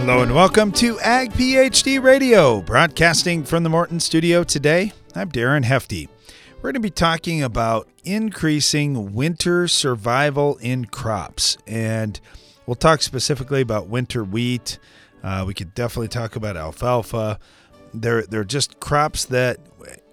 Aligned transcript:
Hello 0.00 0.22
and 0.22 0.34
welcome 0.34 0.72
to 0.72 0.98
Ag 1.00 1.30
PhD 1.32 2.02
Radio, 2.02 2.62
broadcasting 2.62 3.44
from 3.44 3.64
the 3.64 3.68
Morton 3.68 4.00
studio 4.00 4.42
today. 4.42 4.94
I'm 5.14 5.30
Darren 5.30 5.62
Hefty. 5.62 6.08
We're 6.56 6.72
going 6.72 6.74
to 6.74 6.80
be 6.80 6.88
talking 6.88 7.42
about 7.42 7.86
increasing 8.02 9.12
winter 9.12 9.68
survival 9.68 10.56
in 10.56 10.86
crops, 10.86 11.58
and 11.66 12.18
we'll 12.64 12.76
talk 12.76 13.02
specifically 13.02 13.60
about 13.60 13.88
winter 13.88 14.24
wheat. 14.24 14.78
Uh, 15.22 15.44
we 15.46 15.52
could 15.52 15.74
definitely 15.74 16.08
talk 16.08 16.34
about 16.34 16.56
alfalfa. 16.56 17.38
They're 17.92 18.22
they're 18.22 18.42
just 18.42 18.80
crops 18.80 19.26
that 19.26 19.58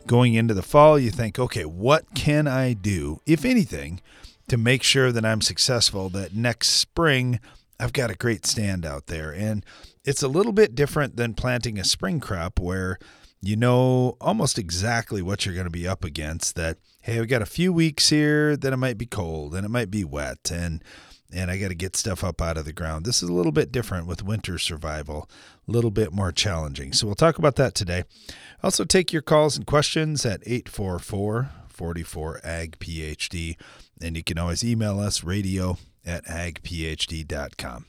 going 0.06 0.34
into 0.34 0.54
the 0.54 0.64
fall 0.64 1.00
you 1.00 1.12
think, 1.12 1.40
okay, 1.40 1.64
what 1.64 2.14
can 2.14 2.46
I 2.46 2.74
do, 2.74 3.22
if 3.26 3.46
anything, 3.46 4.02
to 4.50 4.58
make 4.58 4.84
sure 4.84 5.14
that 5.14 5.26
I'm 5.26 5.42
successful? 5.42 6.10
That 6.10 6.36
next 6.36 6.72
spring 6.72 7.40
I've 7.80 7.94
got 7.94 8.12
a 8.12 8.16
great 8.16 8.46
stand 8.46 8.86
out 8.86 9.08
there. 9.08 9.32
And 9.32 9.66
it's 10.04 10.24
a 10.24 10.28
little 10.28 10.54
bit 10.54 10.76
different 10.76 11.16
than 11.16 11.34
planting 11.34 11.78
a 11.80 11.84
spring 11.84 12.20
crop 12.20 12.60
where 12.60 12.98
you 13.42 13.56
know 13.56 14.18
almost 14.20 14.58
exactly 14.58 15.22
what 15.22 15.46
you're 15.46 15.54
going 15.54 15.68
to 15.68 15.72
be 15.72 15.88
up 15.88 16.04
against 16.04 16.56
that 16.56 16.78
hey, 17.02 17.20
we 17.20 17.28
got 17.28 17.42
a 17.42 17.46
few 17.46 17.72
weeks 17.72 18.10
here 18.10 18.58
that 18.58 18.74
it 18.74 18.78
might 18.78 18.98
be 18.98 19.06
cold 19.06 19.56
and 19.56 19.66
it 19.66 19.70
might 19.70 19.92
be 19.92 20.04
wet 20.04 20.52
and 20.52 20.84
and 21.32 21.52
I 21.52 21.58
got 21.58 21.68
to 21.68 21.76
get 21.76 21.98
stuff 21.98 22.24
up 22.24 22.42
out 22.42 22.58
of 22.58 22.64
the 22.64 22.72
ground. 22.72 23.06
This 23.06 23.22
is 23.22 23.28
a 23.28 23.34
little 23.34 23.52
bit 23.52 23.70
different 23.70 24.08
with 24.08 24.24
winter 24.24 24.58
survival, 24.58 25.30
a 25.68 25.72
little 25.72 25.92
bit 25.92 26.14
more 26.14 26.32
challenging. 26.32 26.94
So 26.94 27.06
we'll 27.06 27.16
talk 27.16 27.38
about 27.38 27.58
that 27.58 27.76
today. 27.76 28.06
Also 28.64 28.86
take 28.86 29.12
your 29.12 29.22
calls 29.22 29.58
and 29.58 29.66
questions 29.66 30.26
at 30.26 30.42
844 30.46 31.50
44 31.68 32.42
ag 32.44 32.80
phd 32.80 33.56
and 34.02 34.18
you 34.18 34.24
can 34.24 34.40
always 34.40 34.64
email 34.64 35.00
us 35.00 35.24
radio 35.24 35.78
at 36.08 36.26
agphd.com. 36.26 37.86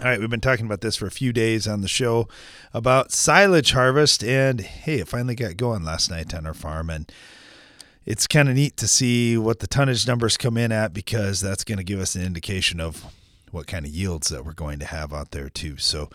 All 0.00 0.06
right, 0.06 0.18
we've 0.18 0.30
been 0.30 0.40
talking 0.40 0.64
about 0.64 0.80
this 0.80 0.96
for 0.96 1.06
a 1.06 1.10
few 1.10 1.30
days 1.30 1.68
on 1.68 1.82
the 1.82 1.88
show 1.88 2.26
about 2.72 3.12
silage 3.12 3.72
harvest, 3.72 4.24
and 4.24 4.62
hey, 4.62 5.00
it 5.00 5.08
finally 5.08 5.34
got 5.34 5.58
going 5.58 5.84
last 5.84 6.10
night 6.10 6.32
on 6.32 6.46
our 6.46 6.54
farm, 6.54 6.88
and 6.88 7.12
it's 8.06 8.26
kind 8.26 8.48
of 8.48 8.54
neat 8.54 8.78
to 8.78 8.88
see 8.88 9.36
what 9.36 9.58
the 9.58 9.66
tonnage 9.66 10.06
numbers 10.06 10.38
come 10.38 10.56
in 10.56 10.72
at 10.72 10.94
because 10.94 11.42
that's 11.42 11.64
going 11.64 11.76
to 11.76 11.84
give 11.84 12.00
us 12.00 12.14
an 12.14 12.22
indication 12.22 12.80
of 12.80 13.04
what 13.50 13.66
kind 13.66 13.84
of 13.84 13.92
yields 13.92 14.28
that 14.28 14.46
we're 14.46 14.54
going 14.54 14.78
to 14.78 14.86
have 14.86 15.12
out 15.12 15.32
there 15.32 15.50
too. 15.50 15.76
So, 15.76 16.08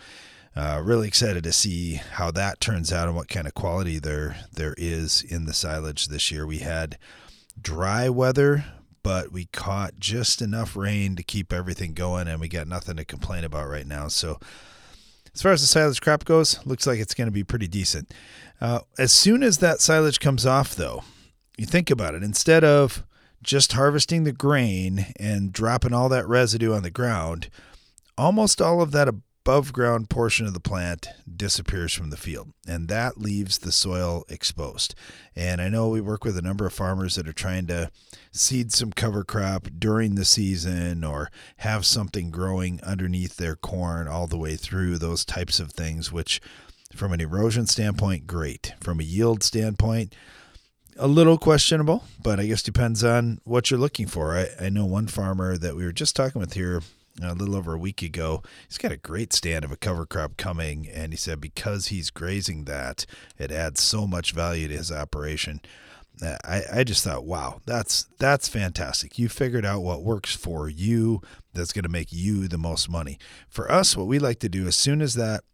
uh, 0.56 0.82
really 0.82 1.06
excited 1.06 1.44
to 1.44 1.52
see 1.52 2.00
how 2.14 2.32
that 2.32 2.60
turns 2.60 2.92
out 2.92 3.06
and 3.06 3.16
what 3.16 3.28
kind 3.28 3.46
of 3.46 3.54
quality 3.54 4.00
there 4.00 4.36
there 4.52 4.74
is 4.76 5.22
in 5.22 5.44
the 5.44 5.52
silage 5.52 6.08
this 6.08 6.32
year. 6.32 6.44
We 6.44 6.58
had 6.58 6.98
dry 7.60 8.08
weather 8.08 8.64
but 9.06 9.30
we 9.30 9.44
caught 9.44 10.00
just 10.00 10.42
enough 10.42 10.74
rain 10.74 11.14
to 11.14 11.22
keep 11.22 11.52
everything 11.52 11.94
going, 11.94 12.26
and 12.26 12.40
we 12.40 12.48
got 12.48 12.66
nothing 12.66 12.96
to 12.96 13.04
complain 13.04 13.44
about 13.44 13.68
right 13.68 13.86
now. 13.86 14.08
So, 14.08 14.40
as 15.32 15.40
far 15.40 15.52
as 15.52 15.60
the 15.60 15.68
silage 15.68 16.00
crop 16.00 16.24
goes, 16.24 16.58
looks 16.66 16.88
like 16.88 16.98
it's 16.98 17.14
going 17.14 17.28
to 17.28 17.32
be 17.32 17.44
pretty 17.44 17.68
decent. 17.68 18.12
Uh, 18.60 18.80
as 18.98 19.12
soon 19.12 19.44
as 19.44 19.58
that 19.58 19.80
silage 19.80 20.18
comes 20.18 20.44
off, 20.44 20.74
though, 20.74 21.04
you 21.56 21.66
think 21.66 21.88
about 21.88 22.16
it. 22.16 22.24
Instead 22.24 22.64
of 22.64 23.04
just 23.44 23.74
harvesting 23.74 24.24
the 24.24 24.32
grain 24.32 25.06
and 25.20 25.52
dropping 25.52 25.92
all 25.92 26.08
that 26.08 26.26
residue 26.26 26.74
on 26.74 26.82
the 26.82 26.90
ground, 26.90 27.48
almost 28.18 28.60
all 28.60 28.82
of 28.82 28.90
that 28.90 29.08
above 29.46 29.72
ground 29.72 30.10
portion 30.10 30.44
of 30.44 30.54
the 30.54 30.58
plant 30.58 31.06
disappears 31.36 31.94
from 31.94 32.10
the 32.10 32.16
field, 32.16 32.52
and 32.66 32.88
that 32.88 33.16
leaves 33.16 33.58
the 33.58 33.70
soil 33.70 34.24
exposed. 34.28 34.92
And 35.36 35.60
I 35.60 35.68
know 35.68 35.88
we 35.88 36.00
work 36.00 36.24
with 36.24 36.36
a 36.36 36.42
number 36.42 36.66
of 36.66 36.72
farmers 36.72 37.14
that 37.14 37.28
are 37.28 37.32
trying 37.32 37.68
to 37.68 37.92
seed 38.32 38.72
some 38.72 38.90
cover 38.90 39.22
crop 39.22 39.68
during 39.78 40.16
the 40.16 40.24
season 40.24 41.04
or 41.04 41.30
have 41.58 41.86
something 41.86 42.32
growing 42.32 42.80
underneath 42.82 43.36
their 43.36 43.54
corn 43.54 44.08
all 44.08 44.26
the 44.26 44.36
way 44.36 44.56
through, 44.56 44.98
those 44.98 45.24
types 45.24 45.60
of 45.60 45.70
things, 45.70 46.10
which 46.10 46.40
from 46.92 47.12
an 47.12 47.20
erosion 47.20 47.66
standpoint, 47.66 48.26
great. 48.26 48.74
From 48.80 48.98
a 48.98 49.04
yield 49.04 49.44
standpoint, 49.44 50.12
a 50.96 51.06
little 51.06 51.38
questionable, 51.38 52.02
but 52.20 52.40
I 52.40 52.46
guess 52.46 52.62
depends 52.62 53.04
on 53.04 53.40
what 53.44 53.70
you're 53.70 53.78
looking 53.78 54.08
for. 54.08 54.36
I, 54.36 54.48
I 54.60 54.70
know 54.70 54.86
one 54.86 55.06
farmer 55.06 55.56
that 55.56 55.76
we 55.76 55.84
were 55.84 55.92
just 55.92 56.16
talking 56.16 56.40
with 56.40 56.54
here 56.54 56.82
a 57.22 57.34
little 57.34 57.56
over 57.56 57.74
a 57.74 57.78
week 57.78 58.02
ago. 58.02 58.42
He's 58.68 58.78
got 58.78 58.92
a 58.92 58.96
great 58.96 59.32
stand 59.32 59.64
of 59.64 59.72
a 59.72 59.76
cover 59.76 60.06
crop 60.06 60.36
coming, 60.36 60.88
and 60.88 61.12
he 61.12 61.16
said 61.16 61.40
because 61.40 61.86
he's 61.86 62.10
grazing 62.10 62.64
that, 62.64 63.06
it 63.38 63.50
adds 63.50 63.82
so 63.82 64.06
much 64.06 64.32
value 64.32 64.68
to 64.68 64.76
his 64.76 64.92
operation. 64.92 65.60
Uh, 66.22 66.36
I, 66.44 66.62
I 66.72 66.84
just 66.84 67.04
thought, 67.04 67.26
wow, 67.26 67.60
that's 67.66 68.08
that's 68.18 68.48
fantastic. 68.48 69.18
You 69.18 69.28
figured 69.28 69.66
out 69.66 69.82
what 69.82 70.02
works 70.02 70.34
for 70.34 70.68
you 70.68 71.20
that's 71.52 71.72
going 71.72 71.82
to 71.82 71.90
make 71.90 72.12
you 72.12 72.48
the 72.48 72.58
most 72.58 72.88
money. 72.88 73.18
For 73.48 73.70
us, 73.70 73.96
what 73.96 74.06
we 74.06 74.18
like 74.18 74.38
to 74.40 74.48
do 74.48 74.66
as 74.66 74.76
soon 74.76 75.02
as 75.02 75.14
that 75.14 75.44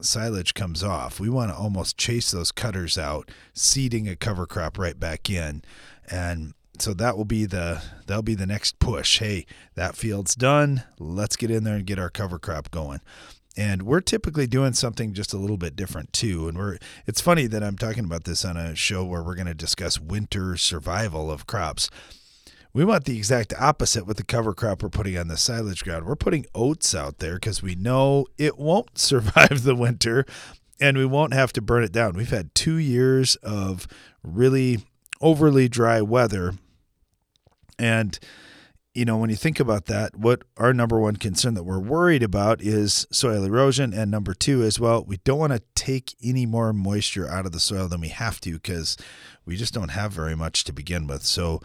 silage 0.00 0.54
comes 0.54 0.82
off, 0.82 1.20
we 1.20 1.28
want 1.28 1.50
to 1.50 1.56
almost 1.56 1.98
chase 1.98 2.30
those 2.30 2.52
cutters 2.52 2.96
out, 2.96 3.30
seeding 3.52 4.08
a 4.08 4.16
cover 4.16 4.46
crop 4.46 4.78
right 4.78 4.98
back 4.98 5.28
in. 5.28 5.62
And 6.08 6.54
so 6.80 6.94
that 6.94 7.16
will 7.16 7.24
be 7.24 7.46
the 7.46 7.82
that'll 8.06 8.22
be 8.22 8.34
the 8.34 8.46
next 8.46 8.78
push. 8.78 9.18
Hey, 9.18 9.46
that 9.74 9.96
field's 9.96 10.34
done. 10.34 10.84
Let's 10.98 11.36
get 11.36 11.50
in 11.50 11.64
there 11.64 11.76
and 11.76 11.86
get 11.86 11.98
our 11.98 12.10
cover 12.10 12.38
crop 12.38 12.70
going. 12.70 13.00
And 13.56 13.82
we're 13.82 14.02
typically 14.02 14.46
doing 14.46 14.74
something 14.74 15.14
just 15.14 15.32
a 15.32 15.38
little 15.38 15.56
bit 15.56 15.76
different 15.76 16.12
too. 16.12 16.48
And 16.48 16.58
we're 16.58 16.78
it's 17.06 17.20
funny 17.20 17.46
that 17.46 17.62
I'm 17.62 17.76
talking 17.76 18.04
about 18.04 18.24
this 18.24 18.44
on 18.44 18.56
a 18.56 18.74
show 18.74 19.04
where 19.04 19.22
we're 19.22 19.34
going 19.34 19.46
to 19.46 19.54
discuss 19.54 20.00
winter 20.00 20.56
survival 20.56 21.30
of 21.30 21.46
crops. 21.46 21.88
We 22.72 22.84
want 22.84 23.06
the 23.06 23.16
exact 23.16 23.54
opposite 23.58 24.06
with 24.06 24.18
the 24.18 24.24
cover 24.24 24.52
crop 24.52 24.82
we're 24.82 24.90
putting 24.90 25.16
on 25.16 25.28
the 25.28 25.38
silage 25.38 25.82
ground. 25.82 26.04
We're 26.04 26.16
putting 26.16 26.44
oats 26.54 26.94
out 26.94 27.18
there 27.18 27.36
because 27.36 27.62
we 27.62 27.74
know 27.74 28.26
it 28.36 28.58
won't 28.58 28.98
survive 28.98 29.62
the 29.62 29.74
winter 29.74 30.26
and 30.78 30.98
we 30.98 31.06
won't 31.06 31.32
have 31.32 31.54
to 31.54 31.62
burn 31.62 31.84
it 31.84 31.92
down. 31.92 32.14
We've 32.14 32.28
had 32.28 32.54
two 32.54 32.76
years 32.76 33.36
of 33.36 33.88
really 34.22 34.84
overly 35.22 35.68
dry 35.68 36.02
weather 36.02 36.54
and 37.78 38.18
you 38.96 39.04
know, 39.04 39.18
when 39.18 39.28
you 39.28 39.36
think 39.36 39.60
about 39.60 39.84
that, 39.86 40.16
what 40.16 40.42
our 40.56 40.72
number 40.72 40.98
one 40.98 41.16
concern 41.16 41.52
that 41.52 41.64
we're 41.64 41.78
worried 41.78 42.22
about 42.22 42.62
is 42.62 43.06
soil 43.10 43.44
erosion. 43.44 43.92
And 43.92 44.10
number 44.10 44.32
two, 44.32 44.62
is, 44.62 44.80
well, 44.80 45.04
we 45.04 45.18
don't 45.18 45.38
want 45.38 45.52
to 45.52 45.62
take 45.74 46.16
any 46.24 46.46
more 46.46 46.72
moisture 46.72 47.28
out 47.28 47.44
of 47.44 47.52
the 47.52 47.60
soil 47.60 47.88
than 47.88 48.00
we 48.00 48.08
have 48.08 48.40
to 48.40 48.52
because 48.52 48.96
we 49.44 49.54
just 49.56 49.74
don't 49.74 49.90
have 49.90 50.12
very 50.12 50.34
much 50.34 50.64
to 50.64 50.72
begin 50.72 51.06
with. 51.06 51.24
So, 51.24 51.60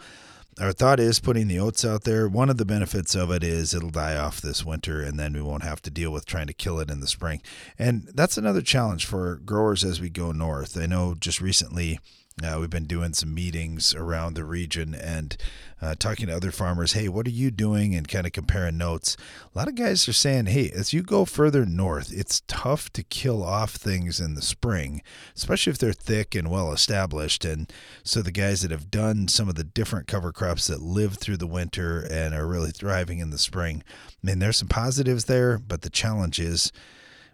our 0.60 0.72
thought 0.72 1.00
is 1.00 1.18
putting 1.18 1.48
the 1.48 1.58
oats 1.58 1.82
out 1.82 2.04
there. 2.04 2.28
One 2.28 2.50
of 2.50 2.58
the 2.58 2.66
benefits 2.66 3.14
of 3.14 3.30
it 3.30 3.42
is 3.42 3.72
it'll 3.72 3.88
die 3.88 4.16
off 4.16 4.42
this 4.42 4.66
winter 4.66 5.00
and 5.00 5.18
then 5.18 5.32
we 5.32 5.40
won't 5.40 5.62
have 5.62 5.80
to 5.82 5.90
deal 5.90 6.10
with 6.10 6.26
trying 6.26 6.46
to 6.48 6.52
kill 6.52 6.78
it 6.78 6.90
in 6.90 7.00
the 7.00 7.06
spring. 7.06 7.40
And 7.78 8.10
that's 8.14 8.36
another 8.36 8.60
challenge 8.60 9.06
for 9.06 9.36
growers 9.36 9.82
as 9.82 9.98
we 9.98 10.10
go 10.10 10.30
north. 10.30 10.76
I 10.76 10.84
know 10.84 11.14
just 11.18 11.40
recently 11.40 12.00
uh, 12.42 12.56
we've 12.58 12.70
been 12.70 12.84
doing 12.84 13.12
some 13.12 13.34
meetings 13.34 13.94
around 13.94 14.34
the 14.34 14.44
region 14.44 14.94
and 14.94 15.36
uh, 15.82 15.94
talking 15.98 16.28
to 16.28 16.36
other 16.36 16.50
farmers. 16.50 16.92
Hey, 16.92 17.08
what 17.08 17.26
are 17.26 17.30
you 17.30 17.50
doing? 17.50 17.94
And 17.94 18.08
kind 18.08 18.26
of 18.26 18.32
comparing 18.32 18.78
notes. 18.78 19.16
A 19.54 19.58
lot 19.58 19.68
of 19.68 19.74
guys 19.74 20.08
are 20.08 20.12
saying, 20.12 20.46
hey, 20.46 20.70
as 20.70 20.92
you 20.92 21.02
go 21.02 21.24
further 21.24 21.66
north, 21.66 22.12
it's 22.12 22.42
tough 22.46 22.90
to 22.94 23.02
kill 23.02 23.42
off 23.42 23.72
things 23.72 24.20
in 24.20 24.34
the 24.34 24.42
spring, 24.42 25.02
especially 25.36 25.72
if 25.72 25.78
they're 25.78 25.92
thick 25.92 26.34
and 26.34 26.50
well 26.50 26.72
established. 26.72 27.44
And 27.44 27.70
so 28.04 28.22
the 28.22 28.32
guys 28.32 28.62
that 28.62 28.70
have 28.70 28.90
done 28.90 29.28
some 29.28 29.48
of 29.48 29.56
the 29.56 29.64
different 29.64 30.06
cover 30.06 30.32
crops 30.32 30.68
that 30.68 30.80
live 30.80 31.18
through 31.18 31.38
the 31.38 31.46
winter 31.46 32.06
and 32.10 32.34
are 32.34 32.46
really 32.46 32.70
thriving 32.70 33.18
in 33.18 33.30
the 33.30 33.38
spring, 33.38 33.82
I 34.08 34.26
mean, 34.26 34.38
there's 34.38 34.56
some 34.56 34.68
positives 34.68 35.26
there, 35.26 35.58
but 35.58 35.82
the 35.82 35.90
challenge 35.90 36.38
is 36.38 36.72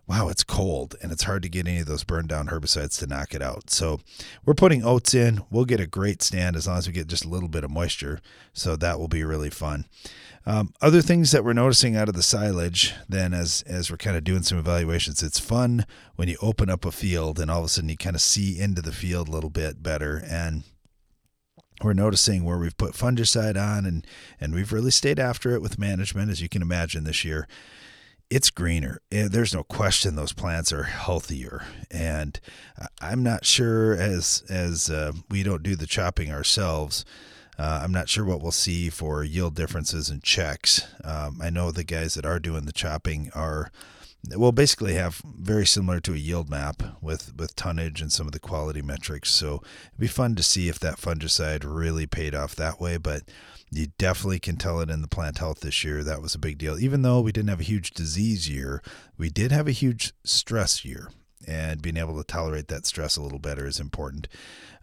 wow, 0.08 0.28
it's 0.28 0.42
cold 0.42 0.96
and 1.02 1.12
it's 1.12 1.24
hard 1.24 1.42
to 1.42 1.50
get 1.50 1.68
any 1.68 1.80
of 1.80 1.86
those 1.86 2.02
burned 2.02 2.28
down 2.28 2.48
herbicides 2.48 2.98
to 2.98 3.06
knock 3.06 3.34
it 3.34 3.42
out. 3.42 3.70
So 3.70 4.00
we're 4.44 4.54
putting 4.54 4.82
oats 4.82 5.14
in. 5.14 5.42
We'll 5.50 5.66
get 5.66 5.80
a 5.80 5.86
great 5.86 6.22
stand 6.22 6.56
as 6.56 6.66
long 6.66 6.78
as 6.78 6.86
we 6.86 6.94
get 6.94 7.08
just 7.08 7.26
a 7.26 7.28
little 7.28 7.48
bit 7.48 7.62
of 7.62 7.70
moisture. 7.70 8.20
So 8.54 8.74
that 8.76 8.98
will 8.98 9.08
be 9.08 9.22
really 9.22 9.50
fun. 9.50 9.84
Um, 10.46 10.72
other 10.80 11.02
things 11.02 11.30
that 11.32 11.44
we're 11.44 11.52
noticing 11.52 11.94
out 11.94 12.08
of 12.08 12.14
the 12.14 12.22
silage, 12.22 12.94
then 13.06 13.34
as 13.34 13.62
as 13.66 13.90
we're 13.90 13.98
kind 13.98 14.16
of 14.16 14.24
doing 14.24 14.42
some 14.42 14.58
evaluations, 14.58 15.22
it's 15.22 15.38
fun 15.38 15.84
when 16.16 16.28
you 16.28 16.38
open 16.40 16.70
up 16.70 16.86
a 16.86 16.90
field 16.90 17.38
and 17.38 17.50
all 17.50 17.58
of 17.58 17.66
a 17.66 17.68
sudden 17.68 17.90
you 17.90 17.98
kind 17.98 18.16
of 18.16 18.22
see 18.22 18.58
into 18.58 18.80
the 18.80 18.92
field 18.92 19.28
a 19.28 19.30
little 19.30 19.50
bit 19.50 19.82
better 19.82 20.22
and 20.26 20.62
we're 21.82 21.92
noticing 21.92 22.44
where 22.44 22.58
we've 22.58 22.76
put 22.76 22.94
fungicide 22.94 23.56
on 23.56 23.84
and 23.84 24.06
and 24.40 24.54
we've 24.54 24.72
really 24.72 24.90
stayed 24.90 25.18
after 25.18 25.54
it 25.54 25.62
with 25.62 25.78
management 25.78 26.30
as 26.30 26.40
you 26.40 26.48
can 26.48 26.62
imagine 26.62 27.04
this 27.04 27.24
year 27.24 27.46
it's 28.30 28.50
greener. 28.50 29.00
Eh, 29.10 29.28
there's 29.30 29.54
no 29.54 29.62
question 29.62 30.16
those 30.16 30.32
plants 30.32 30.72
are 30.72 30.84
healthier, 30.84 31.64
and 31.90 32.38
I'm 33.00 33.22
not 33.22 33.44
sure 33.44 33.94
as 33.94 34.42
as 34.48 34.90
uh, 34.90 35.12
we 35.30 35.42
don't 35.42 35.62
do 35.62 35.76
the 35.76 35.86
chopping 35.86 36.30
ourselves. 36.30 37.04
Uh, 37.58 37.80
I'm 37.82 37.92
not 37.92 38.08
sure 38.08 38.24
what 38.24 38.40
we'll 38.40 38.52
see 38.52 38.88
for 38.88 39.24
yield 39.24 39.56
differences 39.56 40.10
and 40.10 40.22
checks. 40.22 40.86
Um, 41.02 41.40
I 41.42 41.50
know 41.50 41.72
the 41.72 41.82
guys 41.82 42.14
that 42.14 42.24
are 42.24 42.38
doing 42.38 42.66
the 42.66 42.72
chopping 42.72 43.30
are 43.34 43.72
we'll 44.30 44.52
basically 44.52 44.94
have 44.94 45.22
very 45.24 45.66
similar 45.66 46.00
to 46.00 46.12
a 46.12 46.18
yield 46.18 46.50
map 46.50 46.82
with 47.00 47.34
with 47.36 47.56
tonnage 47.56 48.00
and 48.00 48.12
some 48.12 48.26
of 48.26 48.32
the 48.32 48.38
quality 48.38 48.82
metrics. 48.82 49.30
So 49.30 49.62
it'd 49.86 49.98
be 49.98 50.06
fun 50.06 50.34
to 50.36 50.42
see 50.42 50.68
if 50.68 50.78
that 50.80 50.98
fungicide 50.98 51.64
really 51.64 52.06
paid 52.06 52.34
off 52.34 52.54
that 52.56 52.80
way, 52.80 52.96
but 52.96 53.22
you 53.70 53.88
definitely 53.98 54.38
can 54.38 54.56
tell 54.56 54.80
it 54.80 54.90
in 54.90 55.02
the 55.02 55.08
plant 55.08 55.38
health 55.38 55.60
this 55.60 55.84
year. 55.84 56.02
That 56.02 56.22
was 56.22 56.34
a 56.34 56.38
big 56.38 56.58
deal. 56.58 56.78
Even 56.78 57.02
though 57.02 57.20
we 57.20 57.32
didn't 57.32 57.50
have 57.50 57.60
a 57.60 57.64
huge 57.64 57.90
disease 57.90 58.48
year, 58.48 58.82
we 59.16 59.30
did 59.30 59.52
have 59.52 59.68
a 59.68 59.72
huge 59.72 60.12
stress 60.24 60.84
year. 60.84 61.10
And 61.46 61.80
being 61.80 61.96
able 61.96 62.16
to 62.18 62.24
tolerate 62.24 62.68
that 62.68 62.86
stress 62.86 63.16
a 63.16 63.22
little 63.22 63.38
better 63.38 63.66
is 63.66 63.80
important. 63.80 64.28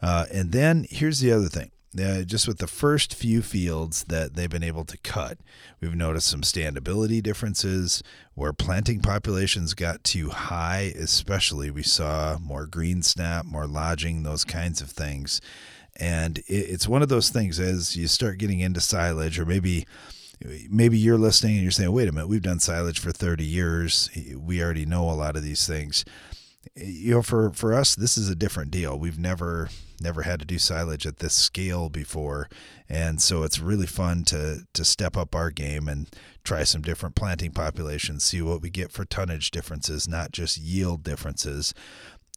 Uh, 0.02 0.26
and 0.34 0.52
then 0.52 0.86
here's 0.90 1.20
the 1.20 1.32
other 1.32 1.50
thing 1.50 1.72
uh, 2.00 2.24
just 2.24 2.48
with 2.48 2.58
the 2.58 2.68
first 2.68 3.14
few 3.14 3.42
fields 3.42 4.04
that 4.06 4.36
they've 4.36 4.50
been 4.50 4.64
able 4.64 4.84
to 4.86 4.98
cut, 4.98 5.38
we've 5.80 5.96
noticed 5.96 6.28
some 6.28 6.42
standability 6.42 7.24
differences 7.24 8.04
where 8.34 8.54
planting 8.54 9.00
populations 9.00 9.74
got 9.74 10.04
too 10.04 10.30
high, 10.30 10.94
especially 10.98 11.72
we 11.72 11.84
saw 11.84 12.38
more 12.40 12.66
green 12.66 13.02
snap, 13.02 13.46
more 13.46 13.68
lodging, 13.68 14.24
those 14.24 14.44
kinds 14.44 14.82
of 14.82 14.90
things. 14.90 15.40
And 15.98 16.44
it's 16.48 16.88
one 16.88 17.02
of 17.02 17.10
those 17.10 17.30
things 17.30 17.60
as 17.60 17.96
you 17.96 18.08
start 18.08 18.38
getting 18.38 18.60
into 18.60 18.82
silage, 18.82 19.40
or 19.40 19.46
maybe 19.46 19.86
maybe 20.70 20.98
you're 20.98 21.18
listening 21.18 21.54
and 21.54 21.64
you're 21.64 21.72
saying, 21.72 21.92
wait 21.92 22.10
a 22.10 22.12
minute, 22.12 22.28
we've 22.28 22.42
done 22.42 22.60
silage 22.60 23.00
for 23.00 23.12
30 23.12 23.44
years. 23.44 24.10
We 24.36 24.62
already 24.62 24.86
know 24.86 25.10
a 25.10 25.14
lot 25.14 25.36
of 25.36 25.44
these 25.44 25.66
things. 25.66 26.06
You 26.76 27.16
know 27.16 27.22
for 27.22 27.52
for 27.52 27.74
us 27.74 27.96
this 27.96 28.18
is 28.18 28.28
a 28.30 28.36
different 28.36 28.72
deal. 28.72 28.98
We've 28.98 29.20
never 29.20 29.70
never 30.02 30.24
had 30.24 30.40
to 30.40 30.46
do 30.46 30.58
silage 30.58 31.06
at 31.06 31.20
this 31.20 31.34
scale 31.34 31.90
before. 31.90 32.50
And 32.90 33.22
so 33.22 33.44
it's 33.44 33.60
really 33.60 33.86
fun 33.86 34.24
to 34.26 34.66
to 34.74 34.84
step 34.84 35.16
up 35.16 35.36
our 35.36 35.52
game 35.52 35.88
and 35.88 36.10
try 36.44 36.64
some 36.64 36.82
different 36.82 37.16
planting 37.16 37.52
populations 37.52 38.24
see 38.24 38.42
what 38.42 38.62
we 38.62 38.70
get 38.70 38.92
for 38.92 39.06
tonnage 39.06 39.52
differences 39.52 40.08
not 40.08 40.32
just 40.32 40.58
yield 40.58 41.04
differences. 41.04 41.74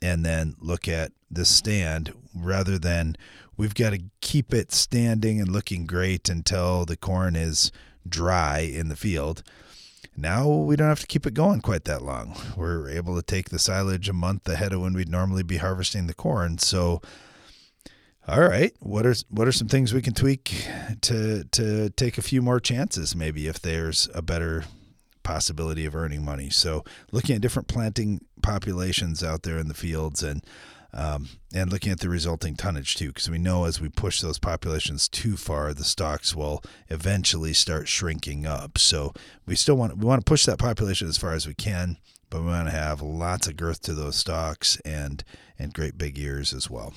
And 0.00 0.24
then 0.24 0.54
look 0.60 0.86
at 0.86 1.12
the 1.30 1.44
stand 1.44 2.12
rather 2.34 2.78
than 2.78 3.16
we've 3.58 3.74
got 3.74 3.90
to 3.90 4.00
keep 4.22 4.54
it 4.54 4.72
standing 4.72 5.38
and 5.38 5.52
looking 5.52 5.84
great 5.84 6.30
until 6.30 6.86
the 6.86 6.96
corn 6.96 7.36
is 7.36 7.70
dry 8.08 8.60
in 8.60 8.88
the 8.88 8.96
field 8.96 9.42
now 10.18 10.48
we 10.48 10.74
don't 10.74 10.88
have 10.88 11.00
to 11.00 11.06
keep 11.06 11.26
it 11.26 11.34
going 11.34 11.60
quite 11.60 11.84
that 11.84 12.02
long. 12.02 12.36
We're 12.56 12.90
able 12.90 13.14
to 13.14 13.22
take 13.22 13.50
the 13.50 13.58
silage 13.58 14.08
a 14.08 14.12
month 14.12 14.48
ahead 14.48 14.72
of 14.72 14.80
when 14.80 14.92
we'd 14.92 15.08
normally 15.08 15.44
be 15.44 15.58
harvesting 15.58 16.08
the 16.08 16.14
corn. 16.14 16.58
So, 16.58 17.00
all 18.26 18.40
right, 18.40 18.74
what 18.80 19.06
are 19.06 19.14
what 19.30 19.46
are 19.46 19.52
some 19.52 19.68
things 19.68 19.94
we 19.94 20.02
can 20.02 20.14
tweak 20.14 20.66
to 21.02 21.44
to 21.44 21.90
take 21.90 22.18
a 22.18 22.22
few 22.22 22.42
more 22.42 22.58
chances? 22.58 23.14
Maybe 23.14 23.46
if 23.46 23.60
there's 23.60 24.08
a 24.12 24.20
better 24.20 24.64
possibility 25.22 25.86
of 25.86 25.94
earning 25.94 26.24
money. 26.24 26.50
So, 26.50 26.84
looking 27.12 27.36
at 27.36 27.42
different 27.42 27.68
planting 27.68 28.20
populations 28.42 29.22
out 29.22 29.44
there 29.44 29.58
in 29.58 29.68
the 29.68 29.74
fields 29.74 30.24
and 30.24 30.44
um, 30.92 31.28
and 31.54 31.70
looking 31.70 31.92
at 31.92 32.00
the 32.00 32.08
resulting 32.08 32.56
tonnage 32.56 32.94
too, 32.94 33.08
because 33.08 33.28
we 33.28 33.38
know 33.38 33.64
as 33.64 33.80
we 33.80 33.88
push 33.88 34.20
those 34.20 34.38
populations 34.38 35.08
too 35.08 35.36
far, 35.36 35.74
the 35.74 35.84
stalks 35.84 36.34
will 36.34 36.62
eventually 36.88 37.52
start 37.52 37.88
shrinking 37.88 38.46
up. 38.46 38.78
So 38.78 39.12
we 39.46 39.54
still 39.54 39.76
want 39.76 39.98
we 39.98 40.06
want 40.06 40.24
to 40.24 40.28
push 40.28 40.46
that 40.46 40.58
population 40.58 41.08
as 41.08 41.18
far 41.18 41.34
as 41.34 41.46
we 41.46 41.54
can, 41.54 41.98
but 42.30 42.40
we 42.40 42.46
want 42.48 42.68
to 42.68 42.74
have 42.74 43.02
lots 43.02 43.46
of 43.46 43.56
girth 43.56 43.82
to 43.82 43.94
those 43.94 44.16
stalks 44.16 44.78
and 44.84 45.24
and 45.58 45.74
great 45.74 45.98
big 45.98 46.18
ears 46.18 46.52
as 46.52 46.70
well. 46.70 46.94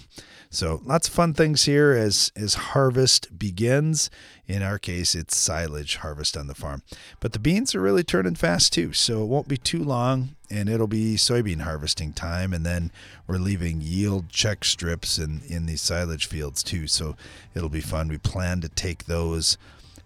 So 0.50 0.82
lots 0.86 1.08
of 1.08 1.14
fun 1.14 1.34
things 1.34 1.64
here 1.64 1.92
as 1.92 2.32
as 2.36 2.54
harvest 2.54 3.38
begins. 3.38 4.10
In 4.48 4.62
our 4.62 4.78
case, 4.78 5.16
it's 5.16 5.36
silage 5.36 5.98
harvest 5.98 6.36
on 6.38 6.48
the 6.48 6.56
farm. 6.56 6.84
But 7.20 7.34
the 7.34 7.40
beans 7.40 7.74
are 7.74 7.82
really 7.82 8.04
turning 8.04 8.36
fast 8.36 8.74
too, 8.74 8.94
so 8.94 9.24
it 9.24 9.28
won't 9.28 9.48
be 9.48 9.58
too 9.58 9.84
long 9.84 10.36
and 10.50 10.68
it'll 10.68 10.88
be 10.88 11.16
soybean 11.16 11.62
harvesting 11.62 12.12
time 12.12 12.54
and 12.54 12.66
then 12.66 12.92
we're 13.28 13.38
leaving 13.38 13.80
yield 13.82 14.30
check 14.30 14.66
strips 14.66 15.18
in 15.18 15.42
in 15.48 15.66
these 15.66 15.82
silage 15.82 16.28
fields 16.28 16.62
too. 16.62 16.88
So 16.88 17.16
it'll 17.56 17.70
be 17.70 17.82
fun. 17.82 18.10
We 18.10 18.18
plan 18.18 18.62
to 18.62 18.70
take 18.70 19.06
those 19.06 19.58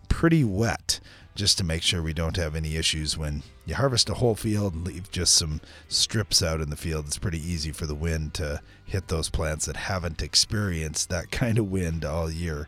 pretty 0.07 0.43
wet 0.43 0.99
just 1.35 1.57
to 1.57 1.63
make 1.63 1.81
sure 1.81 2.01
we 2.01 2.13
don't 2.13 2.37
have 2.37 2.55
any 2.55 2.77
issues 2.77 3.17
when 3.17 3.43
you 3.65 3.75
harvest 3.75 4.09
a 4.09 4.15
whole 4.15 4.35
field 4.35 4.73
and 4.73 4.85
leave 4.85 5.11
just 5.11 5.33
some 5.33 5.59
strips 5.87 6.43
out 6.43 6.61
in 6.61 6.69
the 6.69 6.75
field. 6.75 7.07
It's 7.07 7.17
pretty 7.17 7.39
easy 7.39 7.71
for 7.71 7.85
the 7.85 7.95
wind 7.95 8.33
to 8.35 8.61
hit 8.85 9.07
those 9.07 9.29
plants 9.29 9.65
that 9.65 9.75
haven't 9.75 10.21
experienced 10.21 11.09
that 11.09 11.31
kind 11.31 11.57
of 11.57 11.71
wind 11.71 12.05
all 12.05 12.29
year. 12.29 12.67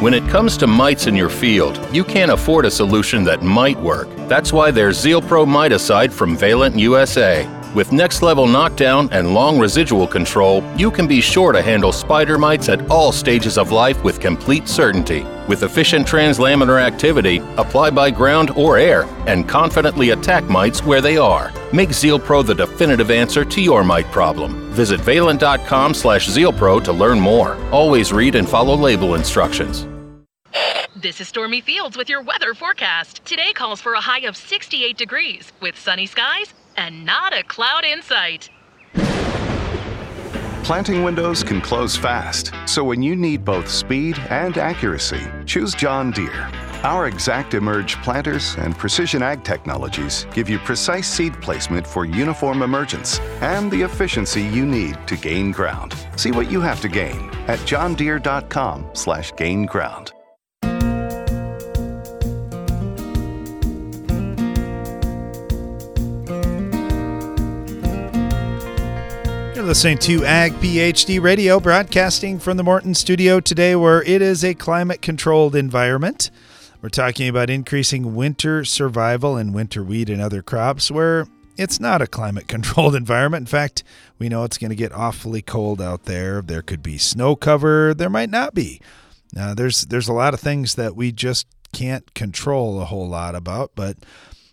When 0.00 0.14
it 0.14 0.28
comes 0.28 0.56
to 0.58 0.68
mites 0.68 1.08
in 1.08 1.16
your 1.16 1.28
field, 1.28 1.76
you 1.92 2.04
can't 2.04 2.30
afford 2.30 2.64
a 2.66 2.70
solution 2.70 3.24
that 3.24 3.42
might 3.42 3.76
work. 3.80 4.08
That's 4.28 4.52
why 4.52 4.70
there's 4.70 4.96
Zeal 4.96 5.20
ZealPro 5.20 5.44
Miticide 5.44 6.12
from 6.12 6.36
Valent 6.36 6.78
USA. 6.78 7.57
With 7.74 7.92
next 7.92 8.22
level 8.22 8.46
knockdown 8.46 9.10
and 9.12 9.34
long 9.34 9.58
residual 9.58 10.06
control, 10.06 10.64
you 10.74 10.90
can 10.90 11.06
be 11.06 11.20
sure 11.20 11.52
to 11.52 11.60
handle 11.60 11.92
spider 11.92 12.38
mites 12.38 12.70
at 12.70 12.90
all 12.90 13.12
stages 13.12 13.58
of 13.58 13.72
life 13.72 14.02
with 14.02 14.20
complete 14.20 14.66
certainty. 14.66 15.26
With 15.48 15.62
efficient 15.62 16.06
translaminar 16.06 16.80
activity, 16.80 17.42
apply 17.58 17.90
by 17.90 18.10
ground 18.10 18.50
or 18.56 18.78
air, 18.78 19.04
and 19.26 19.46
confidently 19.46 20.10
attack 20.10 20.44
mites 20.44 20.82
where 20.82 21.02
they 21.02 21.18
are. 21.18 21.52
Make 21.70 21.90
ZealPro 21.90 22.46
the 22.46 22.54
definitive 22.54 23.10
answer 23.10 23.44
to 23.44 23.60
your 23.60 23.84
mite 23.84 24.10
problem. 24.12 24.70
Visit 24.72 25.02
valent.com 25.02 25.92
slash 25.92 26.26
ZealPro 26.26 26.82
to 26.84 26.92
learn 26.92 27.20
more. 27.20 27.54
Always 27.70 28.14
read 28.14 28.34
and 28.34 28.48
follow 28.48 28.76
label 28.76 29.14
instructions. 29.14 29.86
This 30.96 31.20
is 31.20 31.28
Stormy 31.28 31.60
Fields 31.60 31.98
with 31.98 32.08
your 32.08 32.22
weather 32.22 32.54
forecast. 32.54 33.24
Today 33.26 33.52
calls 33.52 33.80
for 33.80 33.92
a 33.92 34.00
high 34.00 34.20
of 34.20 34.38
68 34.38 34.96
degrees 34.96 35.52
with 35.60 35.78
sunny 35.78 36.06
skies 36.06 36.54
and 36.78 37.04
not 37.04 37.36
a 37.36 37.42
cloud 37.42 37.84
in 37.84 38.00
sight. 38.00 38.48
Planting 40.62 41.02
windows 41.02 41.42
can 41.42 41.60
close 41.60 41.96
fast, 41.96 42.52
so 42.66 42.84
when 42.84 43.02
you 43.02 43.16
need 43.16 43.44
both 43.44 43.68
speed 43.68 44.18
and 44.30 44.56
accuracy, 44.58 45.20
choose 45.46 45.74
John 45.74 46.10
Deere. 46.10 46.50
Our 46.84 47.08
Exact 47.08 47.54
Emerge 47.54 47.96
planters 48.02 48.54
and 48.56 48.76
precision 48.76 49.22
ag 49.22 49.42
technologies 49.42 50.26
give 50.32 50.48
you 50.48 50.58
precise 50.58 51.08
seed 51.08 51.40
placement 51.40 51.86
for 51.86 52.04
uniform 52.04 52.62
emergence 52.62 53.18
and 53.40 53.70
the 53.70 53.82
efficiency 53.82 54.42
you 54.42 54.64
need 54.64 54.96
to 55.08 55.16
gain 55.16 55.50
ground. 55.50 55.94
See 56.16 56.30
what 56.30 56.50
you 56.50 56.60
have 56.60 56.80
to 56.82 56.88
gain 56.88 57.30
at 57.48 57.58
johndeere.com/gain 57.60 60.17
listening 69.68 69.98
to 69.98 70.24
Ag 70.24 70.54
PhD 70.54 71.20
Radio, 71.20 71.60
broadcasting 71.60 72.38
from 72.38 72.56
the 72.56 72.64
Morton 72.64 72.94
studio 72.94 73.38
today, 73.38 73.76
where 73.76 74.02
it 74.02 74.22
is 74.22 74.42
a 74.42 74.54
climate 74.54 75.02
controlled 75.02 75.54
environment. 75.54 76.30
We're 76.80 76.88
talking 76.88 77.28
about 77.28 77.50
increasing 77.50 78.14
winter 78.14 78.64
survival 78.64 79.36
in 79.36 79.52
winter 79.52 79.84
wheat 79.84 80.08
and 80.08 80.22
other 80.22 80.40
crops, 80.40 80.90
where 80.90 81.26
it's 81.58 81.78
not 81.78 82.00
a 82.00 82.06
climate 82.06 82.48
controlled 82.48 82.94
environment. 82.96 83.42
In 83.42 83.46
fact, 83.46 83.84
we 84.18 84.30
know 84.30 84.44
it's 84.44 84.56
going 84.56 84.70
to 84.70 84.74
get 84.74 84.94
awfully 84.94 85.42
cold 85.42 85.82
out 85.82 86.04
there. 86.04 86.40
There 86.40 86.62
could 86.62 86.82
be 86.82 86.96
snow 86.96 87.36
cover, 87.36 87.92
there 87.92 88.08
might 88.08 88.30
not 88.30 88.54
be. 88.54 88.80
Now, 89.34 89.52
there's 89.52 89.82
there's 89.82 90.08
a 90.08 90.14
lot 90.14 90.32
of 90.32 90.40
things 90.40 90.76
that 90.76 90.96
we 90.96 91.12
just 91.12 91.46
can't 91.74 92.14
control 92.14 92.80
a 92.80 92.86
whole 92.86 93.06
lot 93.06 93.34
about, 93.34 93.72
but 93.74 93.98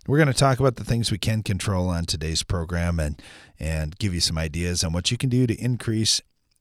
we're 0.06 0.18
going 0.18 0.28
to 0.28 0.34
talk 0.34 0.60
about 0.60 0.76
the 0.76 0.84
things 0.84 1.10
we 1.10 1.18
can 1.18 1.42
control 1.42 1.88
on 1.88 2.04
today's 2.04 2.42
program 2.42 3.00
and 3.00 3.20
and 3.58 3.98
give 3.98 4.14
you 4.14 4.20
some 4.20 4.38
ideas 4.38 4.84
on 4.84 4.92
what 4.92 5.10
you 5.10 5.16
can 5.16 5.30
do 5.30 5.46
to 5.46 5.54
increase 5.54 6.20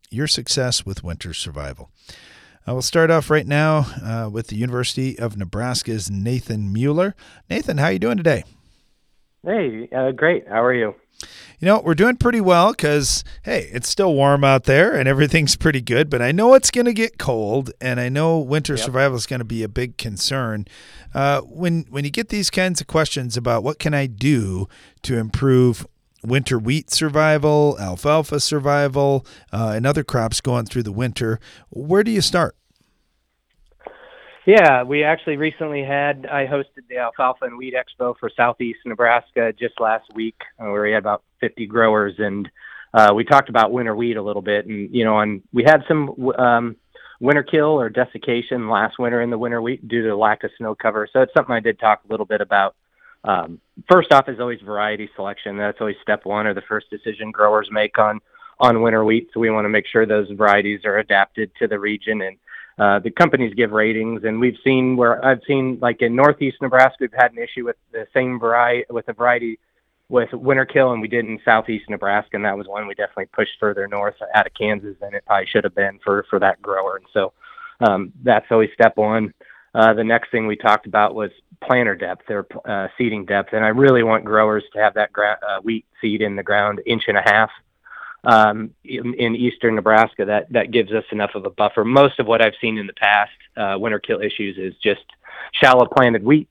your 0.10 0.28
success 0.28 0.86
with 0.86 1.04
winter 1.04 1.34
survival. 1.34 1.90
I 2.66 2.72
will 2.72 2.82
start 2.82 3.12
off 3.12 3.30
right 3.30 3.46
now 3.46 3.86
uh, 4.02 4.30
with 4.32 4.48
the 4.48 4.56
University 4.56 5.20
of 5.20 5.38
Nebraska's 5.38 6.10
Nathan 6.10 6.74
Mueller. 6.74 7.14
Nathan, 7.50 7.78
how 7.78 7.86
are 7.86 7.92
you 7.92 8.00
doing 8.00 8.18
today? 8.18 8.44
Hey, 9.46 9.88
uh, 9.96 10.12
great. 10.12 10.48
How 10.48 10.64
are 10.64 10.74
you? 10.74 10.96
You 11.60 11.68
know, 11.68 11.82
we're 11.84 11.96
doing 11.96 12.18
pretty 12.18 12.42
well 12.42 12.72
because, 12.72 13.24
hey, 13.44 13.70
it's 13.72 13.88
still 13.88 14.14
warm 14.14 14.44
out 14.44 14.66
there 14.66 14.94
and 14.94 15.08
everything's 15.08 15.56
pretty 15.56 15.82
good, 15.82 16.10
but 16.10 16.22
I 16.22 16.32
know 16.32 16.54
it's 16.54 16.70
going 16.70 16.86
to 16.86 16.94
get 16.94 17.18
cold 17.18 17.72
and 17.80 18.00
I 18.00 18.10
know 18.10 18.40
winter 18.40 18.74
yep. 18.74 18.84
survival 18.84 19.18
is 19.18 19.26
going 19.26 19.40
to 19.40 19.46
be 19.46 19.64
a 19.64 19.70
big 19.70 19.98
concern. 19.98 20.66
Uh, 21.14 21.42
when, 21.42 21.86
when 21.90 22.04
you 22.04 22.12
get 22.12 22.30
these 22.30 22.50
kinds 22.50 22.82
of 22.82 22.88
questions 22.88 23.38
about 23.38 23.64
what 23.64 23.80
can 23.80 23.94
I 23.94 24.06
do 24.06 24.68
to 25.04 25.18
improve 25.18 25.88
winter 26.24 26.60
wheat 26.60 26.92
survival, 26.92 27.78
alfalfa 27.80 28.40
survival, 28.40 29.26
uh, 29.54 29.74
and 29.76 29.86
other 29.86 30.04
crops 30.04 30.42
going 30.42 30.66
through 30.66 30.84
the 30.84 30.92
winter, 30.92 31.40
where 31.70 32.04
do 32.04 32.12
you 32.12 32.22
start? 32.22 32.56
Yeah, 34.46 34.84
we 34.84 35.04
actually 35.04 35.38
recently 35.38 35.84
had 35.84 36.28
I 36.28 36.46
hosted 36.46 36.88
the 36.88 36.98
Alfalfa 36.98 37.46
and 37.46 37.58
Wheat 37.58 37.74
Expo 37.74 38.14
for 38.20 38.30
Southeast 38.30 38.80
Nebraska 38.86 39.52
just 39.54 39.80
last 39.80 40.06
week, 40.14 40.40
uh, 40.60 40.66
where 40.66 40.84
we 40.84 40.92
had 40.92 41.00
about 41.00 41.24
50 41.42 41.66
growers, 41.66 42.14
and 42.20 42.48
uh, 42.94 43.12
we 43.16 43.24
talked 43.24 43.50
about 43.50 43.72
winter 43.72 43.96
wheat 43.96 44.18
a 44.18 44.22
little 44.22 44.44
bit, 44.44 44.68
and 44.68 44.94
you 44.94 45.04
know, 45.04 45.20
and 45.20 45.42
we 45.52 45.64
had 45.64 45.84
some 45.88 46.32
um, 46.38 46.75
winter 47.20 47.42
kill 47.42 47.80
or 47.80 47.90
desiccation 47.90 48.70
last 48.70 49.00
winter 49.00 49.20
in 49.20 49.32
the 49.32 49.38
winter 49.38 49.64
wheat 49.64 49.88
due 49.88 50.08
to 50.08 50.16
lack 50.16 50.44
of 50.44 50.52
snow 50.60 50.75
cover. 50.75 51.08
So 51.12 51.22
it's 51.22 51.34
something 51.34 51.54
I 51.54 51.60
did 51.60 51.80
talk 51.80 52.02
a 52.08 52.12
little 52.12 52.28
bit 52.28 52.42
about. 52.42 52.75
Um, 53.24 53.60
first 53.92 54.14
off, 54.14 54.30
is 54.30 54.40
always 54.40 54.62
variety 54.62 55.10
selection. 55.16 55.58
That's 55.58 55.82
always 55.82 55.96
step 56.04 56.24
one, 56.24 56.46
or 56.46 56.54
the 56.54 56.62
first 56.62 56.92
decision 56.92 57.32
growers 57.32 57.68
make 57.72 57.98
on 57.98 58.22
on 58.60 58.84
winter 58.84 59.04
wheat. 59.04 59.30
So 59.34 59.40
we 59.40 59.50
want 59.50 59.66
to 59.66 59.70
make 59.70 59.88
sure 59.88 60.06
those 60.06 60.30
varieties 60.30 60.86
are 60.86 61.00
adapted 61.00 61.50
to 61.58 61.68
the 61.68 61.80
region 61.80 62.22
and 62.22 62.38
uh, 62.77 63.00
the 63.00 63.12
companies 63.12 63.53
give 63.53 63.72
ratings, 63.72 64.24
and 64.25 64.39
we've 64.39 64.58
seen 64.63 64.98
where 64.98 65.24
I've 65.24 65.41
seen 65.48 65.79
like 65.82 66.01
in 66.01 66.15
northeast 66.15 66.58
Nebraska, 66.62 66.98
we've 67.01 67.13
had 67.13 67.32
an 67.32 67.38
issue 67.38 67.65
with 67.65 67.77
the 67.91 68.05
same 68.13 68.39
variety 68.39 68.86
with 68.89 69.08
a 69.08 69.13
variety 69.13 69.60
with 70.10 70.32
winter 70.34 70.65
kill, 70.65 70.91
and 70.91 71.01
we 71.01 71.08
did 71.08 71.25
in 71.25 71.39
southeast 71.46 71.89
Nebraska, 71.89 72.36
and 72.36 72.46
that 72.46 72.58
was 72.58 72.67
one 72.67 72.86
we 72.86 72.94
definitely 72.94 73.27
pushed 73.27 73.53
further 73.60 73.88
north 73.88 74.15
out 74.34 74.46
of 74.46 74.53
Kansas 74.53 74.96
than 75.00 75.15
it 75.15 75.24
probably 75.25 75.48
should 75.48 75.63
have 75.63 75.74
been 75.74 76.00
for 76.03 76.25
for 76.29 76.38
that 76.39 76.62
grower. 76.62 76.98
And 76.98 77.05
so 77.13 77.34
um, 77.79 78.12
that's 78.24 78.46
always 78.51 78.70
step 78.74 78.98
one. 78.98 79.34
Uh, 79.74 79.94
the 79.94 80.03
next 80.03 80.32
thing 80.32 80.48
we 80.48 80.55
talked 80.55 80.86
about 80.86 81.15
was 81.15 81.32
planter 81.63 81.96
depth 81.96 82.29
or 82.29 82.46
uh, 82.65 82.88
seeding 82.98 83.25
depth, 83.25 83.53
and 83.53 83.63
I 83.63 83.70
really 83.70 84.03
want 84.03 84.25
growers 84.25 84.63
to 84.74 84.79
have 84.79 84.94
that 84.96 85.13
gra- 85.13 85.39
uh, 85.48 85.62
wheat 85.62 85.86
seed 86.01 86.22
in 86.22 86.36
the 86.36 86.44
ground 86.44 86.82
inch 86.86 87.03
and 87.08 87.17
a 87.17 87.24
half 87.24 87.51
um, 88.25 88.72
in, 88.84 89.13
in, 89.15 89.36
eastern 89.36 89.75
Nebraska 89.75 90.25
that 90.25 90.51
that 90.51 90.72
gives 90.72 90.91
us 90.91 91.03
enough 91.12 91.32
of 91.36 91.46
a 91.46 91.50
buffer. 91.50 91.86
Most 91.86 92.20
of 92.20 92.27
what 92.27 92.41
I've 92.41 92.53
seen 92.62 92.77
in 92.77 92.88
the 92.88 92.94
past 92.94 93.32
uh, 93.58 93.77
winter 93.77 94.00
kill 94.00 94.22
issues 94.22 94.58
is 94.58 94.74
just 94.82 95.03
shallow 95.53 95.86
planted 95.86 96.24
wheat, 96.24 96.50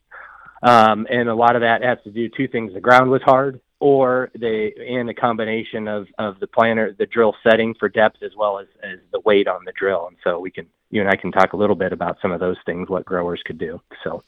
um, 0.63 1.07
and 1.11 1.29
a 1.29 1.35
lot 1.35 1.57
of 1.57 1.63
that 1.63 1.83
has 1.83 1.99
to 2.05 2.11
do 2.11 2.29
two 2.29 2.49
things: 2.49 2.73
the 2.73 2.81
ground 2.81 3.11
was 3.11 3.23
hard, 3.23 3.61
or 3.81 4.31
the 4.35 4.71
and 4.89 5.11
a 5.11 5.15
combination 5.15 5.89
of 5.89 6.07
of 6.19 6.39
the 6.41 6.47
planter, 6.47 6.95
the 6.99 7.07
drill 7.07 7.35
setting 7.43 7.75
for 7.79 7.89
depth, 7.89 8.23
as 8.23 8.33
well 8.37 8.59
as 8.59 8.67
as 8.83 8.99
the 9.13 9.21
weight 9.21 9.49
on 9.49 9.61
the 9.65 9.73
drill. 9.73 10.07
And 10.09 10.17
so 10.23 10.39
we 10.39 10.51
can 10.51 10.67
you 10.95 11.01
and 11.01 11.11
I 11.11 11.17
can 11.17 11.33
talk 11.33 11.53
a 11.53 11.57
little 11.57 11.75
bit 11.75 11.93
about 11.93 12.19
some 12.23 12.31
of 12.31 12.39
those 12.39 12.57
things, 12.65 12.89
what 12.89 13.05
growers 13.05 13.43
could 13.45 13.59
do. 13.59 13.81
So. 14.05 14.23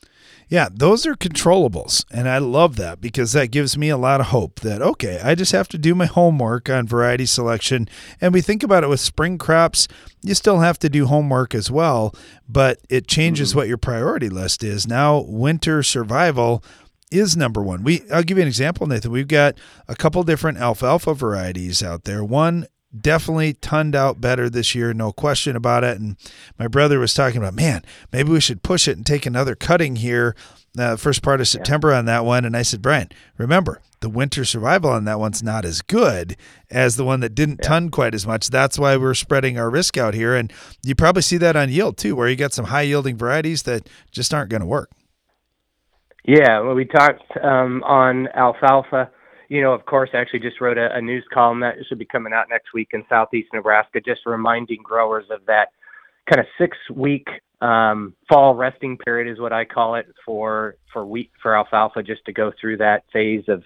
Yeah, 0.48 0.68
those 0.72 1.06
are 1.06 1.14
controllables. 1.14 2.04
And 2.10 2.28
I 2.28 2.38
love 2.38 2.74
that 2.76 3.00
because 3.00 3.32
that 3.32 3.52
gives 3.52 3.78
me 3.78 3.88
a 3.88 3.96
lot 3.96 4.20
of 4.20 4.26
hope 4.26 4.60
that, 4.60 4.82
okay, 4.82 5.20
I 5.22 5.36
just 5.36 5.52
have 5.52 5.68
to 5.68 5.78
do 5.78 5.94
my 5.94 6.06
homework 6.06 6.68
on 6.68 6.88
variety 6.88 7.24
selection. 7.24 7.88
And 8.20 8.34
we 8.34 8.40
think 8.40 8.64
about 8.64 8.82
it 8.82 8.88
with 8.88 8.98
spring 8.98 9.38
crops, 9.38 9.86
you 10.22 10.34
still 10.34 10.58
have 10.58 10.78
to 10.80 10.88
do 10.88 11.06
homework 11.06 11.54
as 11.54 11.70
well, 11.70 12.12
but 12.48 12.80
it 12.88 13.06
changes 13.06 13.50
mm-hmm. 13.50 13.58
what 13.58 13.68
your 13.68 13.78
priority 13.78 14.28
list 14.28 14.64
is. 14.64 14.88
Now, 14.88 15.20
winter 15.20 15.84
survival 15.84 16.64
is 17.12 17.36
number 17.36 17.62
one. 17.62 17.84
We 17.84 18.02
I'll 18.10 18.24
give 18.24 18.38
you 18.38 18.42
an 18.42 18.48
example, 18.48 18.88
Nathan. 18.88 19.12
We've 19.12 19.28
got 19.28 19.54
a 19.86 19.94
couple 19.94 20.24
different 20.24 20.58
alfalfa 20.58 21.14
varieties 21.14 21.80
out 21.80 22.02
there. 22.02 22.24
One 22.24 22.66
definitely 23.02 23.54
turned 23.54 23.94
out 23.94 24.20
better 24.20 24.48
this 24.48 24.74
year, 24.74 24.92
no 24.92 25.12
question 25.12 25.56
about 25.56 25.84
it. 25.84 25.98
And 25.98 26.16
my 26.58 26.68
brother 26.68 26.98
was 26.98 27.14
talking 27.14 27.38
about, 27.38 27.54
man, 27.54 27.82
maybe 28.12 28.30
we 28.30 28.40
should 28.40 28.62
push 28.62 28.88
it 28.88 28.96
and 28.96 29.06
take 29.06 29.26
another 29.26 29.54
cutting 29.54 29.96
here, 29.96 30.34
uh, 30.78 30.96
first 30.96 31.22
part 31.22 31.40
of 31.40 31.48
September 31.48 31.90
yeah. 31.90 31.98
on 31.98 32.04
that 32.06 32.24
one. 32.24 32.44
And 32.44 32.56
I 32.56 32.62
said, 32.62 32.82
Brian, 32.82 33.08
remember, 33.38 33.80
the 34.00 34.08
winter 34.08 34.44
survival 34.44 34.90
on 34.90 35.04
that 35.04 35.18
one's 35.18 35.42
not 35.42 35.64
as 35.64 35.82
good 35.82 36.36
as 36.70 36.96
the 36.96 37.04
one 37.04 37.20
that 37.20 37.34
didn't 37.34 37.60
yeah. 37.62 37.68
ton 37.68 37.90
quite 37.90 38.14
as 38.14 38.26
much. 38.26 38.48
That's 38.48 38.78
why 38.78 38.96
we're 38.96 39.14
spreading 39.14 39.58
our 39.58 39.70
risk 39.70 39.96
out 39.96 40.14
here. 40.14 40.34
And 40.34 40.52
you 40.82 40.94
probably 40.94 41.22
see 41.22 41.38
that 41.38 41.56
on 41.56 41.70
yield 41.70 41.96
too, 41.96 42.14
where 42.14 42.28
you 42.28 42.36
got 42.36 42.52
some 42.52 42.66
high 42.66 42.82
yielding 42.82 43.16
varieties 43.16 43.62
that 43.62 43.88
just 44.10 44.34
aren't 44.34 44.50
going 44.50 44.60
to 44.60 44.66
work. 44.66 44.90
Yeah, 46.24 46.60
well, 46.60 46.74
we 46.74 46.84
talked 46.84 47.22
um, 47.42 47.84
on 47.84 48.28
alfalfa 48.34 49.10
you 49.48 49.62
know, 49.62 49.72
of 49.72 49.84
course, 49.86 50.10
I 50.12 50.18
actually 50.18 50.40
just 50.40 50.60
wrote 50.60 50.78
a, 50.78 50.94
a 50.94 51.00
news 51.00 51.24
column 51.32 51.60
that 51.60 51.74
should 51.88 51.98
be 51.98 52.04
coming 52.04 52.32
out 52.32 52.46
next 52.48 52.72
week 52.72 52.90
in 52.92 53.04
southeast 53.08 53.48
Nebraska, 53.52 54.00
just 54.00 54.22
reminding 54.26 54.82
growers 54.82 55.26
of 55.30 55.44
that 55.46 55.68
kind 56.28 56.40
of 56.40 56.46
six 56.58 56.76
week 56.92 57.28
um, 57.60 58.14
fall 58.28 58.54
resting 58.54 58.98
period 58.98 59.32
is 59.32 59.40
what 59.40 59.52
I 59.52 59.64
call 59.64 59.94
it 59.94 60.06
for 60.24 60.76
for 60.92 61.06
wheat 61.06 61.30
for 61.42 61.56
alfalfa, 61.56 62.02
just 62.02 62.24
to 62.26 62.32
go 62.32 62.52
through 62.60 62.78
that 62.78 63.04
phase 63.12 63.44
of 63.48 63.62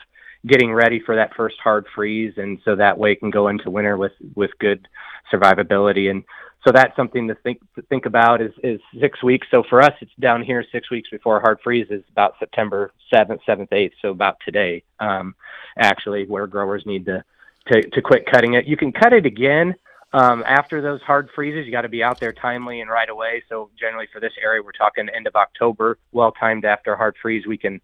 getting 0.47 0.73
ready 0.73 1.01
for 1.05 1.17
that 1.17 1.35
first 1.37 1.57
hard 1.63 1.87
freeze, 1.95 2.35
and 2.37 2.59
so 2.65 2.77
that 2.77 2.99
way 2.99 3.13
it 3.13 3.21
can 3.21 3.31
go 3.31 3.49
into 3.49 3.71
winter 3.71 3.97
with 3.97 4.13
with 4.35 4.51
good 4.59 4.87
survivability. 5.33 6.11
And 6.11 6.23
so 6.65 6.73
that's 6.73 6.95
something 6.95 7.29
to 7.29 7.35
think 7.37 7.61
to 7.75 7.83
think 7.83 8.07
about 8.07 8.43
is 8.43 8.53
is 8.63 8.81
six 9.01 9.23
weeks. 9.23 9.47
So 9.51 9.63
for 9.69 9.81
us, 9.81 9.93
it's 10.01 10.13
down 10.21 10.43
here 10.43 10.65
six 10.71 10.91
weeks 10.91 11.09
before 11.09 11.41
hard 11.41 11.59
freeze 11.65 11.87
is 11.91 12.03
about 12.11 12.35
September 12.39 12.93
seventh, 13.13 13.41
seventh, 13.47 13.73
eighth. 13.73 13.95
So 14.03 14.11
about 14.11 14.37
today, 14.45 14.83
um, 14.99 15.35
actually, 15.79 16.27
where 16.27 16.47
growers 16.47 16.85
need 16.85 17.07
to, 17.07 17.25
to 17.69 17.83
to 17.91 18.03
quit 18.03 18.27
cutting 18.27 18.55
it. 18.55 18.67
You 18.67 18.77
can 18.77 18.93
cut 18.93 19.15
it 19.15 19.25
again 19.25 19.75
um, 20.13 20.45
after 20.47 20.83
those 20.83 21.01
hard 21.01 21.31
freezes. 21.35 21.65
You 21.65 21.73
got 21.73 21.83
to 21.83 21.89
be 21.89 22.03
out 22.03 22.21
there 22.21 22.33
timely 22.33 22.83
and 22.83 22.91
right 22.91 23.09
away. 23.09 23.43
So 23.49 23.71
generally 23.79 24.09
for 24.13 24.21
this 24.21 24.33
area, 24.43 24.63
we're 24.63 24.73
talking 24.73 25.09
end 25.09 25.27
of 25.27 25.37
October, 25.37 25.99
well 26.13 26.33
timed 26.33 26.67
after 26.67 26.95
hard 26.95 27.17
freeze. 27.23 27.47
We 27.47 27.57
can 27.57 27.81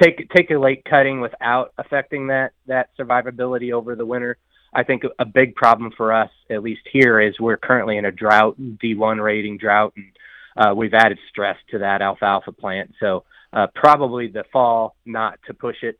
take 0.00 0.28
take 0.30 0.50
a 0.50 0.58
late 0.58 0.84
cutting 0.84 1.22
without 1.22 1.72
affecting 1.78 2.26
that 2.26 2.52
that 2.66 2.90
survivability 2.98 3.72
over 3.72 3.94
the 3.96 4.06
winter. 4.06 4.36
I 4.72 4.82
think 4.82 5.02
a 5.18 5.24
big 5.24 5.54
problem 5.54 5.92
for 5.96 6.12
us, 6.12 6.30
at 6.50 6.62
least 6.62 6.82
here, 6.90 7.20
is 7.20 7.38
we're 7.38 7.58
currently 7.58 7.98
in 7.98 8.06
a 8.06 8.12
drought, 8.12 8.56
D1 8.58 9.22
rating 9.22 9.58
drought, 9.58 9.92
and 9.96 10.12
uh, 10.56 10.74
we've 10.74 10.94
added 10.94 11.18
stress 11.28 11.56
to 11.70 11.78
that 11.78 12.00
alfalfa 12.00 12.52
plant. 12.52 12.94
So 12.98 13.24
uh, 13.52 13.66
probably 13.74 14.28
the 14.28 14.44
fall 14.52 14.96
not 15.04 15.38
to 15.46 15.54
push 15.54 15.82
it 15.82 15.98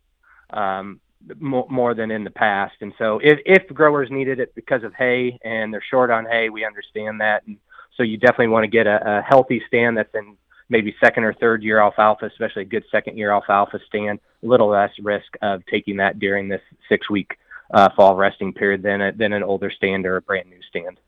um, 0.50 1.00
more, 1.38 1.66
more 1.70 1.94
than 1.94 2.10
in 2.10 2.24
the 2.24 2.30
past. 2.30 2.74
And 2.80 2.94
so 2.98 3.20
if, 3.22 3.38
if 3.44 3.66
growers 3.74 4.10
needed 4.10 4.40
it 4.40 4.54
because 4.54 4.84
of 4.84 4.94
hay 4.94 5.38
and 5.44 5.72
they're 5.72 5.84
short 5.90 6.10
on 6.10 6.24
hay, 6.24 6.48
we 6.48 6.64
understand 6.64 7.20
that. 7.20 7.46
And 7.46 7.58
so 7.96 8.02
you 8.02 8.16
definitely 8.16 8.48
want 8.48 8.64
to 8.64 8.70
get 8.70 8.86
a, 8.86 9.18
a 9.18 9.22
healthy 9.22 9.62
stand 9.68 9.98
that's 9.98 10.14
in 10.14 10.36
maybe 10.70 10.94
second 10.98 11.24
or 11.24 11.34
third 11.34 11.62
year 11.62 11.78
alfalfa, 11.78 12.24
especially 12.24 12.62
a 12.62 12.66
good 12.66 12.84
second 12.90 13.18
year 13.18 13.32
alfalfa 13.32 13.78
stand, 13.86 14.18
a 14.42 14.46
little 14.46 14.68
less 14.68 14.92
risk 15.02 15.36
of 15.42 15.64
taking 15.66 15.98
that 15.98 16.18
during 16.18 16.48
this 16.48 16.62
six 16.88 17.10
week 17.10 17.36
uh, 17.72 17.88
fall 17.96 18.16
resting 18.16 18.52
period 18.52 18.82
than 18.82 19.00
a, 19.00 19.12
than 19.12 19.32
an 19.32 19.42
older 19.42 19.70
stand 19.70 20.06
or 20.06 20.16
a 20.16 20.22
brand 20.22 20.48
new 20.48 20.60
stand. 20.68 20.98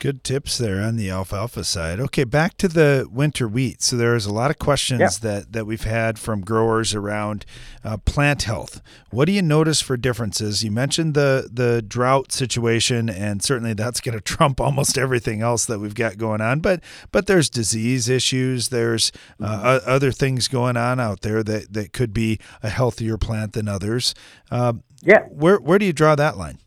Good 0.00 0.22
tips 0.22 0.58
there 0.58 0.80
on 0.80 0.94
the 0.94 1.10
alfalfa 1.10 1.64
side. 1.64 1.98
Okay, 1.98 2.22
back 2.22 2.56
to 2.58 2.68
the 2.68 3.08
winter 3.10 3.48
wheat. 3.48 3.82
So 3.82 3.96
there's 3.96 4.26
a 4.26 4.32
lot 4.32 4.48
of 4.48 4.56
questions 4.56 5.00
yeah. 5.00 5.08
that 5.22 5.52
that 5.52 5.66
we've 5.66 5.82
had 5.82 6.20
from 6.20 6.42
growers 6.42 6.94
around 6.94 7.44
uh, 7.82 7.96
plant 7.96 8.44
health. 8.44 8.80
What 9.10 9.24
do 9.24 9.32
you 9.32 9.42
notice 9.42 9.80
for 9.80 9.96
differences? 9.96 10.62
You 10.62 10.70
mentioned 10.70 11.14
the 11.14 11.50
the 11.52 11.82
drought 11.82 12.30
situation, 12.30 13.10
and 13.10 13.42
certainly 13.42 13.74
that's 13.74 14.00
going 14.00 14.16
to 14.18 14.20
trump 14.20 14.60
almost 14.60 14.96
everything 14.96 15.42
else 15.42 15.64
that 15.64 15.80
we've 15.80 15.96
got 15.96 16.16
going 16.16 16.40
on. 16.40 16.60
But 16.60 16.80
but 17.10 17.26
there's 17.26 17.50
disease 17.50 18.08
issues. 18.08 18.68
There's 18.68 19.10
uh, 19.42 19.48
mm-hmm. 19.48 19.90
other 19.90 20.12
things 20.12 20.46
going 20.46 20.76
on 20.76 21.00
out 21.00 21.22
there 21.22 21.42
that 21.42 21.72
that 21.72 21.92
could 21.92 22.14
be 22.14 22.38
a 22.62 22.68
healthier 22.68 23.18
plant 23.18 23.52
than 23.52 23.66
others. 23.66 24.14
Uh, 24.48 24.74
yeah. 25.02 25.22
Where 25.28 25.58
where 25.58 25.78
do 25.78 25.86
you 25.86 25.92
draw 25.92 26.14
that 26.14 26.36
line? 26.36 26.58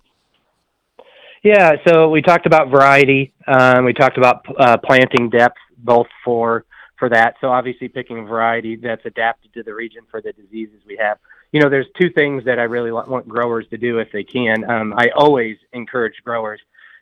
Yeah, 1.44 1.72
so 1.88 2.10
we 2.10 2.22
talked 2.22 2.46
about 2.46 2.70
variety. 2.70 3.34
Um, 3.48 3.86
we 3.86 3.94
talked 3.94 4.18
about 4.18 4.46
uh, 4.60 4.78
planting 4.78 5.30
depth, 5.30 5.58
both 5.78 6.08
for 6.24 6.66
for 7.00 7.10
that. 7.10 7.36
So 7.42 7.50
obviously, 7.50 7.88
picking 7.88 8.20
a 8.20 8.24
variety 8.24 8.76
that's 8.76 9.06
adapted 9.06 9.52
to 9.54 9.64
the 9.64 9.74
region 9.74 10.04
for 10.12 10.22
the 10.22 10.34
diseases 10.34 10.82
we 10.86 10.98
have. 11.02 11.18
you 11.52 11.60
know, 11.60 11.70
there's 11.70 11.88
two 12.00 12.10
things 12.12 12.46
that 12.46 12.60
I 12.60 12.64
really 12.64 12.92
want 12.92 13.28
growers 13.28 13.68
to 13.72 13.78
do 13.78 14.00
if 14.00 14.12
they 14.12 14.24
can. 14.24 14.70
Um, 14.70 14.94
I 14.98 15.10
always 15.16 15.58
encourage 15.74 16.16
growers 16.24 16.62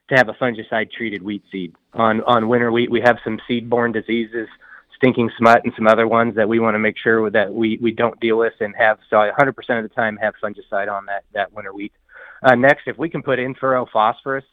to 0.09 0.15
have 0.15 0.27
a 0.29 0.33
fungicide 0.33 0.91
treated 0.91 1.21
wheat 1.21 1.43
seed. 1.51 1.75
On 1.93 2.21
on 2.23 2.47
winter 2.47 2.71
wheat, 2.71 2.89
we 2.89 3.01
have 3.01 3.17
some 3.23 3.39
seed-borne 3.47 3.91
diseases, 3.91 4.47
stinking 4.99 5.31
smut, 5.37 5.61
and 5.63 5.73
some 5.75 5.87
other 5.87 6.07
ones 6.07 6.35
that 6.35 6.47
we 6.47 6.59
want 6.59 6.75
to 6.75 6.79
make 6.79 6.97
sure 6.97 7.29
that 7.29 7.51
we 7.53 7.79
we 7.81 7.91
don't 7.91 8.19
deal 8.19 8.37
with 8.37 8.53
and 8.59 8.75
have. 8.77 8.99
So 9.09 9.15
100% 9.15 9.49
of 9.49 9.83
the 9.83 9.95
time 9.95 10.17
have 10.17 10.35
fungicide 10.43 10.91
on 10.91 11.05
that 11.07 11.23
that 11.33 11.51
winter 11.53 11.73
wheat. 11.73 11.93
Uh, 12.43 12.55
next, 12.55 12.83
if 12.87 12.97
we 12.97 13.09
can 13.09 13.23
put 13.23 13.39
in 13.39 13.55
furrow 13.55 13.87
phosphorus 13.91 14.45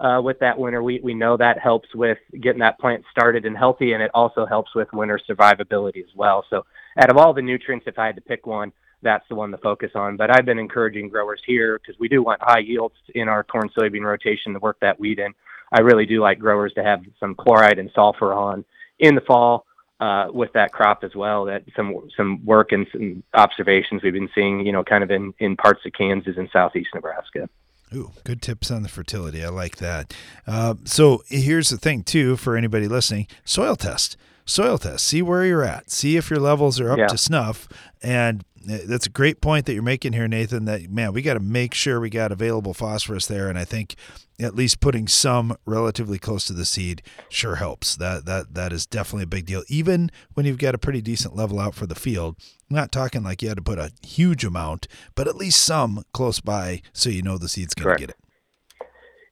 uh, 0.00 0.20
with 0.22 0.38
that 0.40 0.58
winter 0.58 0.82
wheat, 0.82 1.02
we 1.02 1.14
know 1.14 1.36
that 1.36 1.58
helps 1.58 1.88
with 1.94 2.18
getting 2.40 2.60
that 2.60 2.78
plant 2.78 3.04
started 3.10 3.46
and 3.46 3.56
healthy, 3.56 3.92
and 3.92 4.02
it 4.02 4.10
also 4.14 4.44
helps 4.44 4.74
with 4.74 4.92
winter 4.92 5.20
survivability 5.28 5.98
as 5.98 6.14
well. 6.14 6.44
So, 6.50 6.66
out 6.98 7.10
of 7.10 7.16
all 7.16 7.32
the 7.32 7.42
nutrients, 7.42 7.86
if 7.86 7.98
I 7.98 8.06
had 8.06 8.16
to 8.16 8.22
pick 8.22 8.46
one, 8.46 8.72
that's 9.02 9.24
the 9.28 9.34
one 9.34 9.50
to 9.50 9.58
focus 9.58 9.92
on. 9.94 10.16
But 10.16 10.30
I've 10.36 10.44
been 10.44 10.58
encouraging 10.58 11.08
growers 11.08 11.40
here 11.46 11.78
because 11.78 11.98
we 11.98 12.08
do 12.08 12.22
want 12.22 12.40
high 12.42 12.60
yields 12.60 12.96
in 13.14 13.28
our 13.28 13.42
corn 13.44 13.70
soybean 13.76 14.04
rotation 14.04 14.52
to 14.52 14.58
work 14.58 14.78
that 14.80 14.98
wheat 14.98 15.18
in. 15.18 15.32
I 15.72 15.80
really 15.80 16.06
do 16.06 16.20
like 16.20 16.38
growers 16.38 16.72
to 16.74 16.84
have 16.84 17.02
some 17.18 17.34
chloride 17.34 17.78
and 17.78 17.90
sulfur 17.94 18.34
on 18.34 18.64
in 18.98 19.14
the 19.14 19.22
fall 19.22 19.66
uh, 20.02 20.32
with 20.32 20.52
that 20.54 20.72
crop 20.72 21.04
as 21.04 21.14
well. 21.14 21.44
That 21.44 21.62
some 21.76 21.96
some 22.16 22.44
work 22.44 22.72
and 22.72 22.86
some 22.90 23.22
observations 23.34 24.02
we've 24.02 24.12
been 24.12 24.30
seeing, 24.34 24.66
you 24.66 24.72
know, 24.72 24.82
kind 24.82 25.04
of 25.04 25.10
in 25.10 25.32
in 25.38 25.56
parts 25.56 25.86
of 25.86 25.92
Kansas 25.92 26.36
and 26.36 26.48
southeast 26.52 26.90
Nebraska. 26.94 27.48
Ooh, 27.94 28.10
good 28.24 28.42
tips 28.42 28.70
on 28.70 28.82
the 28.82 28.88
fertility. 28.88 29.44
I 29.44 29.48
like 29.50 29.76
that. 29.76 30.14
Uh, 30.46 30.74
so 30.84 31.22
here's 31.28 31.68
the 31.68 31.76
thing, 31.76 32.02
too, 32.02 32.36
for 32.36 32.56
anybody 32.56 32.88
listening: 32.88 33.28
soil 33.44 33.76
test 33.76 34.16
soil 34.44 34.78
test. 34.78 35.04
See 35.04 35.22
where 35.22 35.44
you're 35.44 35.64
at. 35.64 35.90
See 35.90 36.16
if 36.16 36.30
your 36.30 36.40
levels 36.40 36.80
are 36.80 36.90
up 36.90 36.98
yeah. 36.98 37.06
to 37.06 37.18
snuff. 37.18 37.68
And 38.02 38.44
uh, 38.68 38.78
that's 38.86 39.06
a 39.06 39.10
great 39.10 39.40
point 39.40 39.66
that 39.66 39.74
you're 39.74 39.82
making 39.82 40.14
here, 40.14 40.28
Nathan. 40.28 40.64
That 40.64 40.90
man, 40.90 41.12
we 41.12 41.22
got 41.22 41.34
to 41.34 41.40
make 41.40 41.74
sure 41.74 42.00
we 42.00 42.10
got 42.10 42.32
available 42.32 42.74
phosphorus 42.74 43.26
there, 43.26 43.48
and 43.48 43.58
I 43.58 43.64
think 43.64 43.94
at 44.42 44.54
least 44.54 44.80
putting 44.80 45.08
some 45.08 45.56
relatively 45.66 46.18
close 46.18 46.44
to 46.46 46.52
the 46.52 46.64
seed 46.64 47.02
sure 47.28 47.56
helps. 47.56 47.96
That 47.96 48.24
that 48.26 48.54
that 48.54 48.72
is 48.72 48.86
definitely 48.86 49.24
a 49.24 49.28
big 49.28 49.46
deal. 49.46 49.62
Even 49.68 50.10
when 50.34 50.46
you've 50.46 50.58
got 50.58 50.74
a 50.74 50.78
pretty 50.78 51.00
decent 51.00 51.36
level 51.36 51.60
out 51.60 51.74
for 51.74 51.86
the 51.86 51.94
field, 51.94 52.36
I'm 52.70 52.76
not 52.76 52.92
talking 52.92 53.22
like 53.22 53.42
you 53.42 53.48
had 53.48 53.58
to 53.58 53.62
put 53.62 53.78
a 53.78 53.92
huge 54.02 54.44
amount, 54.44 54.88
but 55.14 55.28
at 55.28 55.36
least 55.36 55.62
some 55.62 56.04
close 56.12 56.40
by, 56.40 56.82
so 56.92 57.10
you 57.10 57.22
know 57.22 57.38
the 57.38 57.48
seed's 57.48 57.74
going 57.74 57.94
to 57.94 58.00
get 58.00 58.10
it. 58.10 58.16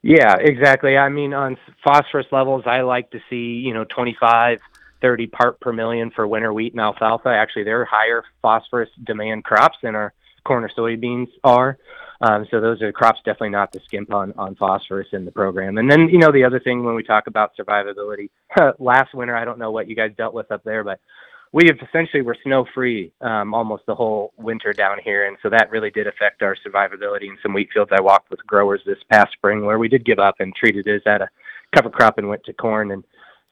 Yeah, 0.03 0.37
exactly. 0.37 0.97
I 0.97 1.11
mean, 1.11 1.35
on 1.35 1.59
phosphorus 1.85 2.27
levels, 2.33 2.65
I 2.67 2.81
like 2.83 3.11
to 3.11 3.21
see 3.29 3.61
you 3.65 3.75
know 3.75 3.85
25 3.85 4.61
30 5.01 5.27
part 5.29 5.61
per 5.61 5.73
million 5.73 6.11
for 6.11 6.27
winter 6.27 6.53
wheat 6.53 6.73
and 6.73 6.81
alfalfa. 6.81 7.29
Actually, 7.29 7.65
they're 7.65 7.85
higher 7.85 8.23
phosphorus 8.43 8.91
demand 9.05 9.45
crops 9.45 9.79
than 9.83 9.95
our 9.95 10.13
corn 10.45 10.65
or 10.65 10.69
soybeans 10.69 11.29
are. 11.45 11.79
Um, 12.23 12.47
so 12.51 12.61
those 12.61 12.83
are 12.83 12.93
crops 12.93 13.21
definitely 13.25 13.51
not 13.51 13.73
to 13.73 13.81
skimp 13.87 14.13
on, 14.13 14.35
on 14.37 14.55
phosphorus 14.57 15.09
in 15.13 15.25
the 15.25 15.31
program. 15.31 15.79
And 15.79 15.91
then, 15.91 16.09
you 16.09 16.19
know, 16.19 16.31
the 16.31 16.45
other 16.45 16.61
thing 16.61 16.85
when 16.85 16.95
we 16.95 17.03
talk 17.03 17.27
about 17.27 17.53
survivability, 17.59 18.29
last 18.79 19.15
winter, 19.15 19.37
I 19.37 19.45
don't 19.45 19.59
know 19.59 19.71
what 19.71 19.89
you 19.89 19.97
guys 19.97 20.11
dealt 20.17 20.35
with 20.35 20.53
up 20.53 20.63
there, 20.65 20.85
but 20.85 21.01
we 21.53 21.65
have 21.67 21.79
essentially 21.89 22.23
were 22.23 22.37
snow 22.45 22.65
free 22.75 23.13
um, 23.23 23.55
almost 23.55 23.85
the 23.87 23.95
whole 23.95 24.33
winter 24.37 24.73
down 24.73 24.99
here. 25.03 25.27
And 25.27 25.37
so 25.43 25.49
that 25.51 25.71
really 25.71 25.91
did 25.91 26.07
affect 26.07 26.43
our 26.43 26.57
survivability 26.65 27.25
in 27.25 27.39
some 27.43 27.55
wheat 27.55 27.71
fields. 27.73 27.91
I 27.93 28.01
walked 28.01 28.31
with 28.31 28.47
growers 28.47 28.83
this 28.87 28.99
past 29.11 29.33
spring 29.33 29.65
where 29.65 29.79
we 29.79 29.89
did 29.89 30.05
give 30.05 30.19
up 30.19 30.37
and 30.39 30.55
treated 30.55 30.87
it 30.87 31.03
as 31.07 31.21
a 31.21 31.29
cover 31.75 31.91
crop 31.91 32.19
and 32.19 32.29
went 32.29 32.45
to 32.45 32.53
corn. 32.53 32.93
And 32.93 33.03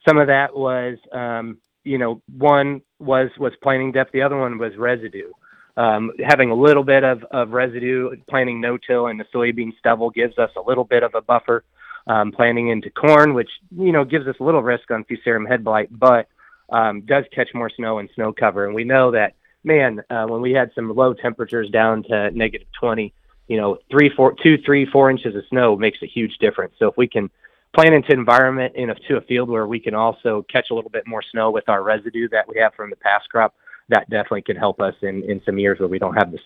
some 0.07 0.17
of 0.17 0.27
that 0.27 0.55
was, 0.55 0.97
um, 1.11 1.57
you 1.83 1.97
know, 1.97 2.21
one 2.37 2.81
was 2.99 3.29
was 3.37 3.53
planting 3.61 3.91
depth. 3.91 4.11
The 4.11 4.21
other 4.21 4.37
one 4.37 4.57
was 4.57 4.75
residue. 4.77 5.31
Um, 5.79 6.11
having 6.19 6.51
a 6.51 6.55
little 6.55 6.83
bit 6.83 7.03
of, 7.03 7.23
of 7.31 7.51
residue, 7.51 8.09
planting 8.29 8.59
no-till 8.59 9.07
in 9.07 9.17
the 9.17 9.25
soybean 9.33 9.71
stubble 9.79 10.09
gives 10.09 10.37
us 10.37 10.51
a 10.57 10.61
little 10.61 10.83
bit 10.83 11.03
of 11.03 11.15
a 11.15 11.21
buffer. 11.21 11.63
Um, 12.07 12.31
planting 12.31 12.69
into 12.69 12.89
corn, 12.89 13.35
which 13.35 13.49
you 13.69 13.91
know 13.91 14.03
gives 14.03 14.25
us 14.25 14.35
a 14.39 14.43
little 14.43 14.63
risk 14.63 14.89
on 14.89 15.03
fusarium 15.03 15.47
head 15.47 15.63
blight, 15.63 15.89
but 15.91 16.27
um, 16.71 17.01
does 17.01 17.25
catch 17.33 17.49
more 17.53 17.69
snow 17.69 17.99
and 17.99 18.09
snow 18.15 18.33
cover. 18.33 18.65
And 18.65 18.73
we 18.73 18.83
know 18.83 19.11
that, 19.11 19.35
man, 19.63 20.01
uh, 20.09 20.25
when 20.25 20.41
we 20.41 20.51
had 20.51 20.71
some 20.73 20.93
low 20.95 21.13
temperatures 21.13 21.69
down 21.69 22.03
to 22.03 22.31
negative 22.31 22.67
20, 22.79 23.13
you 23.47 23.57
know, 23.57 23.77
three, 23.91 24.09
four, 24.09 24.35
two, 24.41 24.57
three, 24.65 24.85
four 24.85 25.09
inches 25.09 25.35
of 25.35 25.43
snow 25.49 25.75
makes 25.75 26.01
a 26.01 26.07
huge 26.07 26.37
difference. 26.39 26.73
So 26.79 26.87
if 26.87 26.97
we 26.97 27.07
can 27.07 27.29
plan 27.73 27.93
into 27.93 28.11
environment 28.11 28.75
in 28.75 28.89
a, 28.89 28.95
to 28.95 29.17
a 29.17 29.21
field 29.21 29.49
where 29.49 29.67
we 29.67 29.79
can 29.79 29.93
also 29.93 30.45
catch 30.51 30.71
a 30.71 30.73
little 30.73 30.89
bit 30.89 31.05
more 31.05 31.21
snow 31.21 31.51
with 31.51 31.67
our 31.69 31.83
residue 31.83 32.27
that 32.29 32.47
we 32.47 32.57
have 32.59 32.73
from 32.73 32.89
the 32.89 32.95
past 32.95 33.29
crop. 33.29 33.53
That 33.89 34.09
definitely 34.09 34.43
can 34.43 34.55
help 34.55 34.79
us 34.81 34.95
in, 35.01 35.23
in 35.29 35.41
some 35.45 35.57
years 35.57 35.79
where 35.79 35.87
we 35.87 35.99
don't 35.99 36.15
have 36.15 36.31
this 36.31 36.41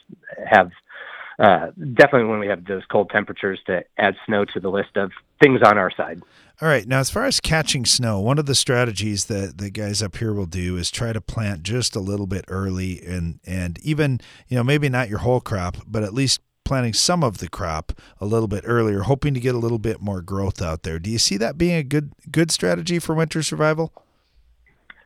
have 0.46 0.72
uh, 1.40 1.72
definitely 1.94 2.26
when 2.26 2.40
we 2.40 2.48
have 2.48 2.66
those 2.66 2.84
cold 2.92 3.10
temperatures 3.10 3.60
to 3.66 3.84
add 3.98 4.16
snow 4.26 4.46
to 4.46 4.60
the 4.60 4.70
list 4.70 4.96
of 4.96 5.12
things 5.42 5.62
on 5.64 5.78
our 5.78 5.92
side. 5.92 6.22
All 6.62 6.68
right. 6.68 6.88
Now, 6.88 7.00
as 7.00 7.10
far 7.10 7.26
as 7.26 7.40
catching 7.40 7.86
snow, 7.86 8.20
one 8.20 8.38
of 8.38 8.46
the 8.46 8.56
strategies 8.56 9.26
that 9.26 9.58
the 9.58 9.70
guys 9.72 10.04
up 10.04 10.18
here 10.18 10.34
will 10.34 10.46
do 10.46 10.78
is 10.78 10.92
try 10.92 11.12
to 11.12 11.20
plant 11.20 11.64
just 11.64 11.96
a 11.96 12.00
little 12.00 12.28
bit 12.28 12.46
early 12.48 13.04
and, 13.04 13.40
and 13.46 13.80
even, 13.80 14.22
you 14.48 14.56
know, 14.56 14.64
maybe 14.64 14.88
not 14.90 15.10
your 15.10 15.20
whole 15.20 15.42
crop, 15.42 15.78
but 15.88 16.04
at 16.04 16.14
least 16.14 16.40
planting 16.64 16.94
some 16.94 17.24
of 17.24 17.40
the 17.40 17.50
crop 17.50 17.92
a 18.22 18.26
little 18.26 18.48
bit 18.48 18.64
earlier, 18.66 19.02
hoping 19.02 19.34
to 19.34 19.40
get 19.40 19.56
a 19.56 19.58
little 19.58 19.80
bit 19.80 20.02
more 20.02 20.22
growth 20.22 20.62
out 20.62 20.84
there. 20.84 21.00
Do 21.00 21.10
you 21.10 21.18
see 21.18 21.38
that 21.38 21.58
being 21.58 21.76
a 21.76 21.84
good 21.84 22.14
good 22.32 22.52
strategy 22.52 23.00
for 23.00 23.14
winter 23.14 23.44
survival? 23.44 23.92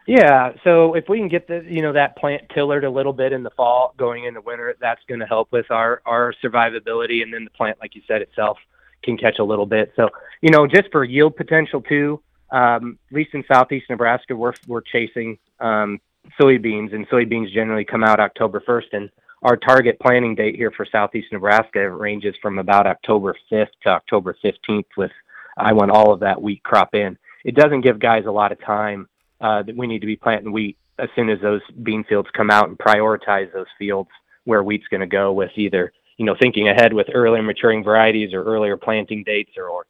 Yeah, 0.08 0.54
so 0.63 0.93
if 0.93 1.10
we 1.10 1.17
can 1.17 1.28
get 1.28 1.50
the 1.50 1.65
you 1.67 1.82
know 1.82 1.91
that 1.91 2.15
plant 2.15 2.43
tillered 2.56 2.86
a 2.86 2.89
little 2.89 3.12
bit 3.12 3.34
in 3.34 3.43
the 3.43 3.50
fall, 3.52 3.93
going 3.98 4.24
into 4.24 4.39
winter, 4.39 4.74
that's 4.80 5.02
going 5.06 5.20
to 5.20 5.26
help 5.26 5.52
with 5.52 5.70
our 5.70 6.02
our 6.06 6.34
survivability, 6.41 7.22
and 7.24 7.34
then 7.34 7.43
the 7.43 7.50
plant, 7.50 7.78
like 7.82 7.93
you 7.93 8.02
said 8.08 8.22
itself, 8.22 8.58
can 9.04 9.17
catch 9.17 9.39
a 9.39 9.43
little 9.43 9.65
bit. 9.65 9.91
So 9.98 10.10
you 10.41 10.50
know, 10.50 10.65
just 10.65 10.89
for 10.93 11.04
yield 11.04 11.36
potential 11.36 11.82
too. 11.82 12.22
Um, 12.50 12.98
at 13.12 13.17
least 13.17 13.34
in 13.34 13.43
southeast 13.52 13.88
Nebraska, 13.89 14.34
we're 14.34 14.54
we're 14.65 14.80
chasing 14.80 15.38
um, 15.60 16.00
soybeans, 16.39 16.96
and 16.96 17.06
soybeans 17.10 17.52
generally 17.52 17.84
come 17.84 18.06
out 18.06 18.22
October 18.22 18.63
first, 18.65 18.88
and 18.93 19.10
our 19.43 19.58
target 19.58 20.00
planting 20.00 20.36
date 20.36 20.56
here 20.56 20.72
for 20.72 20.86
southeast 20.89 21.34
Nebraska 21.34 21.91
ranges 21.91 22.34
from 22.41 22.60
about 22.60 22.88
October 22.88 23.36
5th 23.52 23.67
to 23.84 23.89
October 23.89 24.38
15th. 24.41 24.86
With 24.96 25.12
I 25.58 25.74
want 25.74 25.91
all 25.91 26.13
of 26.13 26.22
that 26.22 26.41
wheat 26.41 26.63
crop 26.63 26.96
in. 26.96 27.17
It 27.43 27.56
doesn't 27.56 27.82
give 27.82 28.00
guys 28.00 28.24
a 28.26 28.32
lot 28.32 28.54
of 28.54 28.62
time 28.62 29.10
uh, 29.41 29.63
that 29.63 29.76
we 29.76 29.88
need 29.88 30.00
to 30.00 30.08
be 30.08 30.15
planting 30.15 30.52
wheat 30.52 30.78
as 31.00 31.10
soon 31.15 31.30
as 31.30 31.39
those 31.41 31.62
bean 31.84 32.04
fields 32.04 32.30
come 32.34 32.50
out 32.50 32.69
and 32.69 32.78
prioritize 32.78 33.52
those 33.54 33.67
fields 33.78 34.10
where 34.45 34.63
wheat's 34.63 34.88
going 34.88 35.02
to 35.02 35.08
go 35.08 35.32
with 35.32 35.52
either 35.56 35.91
you 36.17 36.26
know 36.26 36.36
thinking 36.39 36.67
ahead 36.67 36.93
with 36.93 37.08
earlier 37.13 37.43
maturing 37.43 37.84
varieties 37.84 38.34
or 38.34 38.43
earlier 38.43 38.78
planting 38.78 39.23
dates 39.23 39.52
or, 39.58 39.67
or 39.67 39.86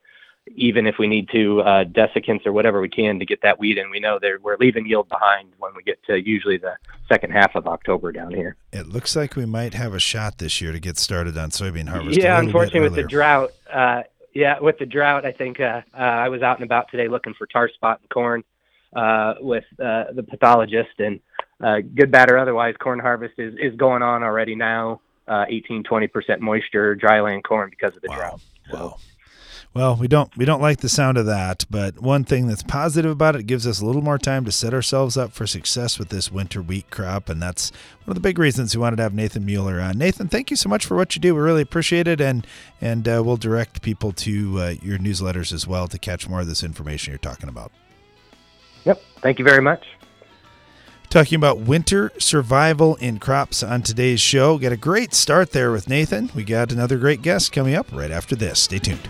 even 0.56 0.88
if 0.88 0.96
we 0.98 1.08
need 1.08 1.30
to 1.30 1.62
uh, 1.62 1.84
desiccants 1.84 2.46
or 2.46 2.54
whatever 2.54 2.80
we 2.80 2.90
can 2.90 3.20
to 3.20 3.26
get 3.26 3.42
that 3.42 3.60
wheat 3.60 3.78
in. 3.78 3.90
We 3.90 4.00
know 4.00 4.18
that 4.20 4.40
we're 4.42 4.58
leaving 4.58 4.86
yield 4.86 5.10
behind 5.10 5.50
when 5.58 5.74
we 5.76 5.84
get 5.84 6.02
to 6.06 6.22
usually 6.22 6.58
the 6.58 6.78
second 7.10 7.32
half 7.32 7.56
of 7.56 7.68
October 7.68 8.12
down 8.12 8.34
here. 8.34 8.56
It 8.72 8.88
looks 8.88 9.16
like 9.16 9.36
we 9.36 9.46
might 9.46 9.74
have 9.74 9.94
a 9.94 10.00
shot 10.00 10.38
this 10.38 10.62
year 10.62 10.72
to 10.72 10.80
get 10.80 10.98
started 10.98 11.38
on 11.38 11.50
soybean 11.50 11.90
harvest. 11.90 12.18
Yeah, 12.18 12.40
unfortunately 12.40 12.82
with 12.82 12.96
the 12.96 13.04
drought. 13.04 13.52
Uh, 13.72 14.04
yeah, 14.34 14.60
with 14.60 14.78
the 14.78 14.86
drought, 14.86 15.26
I 15.26 15.32
think 15.32 15.60
uh, 15.60 15.82
uh, 15.94 15.98
I 15.98 16.30
was 16.30 16.42
out 16.42 16.58
and 16.58 16.64
about 16.64 16.92
today 16.92 17.08
looking 17.08 17.34
for 17.34 17.48
tar 17.48 17.70
spot 17.70 18.00
and 18.02 18.10
corn 18.10 18.44
uh, 18.96 19.36
with 19.40 19.66
uh, 19.80 20.06
the 20.14 20.24
pathologist, 20.24 21.00
and 21.00 21.20
uh, 21.64 21.78
good, 21.96 22.12
bad, 22.12 22.32
or 22.32 22.38
otherwise, 22.38 22.76
corn 22.80 23.00
harvest 23.00 23.36
is, 23.38 23.54
is 23.60 23.76
going 23.76 24.02
on 24.02 24.24
already 24.24 24.56
now. 24.56 25.02
Uh, 25.28 25.44
18, 25.50 25.84
20 25.84 26.08
percent 26.08 26.42
moisture, 26.42 26.96
dryland 26.96 27.44
corn 27.44 27.70
because 27.70 27.94
of 27.96 28.02
the 28.02 28.08
wow. 28.08 28.16
drought. 28.16 28.42
So. 28.72 28.78
Wow. 28.78 28.98
Well, 29.78 29.96
we 29.96 30.08
don't 30.08 30.36
we 30.36 30.44
don't 30.44 30.60
like 30.60 30.80
the 30.80 30.90
sound 30.90 31.20
of 31.20 31.28
that, 31.28 31.66
but 31.70 32.02
one 32.02 32.24
thing 32.24 32.48
that's 32.48 32.64
positive 32.64 33.12
about 33.12 33.36
it, 33.36 33.42
it 33.42 33.48
gives 33.48 33.68
us 33.68 33.80
a 33.80 33.86
little 33.86 34.02
more 34.02 34.18
time 34.18 34.44
to 34.46 34.52
set 34.52 34.74
ourselves 34.74 35.16
up 35.18 35.34
for 35.34 35.46
success 35.46 36.00
with 36.00 36.10
this 36.10 36.32
winter 36.32 36.64
wheat 36.64 36.90
crop, 36.90 37.30
and 37.30 37.40
that's 37.40 37.70
one 38.06 38.10
of 38.10 38.16
the 38.16 38.22
big 38.28 38.40
reasons 38.40 38.76
we 38.76 38.82
wanted 38.82 38.96
to 38.96 39.04
have 39.04 39.14
Nathan 39.14 39.46
Mueller 39.46 39.80
on. 39.80 40.00
Nathan, 40.00 40.30
thank 40.30 40.50
you 40.50 40.58
so 40.58 40.68
much 40.68 40.84
for 40.84 40.96
what 40.96 41.16
you 41.16 41.22
do. 41.22 41.36
We 41.36 41.42
really 41.42 41.62
appreciate 41.62 42.08
it, 42.08 42.20
and 42.20 42.48
and 42.82 43.08
uh, 43.08 43.22
we'll 43.24 43.38
direct 43.38 43.84
people 43.84 44.14
to 44.14 44.60
uh, 44.60 44.74
your 44.82 44.98
newsletters 44.98 45.54
as 45.54 45.68
well 45.68 45.88
to 45.90 46.00
catch 46.00 46.28
more 46.28 46.42
of 46.42 46.48
this 46.48 46.64
information 46.64 47.12
you're 47.12 47.20
talking 47.20 47.48
about. 47.48 47.72
Yep. 48.88 49.04
Thank 49.22 49.38
you 49.38 49.46
very 49.46 49.62
much. 49.62 49.86
Talking 51.10 51.36
about 51.36 51.60
winter 51.60 52.12
survival 52.18 52.96
in 52.96 53.20
crops 53.20 53.62
on 53.62 53.82
today's 53.82 54.22
show. 54.22 54.58
Got 54.58 54.72
a 54.72 54.78
great 54.78 55.14
start 55.14 55.52
there 55.52 55.72
with 55.72 55.90
Nathan. 55.90 56.32
We 56.34 56.44
got 56.44 56.72
another 56.72 56.98
great 56.98 57.22
guest 57.22 57.52
coming 57.52 57.76
up 57.76 57.88
right 57.92 58.12
after 58.12 58.36
this. 58.36 58.60
Stay 58.60 58.80
tuned. 58.80 59.10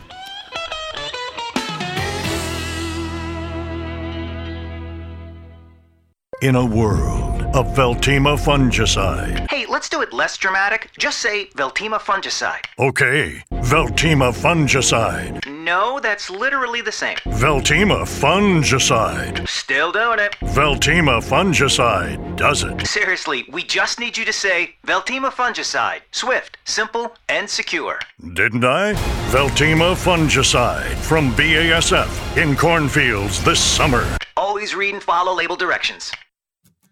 in 6.43 6.55
a 6.55 6.63
world 6.63 7.36
of 7.53 7.67
Veltyma 7.75 8.37
fungicide. 8.37 9.49
Hey, 9.49 9.65
let's 9.65 9.89
do 9.89 10.01
it 10.01 10.13
less 10.13 10.37
dramatic. 10.37 10.89
Just 10.97 11.19
say 11.19 11.45
Veltyma 11.55 11.99
fungicide. 11.99 12.65
Okay, 12.79 13.43
Veltyma 13.51 14.31
fungicide 14.33 15.45
No, 15.47 15.99
that's 15.99 16.29
literally 16.29 16.81
the 16.81 16.91
same. 16.91 17.17
Veltyma 17.25 18.01
fungicide. 18.03 19.47
Still 19.47 19.91
doing 19.91 20.19
it. 20.19 20.33
Veltyma 20.41 21.21
fungicide 21.21 22.37
does 22.37 22.63
it. 22.63 22.85
Seriously, 22.85 23.45
we 23.51 23.63
just 23.63 23.99
need 23.99 24.17
you 24.17 24.25
to 24.25 24.33
say 24.33 24.75
Veltyma 24.85 25.31
fungicide. 25.31 26.01
Swift, 26.11 26.57
simple, 26.65 27.15
and 27.29 27.49
secure. 27.49 27.99
Didn't 28.33 28.65
I? 28.65 28.93
Veltyma 29.31 29.95
fungicide 29.95 30.95
from 30.95 31.33
BASF 31.35 32.37
in 32.37 32.55
cornfields 32.55 33.43
this 33.43 33.59
summer. 33.59 34.05
Always 34.35 34.75
read 34.75 34.93
and 34.93 35.03
follow 35.03 35.33
label 35.33 35.55
directions. 35.55 36.11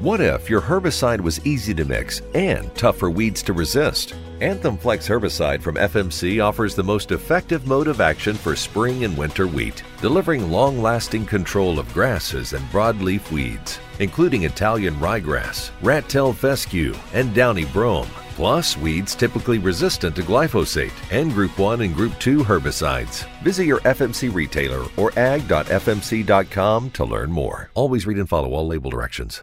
What 0.00 0.22
if 0.22 0.48
your 0.48 0.62
herbicide 0.62 1.20
was 1.20 1.44
easy 1.44 1.74
to 1.74 1.84
mix 1.84 2.22
and 2.34 2.74
tough 2.74 2.96
for 2.96 3.10
weeds 3.10 3.42
to 3.42 3.52
resist? 3.52 4.14
Anthem 4.40 4.78
Flex 4.78 5.06
herbicide 5.06 5.60
from 5.60 5.74
FMC 5.74 6.42
offers 6.42 6.74
the 6.74 6.82
most 6.82 7.12
effective 7.12 7.66
mode 7.66 7.86
of 7.86 8.00
action 8.00 8.34
for 8.34 8.56
spring 8.56 9.04
and 9.04 9.14
winter 9.14 9.46
wheat, 9.46 9.82
delivering 10.00 10.50
long 10.50 10.80
lasting 10.80 11.26
control 11.26 11.78
of 11.78 11.92
grasses 11.92 12.54
and 12.54 12.64
broadleaf 12.70 13.30
weeds, 13.30 13.78
including 13.98 14.44
Italian 14.44 14.94
ryegrass, 14.94 15.70
rat 15.82 16.08
tailed 16.08 16.38
fescue, 16.38 16.94
and 17.12 17.34
downy 17.34 17.66
brome, 17.66 18.08
plus 18.36 18.78
weeds 18.78 19.14
typically 19.14 19.58
resistant 19.58 20.16
to 20.16 20.22
glyphosate 20.22 20.94
and 21.10 21.34
Group 21.34 21.58
1 21.58 21.82
and 21.82 21.94
Group 21.94 22.18
2 22.20 22.42
herbicides. 22.42 23.28
Visit 23.42 23.66
your 23.66 23.80
FMC 23.80 24.32
retailer 24.32 24.86
or 24.96 25.12
ag.fmc.com 25.18 26.90
to 26.92 27.04
learn 27.04 27.30
more. 27.30 27.70
Always 27.74 28.06
read 28.06 28.16
and 28.16 28.30
follow 28.30 28.54
all 28.54 28.66
label 28.66 28.88
directions. 28.88 29.42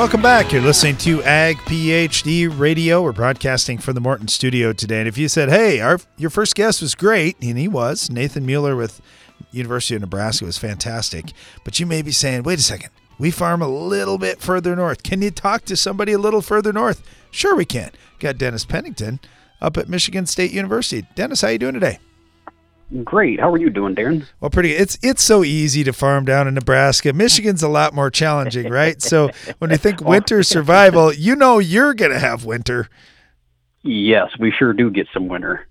Welcome 0.00 0.22
back. 0.22 0.50
You're 0.50 0.62
listening 0.62 0.96
to 0.96 1.22
Ag 1.24 1.58
PhD 1.58 2.48
Radio. 2.58 3.02
We're 3.02 3.12
broadcasting 3.12 3.76
from 3.76 3.92
the 3.92 4.00
Morton 4.00 4.28
studio 4.28 4.72
today. 4.72 5.00
And 5.00 5.06
if 5.06 5.18
you 5.18 5.28
said, 5.28 5.50
hey, 5.50 5.80
our, 5.80 5.98
your 6.16 6.30
first 6.30 6.54
guest 6.54 6.80
was 6.80 6.94
great, 6.94 7.36
and 7.42 7.58
he 7.58 7.68
was, 7.68 8.08
Nathan 8.08 8.46
Mueller 8.46 8.76
with 8.76 9.02
University 9.52 9.96
of 9.96 10.00
Nebraska 10.00 10.46
was 10.46 10.56
fantastic. 10.56 11.34
But 11.64 11.78
you 11.78 11.84
may 11.84 12.00
be 12.00 12.12
saying, 12.12 12.44
wait 12.44 12.58
a 12.58 12.62
second, 12.62 12.88
we 13.18 13.30
farm 13.30 13.60
a 13.60 13.68
little 13.68 14.16
bit 14.16 14.40
further 14.40 14.74
north. 14.74 15.02
Can 15.02 15.20
you 15.20 15.30
talk 15.30 15.66
to 15.66 15.76
somebody 15.76 16.12
a 16.12 16.18
little 16.18 16.40
further 16.40 16.72
north? 16.72 17.02
Sure 17.30 17.54
we 17.54 17.66
can. 17.66 17.90
Got 18.20 18.38
Dennis 18.38 18.64
Pennington 18.64 19.20
up 19.60 19.76
at 19.76 19.90
Michigan 19.90 20.24
State 20.24 20.50
University. 20.50 21.06
Dennis, 21.14 21.42
how 21.42 21.48
you 21.48 21.58
doing 21.58 21.74
today? 21.74 21.98
Great. 23.04 23.38
How 23.38 23.52
are 23.52 23.58
you 23.58 23.70
doing, 23.70 23.94
Darren? 23.94 24.26
Well, 24.40 24.50
pretty. 24.50 24.72
It's 24.72 24.98
it's 25.00 25.22
so 25.22 25.44
easy 25.44 25.84
to 25.84 25.92
farm 25.92 26.24
down 26.24 26.48
in 26.48 26.54
Nebraska. 26.54 27.12
Michigan's 27.12 27.62
a 27.62 27.68
lot 27.68 27.94
more 27.94 28.10
challenging, 28.10 28.68
right? 28.70 29.00
So 29.00 29.30
when 29.58 29.70
you 29.70 29.76
think 29.76 30.00
winter 30.00 30.42
survival, 30.42 31.12
you 31.12 31.36
know 31.36 31.60
you're 31.60 31.94
going 31.94 32.10
to 32.10 32.18
have 32.18 32.44
winter. 32.44 32.88
Yes, 33.82 34.30
we 34.38 34.50
sure 34.50 34.72
do 34.72 34.90
get 34.90 35.06
some 35.14 35.28
winter. 35.28 35.68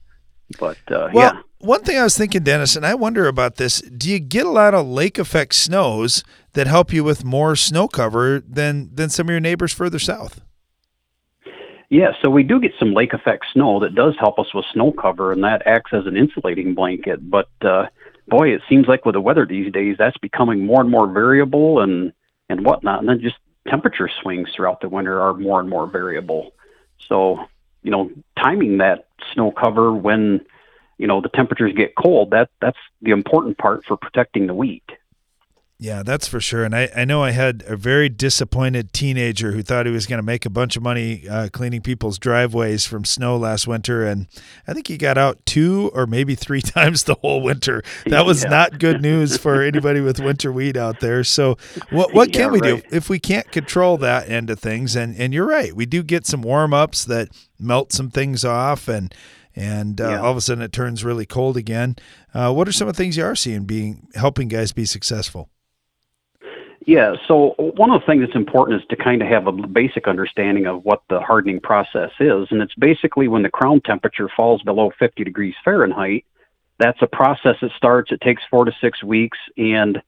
But 0.60 0.78
uh, 0.90 1.10
well, 1.14 1.34
yeah. 1.36 1.42
One 1.60 1.82
thing 1.82 1.98
I 1.98 2.04
was 2.04 2.18
thinking, 2.18 2.44
Dennis, 2.44 2.78
and 2.78 2.86
I 2.86 2.96
wonder 2.96 3.28
about 3.28 3.58
this: 3.58 3.82
Do 3.82 4.10
you 4.10 4.20
get 4.20 4.46
a 4.46 4.50
lot 4.50 4.74
of 4.74 4.88
lake 4.88 5.20
effect 5.20 5.56
snows 5.56 6.24
that 6.54 6.68
help 6.68 6.94
you 6.94 7.04
with 7.04 7.26
more 7.26 7.58
snow 7.58 7.90
cover 7.90 8.40
than 8.40 8.96
than 8.96 9.10
some 9.10 9.28
of 9.28 9.32
your 9.32 9.42
neighbors 9.42 9.74
further 9.74 10.00
south? 10.00 10.40
Yeah, 11.90 12.12
so 12.22 12.30
we 12.30 12.44
do 12.44 12.60
get 12.60 12.74
some 12.78 12.94
lake 12.94 13.14
effect 13.14 13.46
snow 13.54 13.80
that 13.80 13.96
does 13.96 14.14
help 14.20 14.38
us 14.38 14.54
with 14.54 14.66
snow 14.74 14.92
cover, 14.92 15.32
and 15.32 15.44
that 15.44 15.64
acts 15.66 15.92
as 15.92 16.06
an 16.06 16.16
insulating 16.16 16.76
blanket. 16.76 17.28
But 17.30 17.50
uh, 17.62 17.88
boy, 18.28 18.50
it 18.50 18.62
seems 18.70 18.88
like 18.88 19.06
with 19.06 19.14
the 19.14 19.22
weather 19.22 19.46
these 19.46 19.72
days, 19.74 19.96
that's 19.98 20.18
becoming 20.18 20.66
more 20.66 20.82
and 20.82 20.90
more 20.90 21.08
variable 21.08 21.80
and 21.80 22.14
and 22.48 22.64
whatnot. 22.64 23.00
And 23.00 23.10
then 23.10 23.20
just 23.22 23.38
temperature 23.68 24.10
swings 24.22 24.50
throughout 24.56 24.82
the 24.82 24.90
winter 24.90 25.20
are 25.20 25.34
more 25.34 25.60
and 25.60 25.70
more 25.70 25.88
variable. 25.88 26.52
So 27.08 27.46
you 27.82 27.92
know, 27.92 28.12
timing 28.38 28.78
that 28.80 29.08
snow 29.34 29.52
cover 29.52 29.92
when 29.92 30.46
you 31.00 31.08
know 31.08 31.22
the 31.22 31.30
temperatures 31.30 31.74
get 31.76 31.96
cold 31.96 32.32
that 32.32 32.50
that's 32.62 32.78
the 33.02 33.12
important 33.12 33.58
part 33.58 33.84
for 33.86 33.98
protecting 33.98 34.46
the 34.46 34.54
wheat. 34.54 34.84
Yeah, 35.82 36.04
that's 36.04 36.28
for 36.28 36.42
sure. 36.42 36.66
And 36.66 36.76
I, 36.76 36.90
I 36.94 37.06
know 37.06 37.24
I 37.24 37.32
had 37.32 37.64
a 37.66 37.78
very 37.78 38.10
disappointed 38.10 38.92
teenager 38.92 39.54
who 39.54 39.64
thought 39.64 39.86
he 39.86 39.94
was 39.94 40.08
going 40.08 40.18
to 40.20 40.24
make 40.24 40.46
a 40.46 40.50
bunch 40.50 40.76
of 40.76 40.84
money 40.84 41.26
uh, 41.26 41.48
cleaning 41.54 41.80
people's 41.82 42.20
driveways 42.20 42.86
from 42.86 43.06
snow 43.06 43.38
last 43.38 43.66
winter. 43.66 44.06
And 44.06 44.28
I 44.68 44.74
think 44.74 44.88
he 44.88 44.98
got 44.98 45.18
out 45.18 45.40
two 45.46 45.90
or 45.94 46.06
maybe 46.06 46.36
three 46.36 46.62
times 46.76 47.04
the 47.06 47.14
whole 47.16 47.42
winter. 47.42 47.82
That 48.08 48.26
was 48.26 48.44
Yeah. 48.44 48.50
not 48.50 48.78
good 48.80 49.02
news 49.02 49.38
for 49.38 49.62
anybody 49.62 50.02
with 50.02 50.20
winter 50.20 50.52
wheat 50.52 50.76
out 50.76 51.00
there. 51.00 51.24
So, 51.24 51.58
what, 51.92 52.14
what 52.14 52.34
can 52.34 52.42
Yeah, 52.42 52.48
we 52.52 52.60
do 52.60 52.82
if 52.92 53.10
we 53.10 53.18
can't 53.18 53.50
control 53.50 53.98
that 54.00 54.28
end 54.30 54.50
of 54.50 54.60
things? 54.60 54.98
And, 54.98 55.16
and 55.16 55.34
you're 55.34 55.48
right, 55.48 55.74
we 55.74 55.86
do 55.86 56.04
get 56.04 56.26
some 56.28 56.42
warm 56.42 56.74
ups 56.74 57.06
that 57.06 57.30
melt 57.58 57.94
some 57.94 58.10
things 58.12 58.44
off 58.44 58.90
and 58.90 59.16
and 59.56 60.02
uh, 60.02 60.10
Yeah. 60.10 60.20
all 60.22 60.32
of 60.32 60.38
a 60.38 60.42
sudden 60.42 60.62
it 60.62 60.74
turns 60.74 61.06
really 61.06 61.26
cold 61.26 61.56
again. 61.56 61.96
Uh, 62.34 62.52
what 62.52 62.68
are 62.68 62.74
some 62.74 62.90
of 62.90 62.96
the 62.96 63.02
things 63.02 63.16
you 63.16 63.24
are 63.24 63.36
seeing 63.36 63.64
being 63.64 64.08
helping 64.16 64.50
guys 64.50 64.74
be 64.74 64.84
successful? 64.86 65.50
Yeah, 66.86 67.16
so 67.28 67.56
one 67.58 67.92
of 67.92 68.02
the 68.02 68.06
things 68.06 68.22
that's 68.22 68.36
important 68.36 68.82
is 68.82 68.88
to 68.90 68.96
kind 68.96 69.22
of 69.22 69.28
have 69.28 69.48
a 69.48 69.52
basic 69.52 70.08
understanding 70.08 70.66
of 70.66 70.86
what 70.86 71.04
the 71.10 71.20
hardening 71.20 71.60
process 71.60 72.12
is. 72.20 72.48
And 72.52 72.62
it's 72.62 72.76
basically 72.76 73.28
when 73.28 73.44
the 73.44 73.50
crown 73.50 73.82
temperature 73.82 74.30
falls 74.36 74.62
below 74.64 74.92
50 74.98 75.24
degrees 75.24 75.56
Fahrenheit, 75.64 76.26
that's 76.78 77.02
a 77.02 77.08
process 77.08 77.58
that 77.62 77.72
starts, 77.76 78.12
it 78.12 78.22
takes 78.22 78.44
four 78.50 78.64
to 78.64 78.72
six 78.80 79.04
weeks. 79.04 79.38
And 79.58 80.02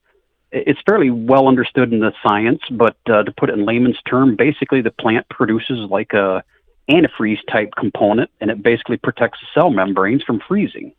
it's 0.52 0.80
fairly 0.86 1.10
well 1.10 1.48
understood 1.48 1.92
in 1.92 2.00
the 2.00 2.14
science, 2.26 2.62
but 2.72 2.98
uh, 3.08 3.24
to 3.24 3.32
put 3.32 3.50
it 3.50 3.58
in 3.58 3.66
layman's 3.66 4.02
term, 4.08 4.36
basically 4.36 4.82
the 4.82 4.92
plant 4.92 5.28
produces 5.30 5.90
like 5.90 6.14
a 6.14 6.44
antifreeze 6.90 7.40
type 7.50 7.74
component, 7.78 8.30
and 8.42 8.52
it 8.52 8.62
basically 8.62 8.98
protects 8.98 9.40
the 9.40 9.48
cell 9.54 9.70
membranes 9.70 10.24
from 10.24 10.42
freezing. 10.48 10.94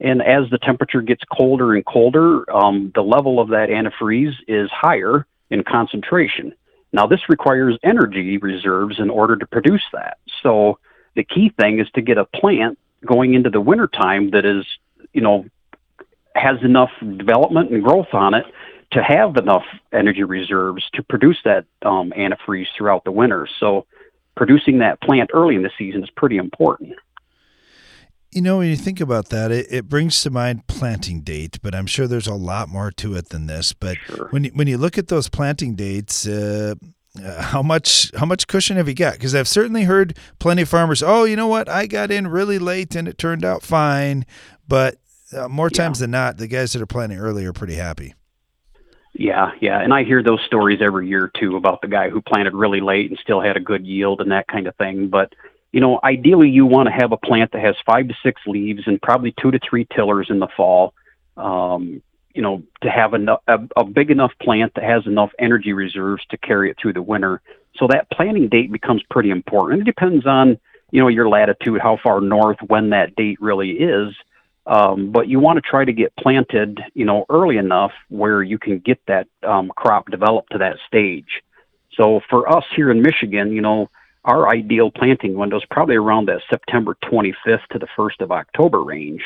And 0.00 0.22
as 0.22 0.48
the 0.50 0.58
temperature 0.58 1.02
gets 1.02 1.22
colder 1.24 1.74
and 1.74 1.84
colder, 1.84 2.50
um, 2.54 2.92
the 2.94 3.02
level 3.02 3.40
of 3.40 3.48
that 3.48 3.68
antifreeze 3.68 4.34
is 4.46 4.70
higher 4.70 5.26
in 5.50 5.64
concentration. 5.64 6.54
Now, 6.92 7.06
this 7.06 7.28
requires 7.28 7.78
energy 7.82 8.38
reserves 8.38 8.98
in 8.98 9.10
order 9.10 9.36
to 9.36 9.46
produce 9.46 9.82
that. 9.92 10.18
So, 10.42 10.78
the 11.16 11.24
key 11.24 11.52
thing 11.58 11.80
is 11.80 11.88
to 11.94 12.00
get 12.00 12.16
a 12.16 12.24
plant 12.24 12.78
going 13.04 13.34
into 13.34 13.50
the 13.50 13.60
wintertime 13.60 14.30
that 14.30 14.44
is, 14.44 14.64
you 15.12 15.20
know, 15.20 15.46
has 16.34 16.62
enough 16.62 16.90
development 17.16 17.70
and 17.70 17.82
growth 17.82 18.12
on 18.12 18.34
it 18.34 18.46
to 18.92 19.02
have 19.02 19.36
enough 19.36 19.64
energy 19.92 20.22
reserves 20.22 20.88
to 20.94 21.02
produce 21.02 21.38
that 21.44 21.66
um, 21.82 22.12
antifreeze 22.16 22.66
throughout 22.76 23.04
the 23.04 23.12
winter. 23.12 23.48
So, 23.58 23.86
producing 24.36 24.78
that 24.78 25.00
plant 25.00 25.30
early 25.34 25.56
in 25.56 25.62
the 25.62 25.70
season 25.76 26.04
is 26.04 26.10
pretty 26.10 26.36
important. 26.36 26.94
You 28.30 28.42
know, 28.42 28.58
when 28.58 28.68
you 28.68 28.76
think 28.76 29.00
about 29.00 29.30
that, 29.30 29.50
it, 29.50 29.66
it 29.70 29.88
brings 29.88 30.20
to 30.22 30.30
mind 30.30 30.66
planting 30.66 31.22
date, 31.22 31.58
but 31.62 31.74
I'm 31.74 31.86
sure 31.86 32.06
there's 32.06 32.26
a 32.26 32.34
lot 32.34 32.68
more 32.68 32.90
to 32.92 33.14
it 33.14 33.30
than 33.30 33.46
this. 33.46 33.72
But 33.72 33.96
sure. 34.06 34.28
when 34.30 34.44
you, 34.44 34.50
when 34.50 34.68
you 34.68 34.76
look 34.76 34.98
at 34.98 35.08
those 35.08 35.28
planting 35.30 35.74
dates, 35.74 36.26
uh, 36.26 36.74
uh, 37.24 37.42
how 37.42 37.62
much 37.62 38.14
how 38.14 38.26
much 38.26 38.46
cushion 38.46 38.76
have 38.76 38.86
you 38.86 38.94
got? 38.94 39.14
Because 39.14 39.34
I've 39.34 39.48
certainly 39.48 39.84
heard 39.84 40.16
plenty 40.38 40.62
of 40.62 40.68
farmers, 40.68 41.02
oh, 41.02 41.24
you 41.24 41.36
know 41.36 41.48
what, 41.48 41.68
I 41.68 41.86
got 41.86 42.10
in 42.10 42.28
really 42.28 42.58
late 42.58 42.94
and 42.94 43.08
it 43.08 43.18
turned 43.18 43.44
out 43.44 43.62
fine. 43.62 44.26
But 44.66 44.98
uh, 45.32 45.48
more 45.48 45.70
times 45.70 45.98
than 45.98 46.10
not, 46.10 46.36
the 46.36 46.46
guys 46.46 46.72
that 46.74 46.82
are 46.82 46.86
planting 46.86 47.18
early 47.18 47.44
are 47.44 47.52
pretty 47.52 47.74
happy. 47.74 48.14
Yeah, 49.14 49.50
yeah, 49.60 49.80
and 49.80 49.92
I 49.92 50.04
hear 50.04 50.22
those 50.22 50.40
stories 50.46 50.80
every 50.80 51.08
year 51.08 51.30
too 51.38 51.56
about 51.56 51.80
the 51.80 51.88
guy 51.88 52.08
who 52.08 52.20
planted 52.20 52.54
really 52.54 52.80
late 52.80 53.10
and 53.10 53.18
still 53.18 53.40
had 53.40 53.56
a 53.56 53.60
good 53.60 53.86
yield 53.86 54.20
and 54.20 54.30
that 54.30 54.46
kind 54.46 54.66
of 54.66 54.76
thing. 54.76 55.08
But 55.08 55.32
you 55.72 55.80
know, 55.80 56.00
ideally 56.02 56.48
you 56.48 56.66
want 56.66 56.88
to 56.88 56.92
have 56.92 57.12
a 57.12 57.16
plant 57.16 57.52
that 57.52 57.62
has 57.62 57.76
five 57.84 58.08
to 58.08 58.14
six 58.22 58.40
leaves 58.46 58.82
and 58.86 59.00
probably 59.00 59.34
two 59.40 59.50
to 59.50 59.58
three 59.58 59.86
tillers 59.94 60.28
in 60.30 60.38
the 60.38 60.48
fall. 60.56 60.94
Um, 61.36 62.02
you 62.34 62.42
know, 62.42 62.62
to 62.82 62.90
have 62.90 63.14
enough, 63.14 63.40
a, 63.48 63.58
a 63.76 63.84
big 63.84 64.10
enough 64.10 64.32
plant 64.40 64.72
that 64.74 64.84
has 64.84 65.06
enough 65.06 65.30
energy 65.38 65.72
reserves 65.72 66.24
to 66.30 66.36
carry 66.36 66.70
it 66.70 66.76
through 66.80 66.92
the 66.92 67.02
winter. 67.02 67.40
So 67.76 67.88
that 67.88 68.10
planting 68.10 68.48
date 68.48 68.70
becomes 68.70 69.02
pretty 69.10 69.30
important. 69.30 69.82
It 69.82 69.84
depends 69.84 70.26
on, 70.26 70.58
you 70.90 71.00
know, 71.00 71.08
your 71.08 71.28
latitude, 71.28 71.80
how 71.80 71.98
far 72.02 72.20
north, 72.20 72.58
when 72.66 72.90
that 72.90 73.16
date 73.16 73.40
really 73.40 73.70
is. 73.70 74.14
Um, 74.66 75.10
but 75.10 75.28
you 75.28 75.40
want 75.40 75.56
to 75.56 75.62
try 75.62 75.84
to 75.84 75.92
get 75.92 76.14
planted, 76.16 76.78
you 76.94 77.04
know, 77.04 77.24
early 77.30 77.56
enough 77.56 77.92
where 78.08 78.42
you 78.42 78.58
can 78.58 78.78
get 78.78 79.00
that 79.06 79.26
um, 79.42 79.72
crop 79.74 80.10
developed 80.10 80.52
to 80.52 80.58
that 80.58 80.76
stage. 80.86 81.42
So 81.94 82.20
for 82.28 82.48
us 82.54 82.64
here 82.76 82.90
in 82.90 83.02
Michigan, 83.02 83.50
you 83.52 83.62
know, 83.62 83.90
our 84.28 84.46
ideal 84.48 84.90
planting 84.90 85.34
window 85.34 85.56
is 85.56 85.64
probably 85.70 85.96
around 85.96 86.26
that 86.28 86.42
September 86.50 86.94
25th 87.02 87.66
to 87.70 87.78
the 87.78 87.88
1st 87.96 88.20
of 88.20 88.30
October 88.30 88.82
range. 88.82 89.22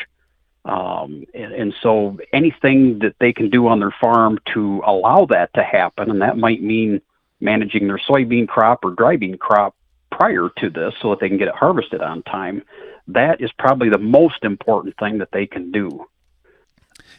Um, 0.64 1.24
and, 1.34 1.52
and, 1.52 1.74
so 1.82 2.18
anything 2.32 3.00
that 3.00 3.16
they 3.18 3.32
can 3.32 3.50
do 3.50 3.66
on 3.66 3.80
their 3.80 3.92
farm 4.00 4.38
to 4.54 4.80
allow 4.86 5.26
that 5.26 5.52
to 5.54 5.64
happen, 5.64 6.08
and 6.08 6.22
that 6.22 6.38
might 6.38 6.62
mean 6.62 7.00
managing 7.40 7.88
their 7.88 7.98
soybean 7.98 8.46
crop 8.46 8.84
or 8.84 8.92
dry 8.92 9.16
bean 9.16 9.36
crop 9.36 9.74
prior 10.12 10.48
to 10.58 10.70
this 10.70 10.94
so 11.02 11.10
that 11.10 11.18
they 11.18 11.28
can 11.28 11.36
get 11.36 11.48
it 11.48 11.54
harvested 11.56 12.00
on 12.00 12.22
time, 12.22 12.62
that 13.08 13.40
is 13.40 13.50
probably 13.58 13.88
the 13.88 13.98
most 13.98 14.44
important 14.44 14.96
thing 14.98 15.18
that 15.18 15.32
they 15.32 15.46
can 15.46 15.72
do. 15.72 16.06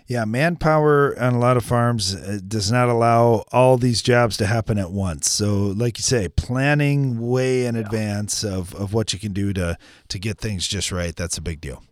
Yeah, 0.08 0.26
manpower 0.26 1.18
on 1.20 1.34
a 1.34 1.40
lot 1.40 1.56
of 1.56 1.64
farms 1.64 2.14
uh, 2.14 2.40
does 2.46 2.72
not 2.72 2.90
allow 2.90 3.46
all 3.52 3.78
these 3.78 4.02
jobs 4.02 4.36
to 4.38 4.46
happen 4.46 4.78
at 4.78 4.92
once. 4.92 5.30
So, 5.30 5.56
like 5.56 5.98
you 5.98 6.04
say, 6.04 6.28
planning 6.28 7.20
way 7.20 7.66
in 7.66 7.76
yeah. 7.76 7.82
advance 7.82 8.44
of, 8.44 8.76
of 8.76 8.94
what 8.94 9.14
you 9.14 9.20
can 9.20 9.32
do 9.32 9.54
to 9.54 9.78
to 10.10 10.20
get 10.20 10.38
things 10.38 10.68
just 10.68 10.92
right, 10.92 11.16
that's 11.16 11.38
a 11.38 11.42
big 11.42 11.62
deal. 11.62 11.84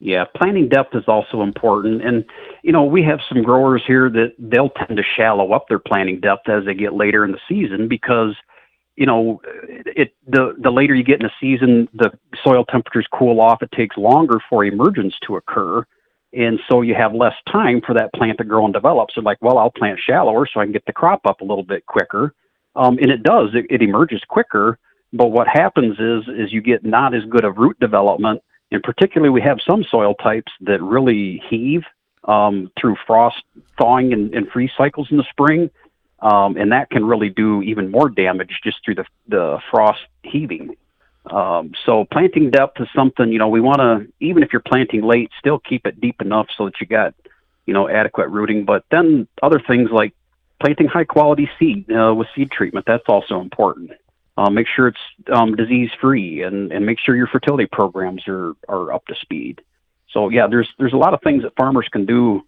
Yeah, 0.00 0.24
planting 0.36 0.68
depth 0.68 0.94
is 0.94 1.04
also 1.08 1.42
important. 1.42 2.04
And, 2.06 2.24
you 2.62 2.70
know, 2.70 2.84
we 2.84 3.02
have 3.02 3.18
some 3.28 3.42
growers 3.42 3.82
here 3.84 4.08
that 4.10 4.34
they'll 4.38 4.70
tend 4.70 4.96
to 4.96 5.02
shallow 5.02 5.52
up 5.52 5.66
their 5.68 5.80
planting 5.80 6.20
depth 6.20 6.48
as 6.48 6.66
they 6.66 6.74
get 6.74 6.94
later 6.94 7.24
in 7.24 7.32
the 7.32 7.40
season 7.48 7.88
because, 7.88 8.36
you 8.94 9.06
know, 9.06 9.40
it 9.44 10.14
the 10.26 10.54
the 10.56 10.70
later 10.70 10.94
you 10.94 11.02
get 11.02 11.20
in 11.20 11.26
the 11.26 11.32
season, 11.40 11.88
the 11.94 12.12
soil 12.44 12.64
temperatures 12.64 13.08
cool 13.12 13.40
off. 13.40 13.60
It 13.60 13.72
takes 13.72 13.96
longer 13.96 14.38
for 14.48 14.64
emergence 14.64 15.14
to 15.26 15.34
occur. 15.34 15.84
And 16.32 16.60
so 16.68 16.82
you 16.82 16.94
have 16.94 17.14
less 17.14 17.34
time 17.50 17.80
for 17.86 17.94
that 17.94 18.12
plant 18.12 18.38
to 18.38 18.44
grow 18.44 18.64
and 18.64 18.74
develop. 18.74 19.10
So 19.14 19.22
like, 19.22 19.38
well, 19.40 19.58
I'll 19.58 19.70
plant 19.70 19.98
shallower 19.98 20.46
so 20.46 20.60
I 20.60 20.64
can 20.64 20.72
get 20.72 20.84
the 20.86 20.92
crop 20.92 21.26
up 21.26 21.40
a 21.40 21.44
little 21.44 21.64
bit 21.64 21.86
quicker. 21.86 22.34
Um, 22.76 22.98
and 22.98 23.10
it 23.10 23.22
does, 23.22 23.50
it, 23.54 23.66
it 23.70 23.82
emerges 23.82 24.22
quicker. 24.28 24.78
But 25.12 25.28
what 25.28 25.48
happens 25.48 25.98
is, 25.98 26.28
is 26.28 26.52
you 26.52 26.60
get 26.60 26.84
not 26.84 27.14
as 27.14 27.24
good 27.30 27.44
of 27.44 27.56
root 27.56 27.80
development 27.80 28.42
and 28.70 28.82
particularly 28.82 29.30
we 29.30 29.40
have 29.40 29.58
some 29.66 29.84
soil 29.90 30.14
types 30.14 30.52
that 30.60 30.82
really 30.82 31.42
heave 31.48 31.82
um, 32.24 32.70
through 32.78 32.96
frost 33.06 33.42
thawing 33.78 34.12
and, 34.12 34.34
and 34.34 34.48
freeze 34.48 34.70
cycles 34.76 35.08
in 35.10 35.16
the 35.16 35.24
spring, 35.30 35.70
um, 36.20 36.56
and 36.56 36.72
that 36.72 36.90
can 36.90 37.04
really 37.04 37.30
do 37.30 37.62
even 37.62 37.90
more 37.90 38.10
damage 38.10 38.60
just 38.62 38.84
through 38.84 38.96
the, 38.96 39.04
the 39.28 39.58
frost 39.70 40.00
heaving. 40.22 40.76
Um, 41.26 41.72
so 41.84 42.06
planting 42.10 42.50
depth 42.50 42.80
is 42.80 42.88
something 42.94 43.30
you 43.30 43.38
know 43.38 43.48
we 43.48 43.60
want 43.60 43.78
to 43.78 44.12
even 44.20 44.42
if 44.42 44.52
you're 44.52 44.62
planting 44.62 45.02
late, 45.02 45.30
still 45.38 45.58
keep 45.58 45.86
it 45.86 46.00
deep 46.00 46.20
enough 46.22 46.48
so 46.56 46.66
that 46.66 46.80
you 46.80 46.86
got 46.86 47.14
you 47.66 47.74
know 47.74 47.88
adequate 47.88 48.28
rooting. 48.28 48.64
But 48.64 48.84
then 48.90 49.28
other 49.42 49.60
things 49.60 49.90
like 49.90 50.14
planting 50.60 50.88
high 50.88 51.04
quality 51.04 51.48
seed 51.58 51.90
uh, 51.90 52.14
with 52.14 52.28
seed 52.34 52.50
treatment 52.50 52.86
that's 52.86 53.04
also 53.08 53.40
important. 53.40 53.92
Uh, 54.36 54.50
make 54.50 54.68
sure 54.68 54.86
it's 54.86 54.98
um, 55.32 55.56
disease 55.56 55.90
free 56.00 56.42
and, 56.42 56.70
and 56.70 56.86
make 56.86 56.98
sure 57.00 57.16
your 57.16 57.26
fertility 57.26 57.66
programs 57.66 58.22
are, 58.28 58.52
are 58.68 58.92
up 58.92 59.04
to 59.06 59.14
speed. 59.16 59.60
So 60.12 60.28
yeah, 60.28 60.46
there's 60.46 60.68
there's 60.78 60.92
a 60.92 60.96
lot 60.96 61.12
of 61.12 61.20
things 61.22 61.42
that 61.42 61.56
farmers 61.56 61.88
can 61.90 62.06
do, 62.06 62.42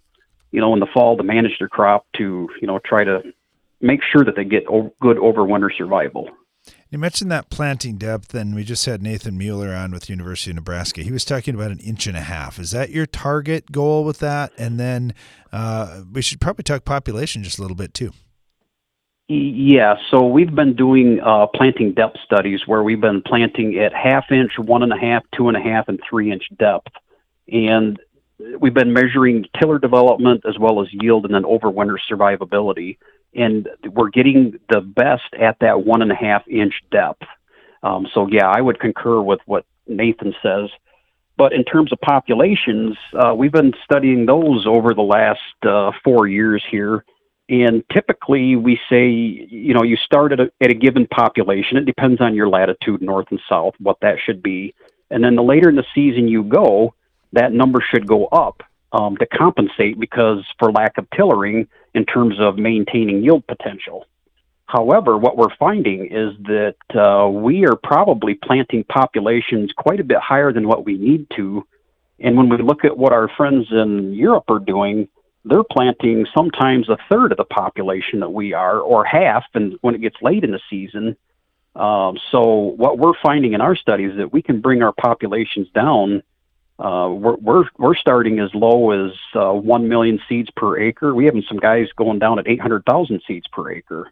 you 0.53 0.61
know, 0.61 0.73
in 0.73 0.81
the 0.81 0.87
fall 0.87 1.17
to 1.17 1.23
manage 1.23 1.59
their 1.59 1.69
crop 1.69 2.07
to 2.17 2.49
you 2.61 2.67
know 2.67 2.79
try 2.79 3.05
to 3.05 3.35
make 3.81 4.03
sure 4.03 4.25
that 4.25 4.37
they 4.37 4.45
get 4.45 4.65
o- 4.69 4.95
good 5.01 5.17
overwinter 5.17 5.71
survival. 5.77 6.31
You 6.91 6.99
mentioned 6.99 7.31
that 7.31 7.51
planting 7.51 7.99
depth, 7.99 8.35
and 8.35 8.53
we 8.53 8.65
just 8.65 8.85
had 8.85 9.01
Nathan 9.01 9.39
Mueller 9.39 9.73
on 9.73 9.93
with 9.93 10.11
University 10.11 10.51
of 10.51 10.57
Nebraska. 10.57 11.03
He 11.03 11.13
was 11.13 11.25
talking 11.25 11.55
about 11.55 11.71
an 11.71 11.79
inch 11.79 12.09
and 12.09 12.17
a 12.17 12.21
half. 12.21 12.59
Is 12.59 12.73
that 12.73 12.91
your 12.91 13.07
target 13.07 13.71
goal 13.71 14.05
with 14.05 14.19
that? 14.19 14.51
And 14.59 14.81
then 14.81 15.15
uh, 15.53 16.03
we 16.13 16.21
should 16.21 16.41
probably 16.41 16.65
talk 16.65 16.85
population 16.85 17.45
just 17.45 17.61
a 17.61 17.63
little 17.63 17.77
bit 17.77 17.95
too. 17.95 18.11
Yeah, 19.29 19.95
so 20.11 20.27
we've 20.27 20.53
been 20.53 20.75
doing 20.75 21.21
uh, 21.21 21.47
planting 21.55 21.95
depth 21.95 22.17
studies 22.25 22.63
where 22.67 22.83
we've 22.83 23.01
been 23.01 23.23
planting 23.23 23.79
at 23.79 23.95
half 23.95 24.33
inch, 24.33 24.59
one 24.59 24.83
and 24.83 24.93
a 24.93 24.99
half, 24.99 25.23
two 25.37 25.47
and 25.47 25.57
a 25.57 25.61
half, 25.61 25.87
and 25.87 26.01
three 26.11 26.33
inch 26.33 26.49
depth. 26.59 26.91
And 27.47 28.01
we've 28.59 28.75
been 28.75 28.93
measuring 28.93 29.45
tiller 29.61 29.79
development 29.79 30.43
as 30.45 30.59
well 30.59 30.83
as 30.83 30.89
yield 30.91 31.25
and 31.25 31.33
then 31.33 31.45
overwinter 31.45 31.99
survivability. 32.11 32.99
And 33.35 33.69
we're 33.93 34.11
getting 34.11 34.59
the 34.69 34.81
best 34.81 35.35
at 35.41 35.59
that 35.61 35.85
one 35.85 36.03
and 36.03 36.11
a 36.11 36.17
half 36.17 36.47
inch 36.49 36.75
depth. 36.91 37.23
Um, 37.83 38.07
so, 38.13 38.27
yeah, 38.31 38.49
I 38.49 38.61
would 38.61 38.81
concur 38.81 39.21
with 39.21 39.41
what 39.47 39.65
Nathan 39.87 40.35
says. 40.43 40.69
But 41.37 41.53
in 41.53 41.65
terms 41.65 41.93
of 41.93 42.01
populations, 42.01 42.97
uh, 43.15 43.35
we've 43.35 43.53
been 43.53 43.73
studying 43.85 44.27
those 44.27 44.67
over 44.67 44.93
the 44.93 45.03
last 45.03 45.41
uh, 45.63 45.93
four 46.05 46.27
years 46.27 46.63
here 46.71 47.05
and 47.51 47.83
typically, 47.93 48.55
we 48.55 48.79
say, 48.89 49.09
you 49.09 49.75
know, 49.75 49.83
you 49.83 49.97
start 49.97 50.31
at 50.31 50.39
a, 50.39 50.53
at 50.61 50.71
a 50.71 50.75
given 50.75 51.09
population. 51.09 51.77
It 51.77 51.85
depends 51.85 52.21
on 52.21 52.37
your 52.37 52.49
latitude, 52.49 53.03
north 53.03 53.27
and 53.33 53.41
south, 53.49 53.75
what 53.81 53.99
that 54.03 54.19
should 54.25 54.41
be. 54.41 54.73
And 55.11 55.25
then 55.25 55.35
the 55.35 55.43
later 55.43 55.69
in 55.69 55.75
the 55.75 55.85
season 55.93 56.29
you 56.29 56.45
go, 56.45 56.95
that 57.33 57.53
number 57.53 57.81
should 57.81 58.07
go 58.07 58.27
up 58.27 58.63
um, 58.93 59.17
to 59.19 59.27
compensate 59.27 59.99
because 59.99 60.45
for 60.59 60.73
lack 60.73 60.99
of 60.99 61.09
tillering 61.11 61.69
in 61.95 62.05
terms 62.05 62.37
of 62.39 62.59
maintaining 62.59 63.23
yield 63.23 63.47
potential. 63.47 64.07
However, 64.67 65.19
what 65.19 65.37
we're 65.37 65.55
finding 65.59 66.07
is 66.07 66.33
that 66.45 66.77
uh, 66.95 67.29
we 67.29 67.67
are 67.67 67.75
probably 67.75 68.35
planting 68.35 68.85
populations 68.85 69.73
quite 69.73 69.99
a 69.99 70.05
bit 70.05 70.19
higher 70.19 70.53
than 70.53 70.69
what 70.69 70.85
we 70.85 70.97
need 70.97 71.27
to. 71.37 71.67
And 72.21 72.37
when 72.37 72.49
we 72.49 72.59
look 72.59 72.85
at 72.85 72.97
what 72.97 73.13
our 73.13 73.29
friends 73.37 73.67
in 73.73 74.13
Europe 74.13 74.45
are 74.49 74.61
doing, 74.61 75.09
they're 75.45 75.65
planting 75.65 76.27
sometimes 76.33 76.89
a 76.89 76.99
third 77.11 77.33
of 77.33 77.39
the 77.39 77.45
population 77.45 78.21
that 78.21 78.31
we 78.31 78.53
are, 78.53 78.79
or 78.79 79.05
half, 79.05 79.45
and 79.55 79.77
when 79.81 79.95
it 79.95 80.03
gets 80.03 80.17
late 80.23 80.45
in 80.45 80.53
the 80.53 80.61
season. 80.69 81.17
Um, 81.75 82.19
so 82.31 82.75
what 82.77 82.99
we're 82.99 83.19
finding 83.23 83.55
in 83.55 83.61
our 83.61 83.75
studies 83.75 84.13
is 84.13 84.19
that 84.19 84.33
we 84.33 84.43
can 84.43 84.61
bring 84.61 84.83
our 84.83 84.93
populations 84.93 85.69
down. 85.71 86.23
Uh, 86.81 87.11
we're, 87.11 87.37
we're 87.37 87.65
we're 87.79 87.95
starting 87.95 88.39
as 88.39 88.49
low 88.55 88.91
as 88.91 89.13
uh, 89.35 89.53
one 89.53 89.87
million 89.89 90.19
seeds 90.29 90.49
per 90.57 90.79
acre. 90.81 91.15
We 91.15 91.27
have 91.27 91.35
some 91.47 91.59
guys 91.59 91.89
going 91.95 92.19
down 92.19 92.39
at 92.39 92.49
eight 92.49 92.61
hundred 92.61 92.85
thousand 92.87 93.23
seeds 93.27 93.47
per 93.53 93.71
acre. 93.71 94.11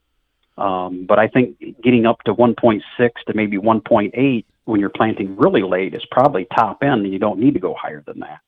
Um, 0.59 1.07
but 1.07 1.19
I 1.19 1.29
think 1.29 1.57
getting 1.83 2.05
up 2.05 2.21
to 2.25 2.35
1.6 2.35 2.83
to 2.99 3.35
maybe 3.35 3.59
1.8 3.59 4.45
when 4.65 4.81
you're 4.81 4.91
planting 4.91 5.37
really 5.37 5.63
late 5.63 5.95
is 5.95 6.05
probably 6.11 6.47
top 6.53 6.83
end, 6.83 7.05
and 7.05 7.13
you 7.13 7.21
don't 7.21 7.39
need 7.39 7.55
to 7.55 7.61
go 7.61 7.75
higher 7.75 8.03
than 8.05 8.19
that. 8.21 8.41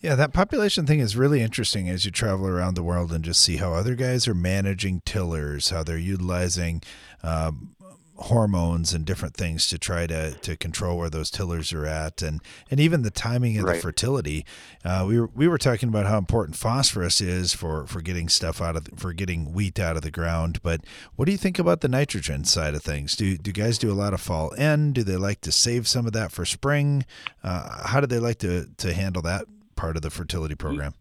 Yeah, 0.00 0.14
that 0.14 0.32
population 0.32 0.86
thing 0.86 1.00
is 1.00 1.16
really 1.16 1.40
interesting 1.40 1.88
as 1.88 2.04
you 2.04 2.10
travel 2.10 2.46
around 2.46 2.74
the 2.74 2.82
world 2.82 3.12
and 3.12 3.24
just 3.24 3.40
see 3.40 3.56
how 3.56 3.72
other 3.72 3.94
guys 3.94 4.28
are 4.28 4.34
managing 4.34 5.02
tillers, 5.04 5.70
how 5.70 5.82
they're 5.82 5.98
utilizing 5.98 6.82
um, 7.22 7.74
hormones 8.16 8.94
and 8.94 9.04
different 9.04 9.34
things 9.36 9.68
to 9.68 9.78
try 9.78 10.06
to, 10.06 10.32
to 10.34 10.56
control 10.56 10.96
where 10.96 11.10
those 11.10 11.30
tillers 11.30 11.72
are 11.72 11.84
at 11.86 12.22
and, 12.22 12.40
and 12.70 12.78
even 12.78 13.02
the 13.02 13.10
timing 13.10 13.58
of 13.58 13.64
Right. 13.64 13.74
the 13.76 13.80
fertility. 13.82 14.46
Uh, 14.84 15.04
we 15.08 15.18
were 15.18 15.30
we 15.34 15.48
were 15.48 15.58
talking 15.58 15.88
about 15.88 16.06
how 16.06 16.16
important 16.18 16.56
phosphorus 16.56 17.20
is 17.20 17.52
for, 17.54 17.86
for 17.86 18.00
getting 18.00 18.28
stuff 18.28 18.60
out 18.62 18.76
of 18.76 18.88
for 18.96 19.12
getting 19.12 19.52
wheat 19.52 19.78
out 19.80 19.96
of 19.96 20.02
the 20.02 20.10
ground. 20.10 20.60
But 20.62 20.82
what 21.16 21.24
do 21.26 21.32
you 21.32 21.38
think 21.38 21.58
about 21.58 21.80
the 21.80 21.88
nitrogen 21.88 22.44
side 22.44 22.74
of 22.74 22.82
things? 22.82 23.16
Do 23.16 23.36
do 23.36 23.50
guys 23.52 23.78
do 23.78 23.90
a 23.90 23.94
lot 23.94 24.14
of 24.14 24.20
fall 24.20 24.52
N? 24.56 24.92
Do 24.92 25.02
they 25.02 25.16
like 25.16 25.40
to 25.42 25.52
save 25.52 25.88
some 25.88 26.06
of 26.06 26.12
that 26.12 26.30
for 26.30 26.44
spring? 26.44 27.04
Uh, 27.42 27.86
how 27.88 28.00
do 28.00 28.06
they 28.06 28.18
like 28.20 28.38
to 28.38 28.68
to 28.76 28.92
handle 28.92 29.22
that 29.22 29.46
part 29.76 29.96
of 29.96 30.02
the 30.02 30.10
fertility 30.10 30.54
program? 30.54 30.94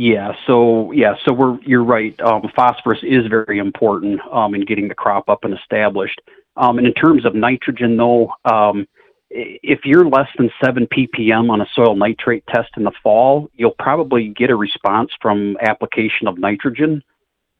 Yeah, 0.00 0.32
so 0.46 0.92
yeah, 0.92 1.12
so 1.26 1.34
we're 1.34 1.60
you're 1.60 1.84
right. 1.84 2.18
Um, 2.22 2.50
phosphorus 2.56 3.00
is 3.02 3.26
very 3.26 3.58
important 3.58 4.18
um, 4.32 4.54
in 4.54 4.64
getting 4.64 4.88
the 4.88 4.94
crop 4.94 5.28
up 5.28 5.44
and 5.44 5.52
established. 5.52 6.18
Um, 6.56 6.78
and 6.78 6.86
in 6.86 6.94
terms 6.94 7.26
of 7.26 7.34
nitrogen, 7.34 7.98
though, 7.98 8.32
um, 8.46 8.88
if 9.28 9.80
you're 9.84 10.08
less 10.08 10.28
than 10.38 10.50
seven 10.64 10.86
ppm 10.86 11.50
on 11.50 11.60
a 11.60 11.66
soil 11.74 11.94
nitrate 11.94 12.46
test 12.46 12.70
in 12.78 12.84
the 12.84 12.92
fall, 13.02 13.50
you'll 13.52 13.74
probably 13.78 14.28
get 14.28 14.48
a 14.48 14.56
response 14.56 15.10
from 15.20 15.58
application 15.60 16.26
of 16.28 16.38
nitrogen. 16.38 17.04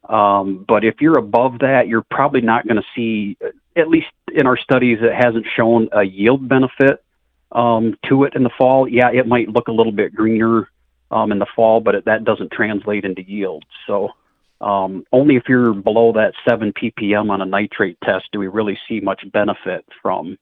Um, 0.08 0.64
but 0.66 0.82
if 0.82 0.94
you're 1.02 1.18
above 1.18 1.58
that, 1.58 1.88
you're 1.88 2.06
probably 2.10 2.40
not 2.40 2.66
going 2.66 2.80
to 2.80 2.86
see, 2.96 3.36
at 3.76 3.88
least 3.88 4.06
in 4.34 4.46
our 4.46 4.56
studies, 4.56 4.96
it 5.02 5.12
hasn't 5.12 5.44
shown 5.58 5.90
a 5.92 6.04
yield 6.04 6.48
benefit 6.48 7.04
um, 7.52 7.98
to 8.08 8.24
it 8.24 8.32
in 8.34 8.44
the 8.44 8.50
fall. 8.56 8.88
Yeah, 8.88 9.10
it 9.12 9.26
might 9.26 9.50
look 9.50 9.68
a 9.68 9.72
little 9.72 9.92
bit 9.92 10.14
greener 10.14 10.70
um, 11.10 11.32
in 11.32 11.38
the 11.38 11.46
fall, 11.56 11.80
but 11.80 11.94
it, 11.94 12.04
that 12.04 12.24
doesn't 12.24 12.52
translate 12.52 13.04
into 13.04 13.22
yield. 13.22 13.64
So 13.86 14.10
um, 14.60 15.04
only 15.12 15.36
if 15.36 15.44
you're 15.48 15.72
below 15.72 16.12
that 16.12 16.34
7 16.46 16.72
ppm 16.72 17.30
on 17.30 17.40
a 17.40 17.46
nitrate 17.46 17.98
test 18.04 18.26
do 18.30 18.38
we 18.38 18.46
really 18.46 18.78
see 18.86 19.00
much 19.00 19.22
benefit 19.32 19.86
from 20.02 20.36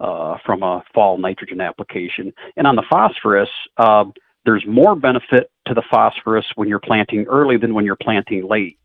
uh, 0.00 0.38
from 0.46 0.62
a 0.62 0.82
fall 0.94 1.18
nitrogen 1.18 1.60
application. 1.60 2.32
And 2.56 2.66
on 2.66 2.74
the 2.74 2.84
phosphorus, 2.88 3.50
uh, 3.76 4.06
there's 4.44 4.64
more 4.66 4.96
benefit 4.96 5.50
to 5.66 5.74
the 5.74 5.82
phosphorus 5.90 6.46
when 6.54 6.68
you're 6.68 6.80
planting 6.80 7.26
early 7.26 7.58
than 7.58 7.74
when 7.74 7.84
you're 7.84 7.96
planting 7.96 8.48
late. 8.48 8.78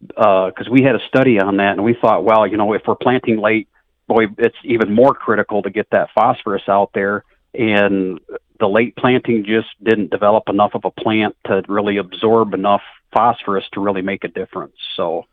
Because 0.00 0.68
we 0.70 0.82
had 0.82 0.94
a 0.94 1.00
study 1.06 1.40
on 1.40 1.56
that, 1.56 1.72
and 1.72 1.84
we 1.84 1.94
thought, 1.94 2.24
well, 2.24 2.46
you 2.46 2.56
know, 2.56 2.72
if 2.72 2.82
we're 2.86 2.96
planting 2.96 3.38
late, 3.38 3.68
boy, 4.06 4.24
it's 4.36 4.56
even 4.64 4.92
more 4.92 5.14
critical 5.14 5.62
to 5.62 5.70
get 5.70 5.88
that 5.90 6.10
phosphorus 6.14 6.62
out 6.68 6.90
there. 6.94 7.24
And 7.54 8.20
the 8.60 8.68
late 8.68 8.96
planting 8.96 9.44
just 9.44 9.68
didn't 9.82 10.10
develop 10.10 10.48
enough 10.48 10.72
of 10.74 10.84
a 10.84 10.90
plant 10.90 11.36
to 11.46 11.62
really 11.68 11.96
absorb 11.96 12.54
enough 12.54 12.82
phosphorus 13.12 13.64
to 13.72 13.80
really 13.80 14.02
make 14.02 14.24
a 14.24 14.28
difference. 14.28 14.74
So, 14.96 15.24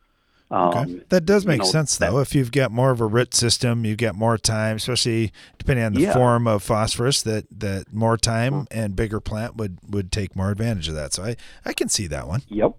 um, 0.52 1.02
That 1.10 1.26
does 1.26 1.44
you 1.44 1.50
make 1.50 1.60
know, 1.60 1.66
sense, 1.66 1.98
though. 1.98 2.20
If 2.20 2.36
you've 2.36 2.52
got 2.52 2.72
more 2.72 2.92
of 2.92 3.02
a 3.02 3.06
root 3.06 3.34
system, 3.34 3.84
you've 3.84 3.98
got 3.98 4.16
more 4.16 4.38
time, 4.38 4.78
especially 4.78 5.34
depending 5.58 5.84
on 5.86 5.94
the 5.94 6.02
Yeah. 6.02 6.14
form 6.14 6.48
of 6.48 6.62
phosphorus. 6.64 7.22
That 7.24 7.46
that 7.60 7.92
more 7.92 8.16
time 8.16 8.68
and 8.72 8.96
bigger 8.96 9.20
plant 9.20 9.58
would 9.58 9.80
would 9.90 10.12
take 10.12 10.36
more 10.36 10.52
advantage 10.52 10.88
of 10.88 10.96
that. 10.96 11.14
So 11.14 11.24
I 11.24 11.36
I 11.66 11.74
can 11.74 11.90
see 11.90 12.08
that 12.08 12.28
one. 12.28 12.44
Yep. 12.48 12.74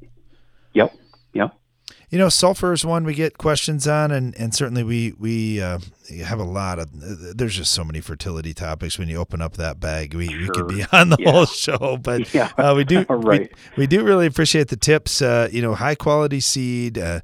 Yep. 0.74 0.94
Yep. 1.34 1.54
You 2.08 2.18
know, 2.18 2.28
sulfur 2.28 2.72
is 2.72 2.84
one 2.86 3.04
we 3.04 3.14
get 3.14 3.36
questions 3.36 3.88
on, 3.88 4.12
and, 4.12 4.32
and 4.38 4.54
certainly 4.54 4.84
we 4.84 5.12
we 5.18 5.60
uh, 5.60 5.80
have 6.24 6.38
a 6.38 6.44
lot 6.44 6.78
of. 6.78 6.88
There's 6.92 7.56
just 7.56 7.72
so 7.72 7.82
many 7.82 8.00
fertility 8.00 8.54
topics 8.54 8.96
when 8.98 9.08
you 9.08 9.16
open 9.16 9.42
up 9.42 9.56
that 9.56 9.80
bag. 9.80 10.14
We 10.14 10.28
we 10.28 10.48
could 10.48 10.68
be 10.68 10.84
on 10.92 11.08
the 11.10 11.16
Yeah. 11.18 11.32
whole 11.32 11.46
show, 11.46 11.96
but 12.00 12.32
Yeah. 12.34 12.52
uh, 12.56 12.74
we 12.76 12.84
do 12.84 13.04
Right. 13.08 13.50
we, 13.76 13.82
we 13.82 13.86
do 13.88 14.04
really 14.04 14.26
appreciate 14.26 14.68
the 14.68 14.76
tips. 14.76 15.20
Uh, 15.20 15.48
you 15.50 15.60
know, 15.60 15.74
high 15.74 15.96
quality 15.96 16.38
seed, 16.38 16.96
uh, 16.96 17.22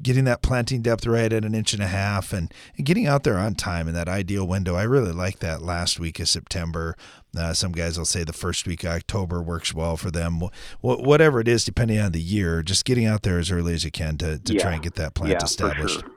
getting 0.00 0.22
that 0.26 0.42
planting 0.42 0.80
depth 0.82 1.06
right 1.08 1.32
at 1.32 1.44
an 1.44 1.52
inch 1.52 1.72
and 1.74 1.82
a 1.82 1.88
half, 1.88 2.32
and, 2.32 2.54
and 2.76 2.86
getting 2.86 3.08
out 3.08 3.24
there 3.24 3.36
on 3.36 3.56
time 3.56 3.88
in 3.88 3.94
that 3.94 4.08
ideal 4.08 4.46
window. 4.46 4.76
I 4.76 4.84
really 4.84 5.12
like 5.12 5.40
that 5.40 5.60
last 5.62 5.98
week 5.98 6.20
of 6.20 6.28
September. 6.28 6.96
Uh, 7.36 7.52
some 7.52 7.70
guys 7.72 7.96
will 7.96 8.04
say 8.04 8.24
the 8.24 8.32
first 8.32 8.66
week 8.66 8.82
of 8.84 8.90
October 8.90 9.40
works 9.40 9.72
well 9.72 9.96
for 9.96 10.10
them. 10.10 10.40
Wh- 10.80 10.98
whatever 11.00 11.40
it 11.40 11.46
is, 11.48 11.64
depending 11.64 11.98
on 12.00 12.12
the 12.12 12.20
year, 12.20 12.62
just 12.62 12.84
getting 12.84 13.06
out 13.06 13.22
there 13.22 13.38
as 13.38 13.50
early 13.52 13.72
as 13.74 13.84
you 13.84 13.90
can 13.92 14.16
to, 14.18 14.38
to 14.38 14.54
try 14.58 14.72
and 14.74 14.82
get 14.82 14.94
that 14.96 15.14
plant 15.14 15.32
Yeah, 15.32 15.44
established. 15.44 16.00
sure. 16.00 16.10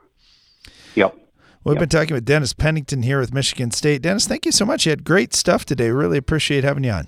Yep. 0.96 1.16
We've 1.64 1.76
Yep. 1.76 1.80
been 1.80 1.90
talking 1.90 2.14
with 2.16 2.26
Dennis 2.26 2.54
Pennington 2.54 3.04
here 3.04 3.20
with 3.20 3.34
Michigan 3.34 3.72
State. 3.72 4.02
Dennis, 4.02 4.28
thank 4.28 4.46
you 4.46 4.52
so 4.52 4.66
much. 4.66 4.86
You 4.86 4.90
had 4.90 5.04
great 5.04 5.34
stuff 5.34 5.66
today. 5.66 5.92
Really 5.92 6.18
appreciate 6.18 6.64
having 6.64 6.84
you 6.84 6.92
on. 6.92 7.08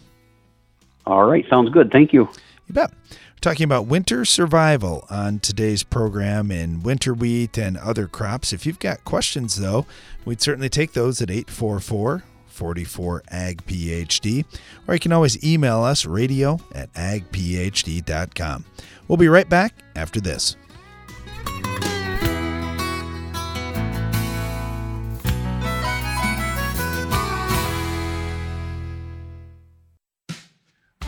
All 1.05 1.25
right. 1.25 1.45
Sounds 1.49 1.69
good. 1.71 1.91
Thank 1.91 2.13
you. 2.13 2.29
You 2.67 2.73
bet. 2.73 2.91
We're 3.11 3.51
talking 3.51 3.63
about 3.65 3.85
winter 3.85 4.23
survival 4.25 5.05
on 5.09 5.39
today's 5.39 5.83
program 5.83 6.51
in 6.51 6.81
winter 6.83 7.13
wheat 7.13 7.57
and 7.57 7.75
other 7.77 8.07
crops. 8.07 8.53
If 8.53 8.65
you've 8.65 8.79
got 8.79 9.03
questions, 9.03 9.57
though, 9.57 9.85
we'd 10.25 10.41
certainly 10.41 10.69
take 10.69 10.93
those 10.93 11.21
at 11.21 11.29
844 11.29 12.23
44 12.55 13.23
Ag 13.29 13.65
PhD, 13.65 14.45
or 14.87 14.93
you 14.93 14.99
can 14.99 15.11
always 15.11 15.43
email 15.43 15.83
us 15.83 16.05
radio 16.05 16.59
at 16.73 16.91
agphd.com. 16.93 18.65
We'll 19.07 19.17
be 19.17 19.27
right 19.27 19.47
back 19.47 19.75
after 19.95 20.19
this. 20.19 20.55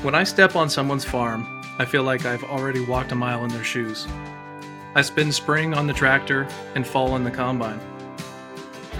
When 0.03 0.13
I 0.13 0.23
step 0.23 0.55
on 0.55 0.69
someone's 0.69 1.03
farm, 1.03 1.45
I 1.79 1.85
feel 1.85 2.03
like 2.03 2.25
I've 2.25 2.43
already 2.43 2.79
walked 2.79 3.11
a 3.11 3.15
mile 3.15 3.43
in 3.43 3.49
their 3.49 3.63
shoes. 3.63 4.07
I 4.95 5.01
spend 5.01 5.33
spring 5.33 5.73
on 5.73 5.85
the 5.85 5.93
tractor 5.93 6.47
and 6.75 6.87
fall 6.87 7.11
on 7.11 7.23
the 7.23 7.31
combine. 7.31 7.79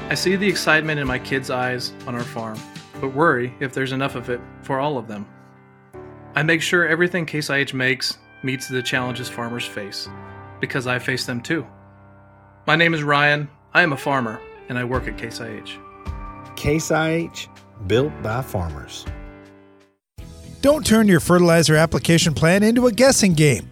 I 0.10 0.16
see 0.16 0.36
the 0.36 0.48
excitement 0.48 1.00
in 1.00 1.08
my 1.08 1.20
kids' 1.20 1.50
eyes 1.50 1.94
on 2.08 2.16
our 2.16 2.24
farm, 2.24 2.58
but 3.02 3.14
worry 3.14 3.54
if 3.60 3.74
there's 3.74 3.92
enough 3.92 4.16
of 4.16 4.30
it 4.30 4.40
for 4.62 4.80
all 4.80 4.98
of 4.98 5.08
them. 5.08 5.28
I 6.36 6.44
make 6.44 6.62
sure 6.62 6.88
everything 6.88 7.26
Case 7.26 7.50
IH 7.50 7.74
makes 7.74 8.18
meets 8.44 8.68
the 8.68 8.82
challenges 8.82 9.28
farmers 9.28 9.66
face, 9.66 10.08
because 10.60 10.88
I 10.88 11.00
face 11.00 11.26
them 11.26 11.42
too. 11.42 11.66
My 12.66 12.76
name 12.76 12.94
is 12.94 13.04
Ryan, 13.04 13.50
I 13.74 13.82
am 13.82 13.94
a 13.94 13.98
farmer, 13.98 14.40
and 14.70 14.78
I 14.78 14.84
work 14.84 15.08
at 15.08 15.18
Case 15.18 15.40
IH. 15.40 15.78
Case 16.56 16.92
IH, 16.92 17.50
built 17.88 18.12
by 18.24 18.42
farmers. 18.42 19.06
Don't 20.62 20.86
turn 20.86 21.08
your 21.08 21.20
fertilizer 21.20 21.76
application 21.76 22.34
plan 22.34 22.64
into 22.64 22.88
a 22.88 22.92
guessing 22.92 23.34
game. 23.34 23.72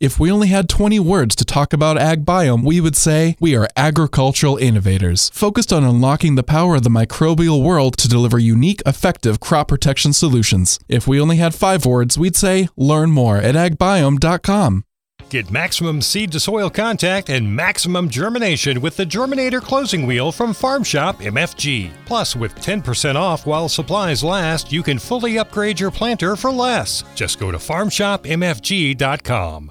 If 0.00 0.18
we 0.18 0.28
only 0.30 0.48
had 0.48 0.68
20 0.68 0.98
words 0.98 1.36
to 1.36 1.44
talk 1.44 1.72
about 1.72 1.96
Ag 1.96 2.24
Biome, 2.24 2.64
we 2.64 2.80
would 2.80 2.96
say 2.96 3.36
we 3.38 3.54
are 3.54 3.68
agricultural 3.76 4.56
innovators, 4.56 5.30
focused 5.30 5.72
on 5.72 5.84
unlocking 5.84 6.34
the 6.34 6.42
power 6.42 6.74
of 6.74 6.82
the 6.82 6.90
microbial 6.90 7.62
world 7.62 7.96
to 7.98 8.08
deliver 8.08 8.36
unique, 8.38 8.82
effective 8.84 9.38
crop 9.38 9.68
protection 9.68 10.12
solutions. 10.12 10.80
If 10.88 11.06
we 11.06 11.20
only 11.20 11.36
had 11.36 11.54
five 11.54 11.86
words, 11.86 12.18
we'd 12.18 12.34
say 12.34 12.66
learn 12.76 13.12
more 13.12 13.36
at 13.36 13.54
agbiome.com. 13.54 14.82
Get 15.30 15.52
maximum 15.52 16.02
seed 16.02 16.32
to 16.32 16.40
soil 16.40 16.68
contact 16.70 17.30
and 17.30 17.54
maximum 17.54 18.08
germination 18.08 18.80
with 18.80 18.96
the 18.96 19.06
Germinator 19.06 19.62
closing 19.62 20.06
wheel 20.06 20.32
from 20.32 20.52
Farm 20.52 20.82
Shop 20.82 21.20
MFG. 21.20 21.92
Plus, 22.04 22.34
with 22.36 22.54
10% 22.56 23.14
off 23.14 23.46
while 23.46 23.68
supplies 23.68 24.24
last, 24.24 24.72
you 24.72 24.82
can 24.82 24.98
fully 24.98 25.38
upgrade 25.38 25.78
your 25.78 25.92
planter 25.92 26.34
for 26.36 26.50
less. 26.50 27.04
Just 27.14 27.38
go 27.38 27.52
to 27.52 27.58
farmshopmfg.com. 27.58 29.70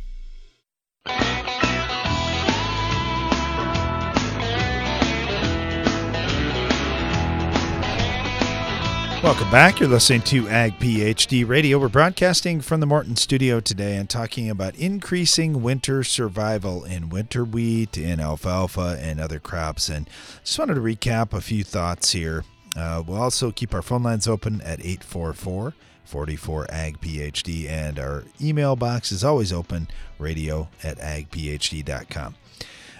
Welcome 9.23 9.51
back. 9.51 9.79
You're 9.79 9.87
listening 9.87 10.23
to 10.23 10.49
Ag 10.49 10.79
PhD 10.79 11.47
Radio. 11.47 11.77
We're 11.77 11.89
broadcasting 11.89 12.59
from 12.59 12.79
the 12.79 12.87
Morton 12.87 13.15
studio 13.15 13.59
today 13.59 13.97
and 13.97 14.09
talking 14.09 14.49
about 14.49 14.75
increasing 14.77 15.61
winter 15.61 16.03
survival 16.03 16.83
in 16.83 17.09
winter 17.09 17.45
wheat, 17.45 17.99
in 17.99 18.19
alfalfa, 18.19 18.97
and 18.99 19.19
other 19.19 19.37
crops. 19.37 19.89
And 19.89 20.09
just 20.43 20.57
wanted 20.57 20.73
to 20.73 20.81
recap 20.81 21.33
a 21.33 21.41
few 21.41 21.63
thoughts 21.63 22.13
here. 22.13 22.43
Uh, 22.75 23.03
we'll 23.05 23.21
also 23.21 23.51
keep 23.51 23.75
our 23.75 23.83
phone 23.83 24.01
lines 24.01 24.27
open 24.27 24.59
at 24.61 24.79
844 24.79 25.75
44 26.05 26.67
Ag 26.69 26.99
PhD, 26.99 27.69
and 27.69 27.99
our 27.99 28.23
email 28.41 28.75
box 28.75 29.11
is 29.11 29.23
always 29.23 29.53
open 29.53 29.87
radio 30.19 30.67
at 30.83 30.97
agphd.com. 30.97 32.35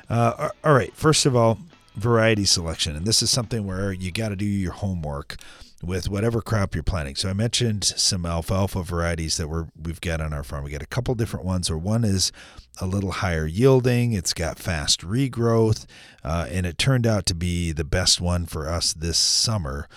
Uh, 0.10 0.50
all 0.64 0.74
right, 0.74 0.94
first 0.96 1.26
of 1.26 1.36
all, 1.36 1.60
variety 1.96 2.46
selection. 2.46 2.96
And 2.96 3.06
this 3.06 3.22
is 3.22 3.30
something 3.30 3.66
where 3.66 3.92
you 3.92 4.12
got 4.12 4.30
to 4.30 4.36
do 4.36 4.46
your 4.46 4.74
homework 4.74 5.38
with 5.84 6.10
whatever 6.10 6.42
crop 6.42 6.76
you're 6.76 6.84
planting. 6.84 7.16
So 7.16 7.30
I 7.30 7.34
mentioned 7.34 7.84
some 7.84 8.26
alfalfa 8.26 8.84
varieties 8.84 9.38
that 9.38 9.48
we're 9.48 9.68
we've 9.82 10.02
got 10.02 10.22
on 10.22 10.34
our 10.34 10.44
farm. 10.44 10.64
We 10.64 10.72
got 10.72 10.84
a 10.84 10.88
couple 10.88 11.16
different 11.16 11.46
ones. 11.46 11.70
Or 11.70 11.78
one 11.78 12.04
is 12.04 12.32
a 12.80 12.86
little 12.86 13.12
higher 13.12 13.46
yielding. 13.46 14.14
It's 14.14 14.34
got 14.34 14.60
fast 14.60 15.02
regrowth, 15.02 15.86
uh, 16.24 16.48
and 16.50 16.66
it 16.66 16.78
turned 16.78 17.08
out 17.08 17.26
to 17.28 17.36
be 17.36 17.72
the 17.72 17.84
best 17.84 18.22
one 18.22 18.46
for 18.46 18.70
us 18.70 18.94
this 18.94 19.18
summer. 19.18 19.88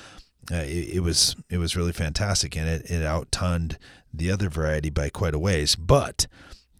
Uh, 0.51 0.57
it, 0.57 0.97
it, 0.97 1.01
was 1.01 1.36
it 1.49 1.59
was 1.59 1.76
really 1.76 1.92
fantastic, 1.92 2.57
and 2.57 2.68
it 2.68 2.90
it 2.90 3.03
outtunned 3.03 3.76
the 4.12 4.30
other 4.30 4.49
variety 4.49 4.90
by 4.90 5.09
quite 5.09 5.34
a 5.34 5.38
ways. 5.38 5.76
But 5.76 6.26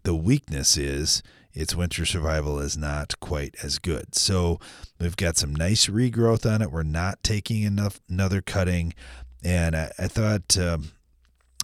the 0.03 0.15
weakness 0.15 0.77
is 0.77 1.23
its 1.53 1.75
winter 1.75 2.05
survival 2.05 2.59
is 2.59 2.77
not 2.77 3.19
quite 3.19 3.55
as 3.63 3.79
good. 3.79 4.13
So 4.13 4.59
we've 4.99 5.15
got 5.15 5.37
some 5.37 5.55
nice 5.55 5.87
regrowth 5.87 6.51
on 6.51 6.61
it. 6.61 6.71
We're 6.71 6.83
not 6.83 7.23
taking 7.23 7.63
enough 7.63 7.99
another 8.09 8.41
cutting, 8.41 8.93
and 9.43 9.75
I, 9.75 9.91
I 9.97 10.07
thought 10.07 10.57
um, 10.57 10.91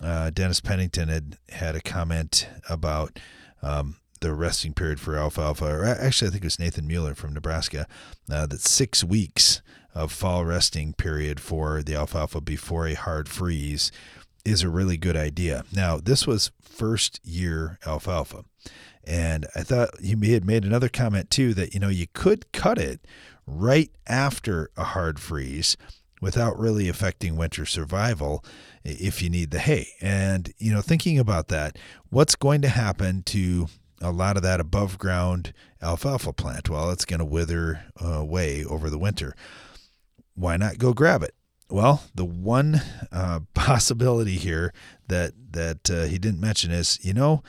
uh, 0.01 0.31
Dennis 0.31 0.61
Pennington 0.61 1.09
had 1.09 1.37
had 1.49 1.75
a 1.75 1.81
comment 1.81 2.47
about. 2.69 3.19
Um, 3.63 3.97
the 4.21 4.33
resting 4.35 4.73
period 4.73 4.99
for 4.99 5.17
alfalfa, 5.17 5.65
or 5.65 5.83
actually, 5.83 6.27
I 6.27 6.31
think 6.31 6.43
it 6.43 6.45
was 6.45 6.59
Nathan 6.59 6.85
Mueller 6.85 7.15
from 7.15 7.33
Nebraska, 7.33 7.87
uh, 8.29 8.45
that 8.45 8.61
six 8.61 9.03
weeks 9.03 9.63
of 9.93 10.11
fall 10.11 10.45
resting 10.45 10.93
period 10.93 11.39
for 11.39 11.83
the 11.83 11.95
alfalfa 11.95 12.41
before 12.41 12.87
a 12.87 12.93
hard 12.93 13.27
freeze 13.27 13.91
is 14.45 14.63
a 14.63 14.69
really 14.69 14.97
good 14.97 15.17
idea. 15.17 15.63
Now, 15.73 15.97
this 15.97 16.25
was 16.25 16.51
first 16.61 17.19
year 17.23 17.77
alfalfa. 17.85 18.45
And 19.03 19.47
I 19.55 19.63
thought 19.63 19.99
he 19.99 20.33
had 20.33 20.45
made 20.45 20.63
another 20.63 20.89
comment 20.89 21.29
too 21.29 21.53
that, 21.55 21.73
you 21.73 21.79
know, 21.79 21.89
you 21.89 22.07
could 22.13 22.51
cut 22.51 22.77
it 22.77 23.01
right 23.45 23.89
after 24.07 24.69
a 24.77 24.83
hard 24.83 25.19
freeze 25.19 25.75
without 26.21 26.57
really 26.57 26.87
affecting 26.87 27.35
winter 27.35 27.65
survival 27.65 28.45
if 28.83 29.21
you 29.21 29.29
need 29.29 29.51
the 29.51 29.59
hay. 29.59 29.87
And, 30.01 30.53
you 30.59 30.71
know, 30.71 30.81
thinking 30.81 31.17
about 31.17 31.47
that, 31.47 31.77
what's 32.09 32.35
going 32.35 32.61
to 32.61 32.69
happen 32.69 33.23
to 33.23 33.67
a 34.01 34.11
lot 34.11 34.37
of 34.37 34.43
that 34.43 34.59
above 34.59 34.97
ground 34.99 35.53
alfalfa 35.81 36.33
plant? 36.33 36.69
Well, 36.69 36.91
it's 36.91 37.05
going 37.05 37.19
to 37.19 37.25
wither 37.25 37.85
uh, 38.01 38.07
away 38.07 38.63
over 38.63 38.89
the 38.89 38.99
winter. 38.99 39.35
Why 40.35 40.57
not 40.57 40.77
go 40.77 40.93
grab 40.93 41.23
it? 41.23 41.35
Well, 41.69 42.03
the 42.13 42.25
one 42.25 42.81
uh, 43.11 43.41
possibility 43.53 44.35
here 44.35 44.73
that 45.07 45.33
that 45.51 45.89
uh, 45.89 46.03
he 46.03 46.17
didn't 46.17 46.39
mention 46.41 46.71
is, 46.71 46.99
you 47.01 47.13
know, 47.13 47.43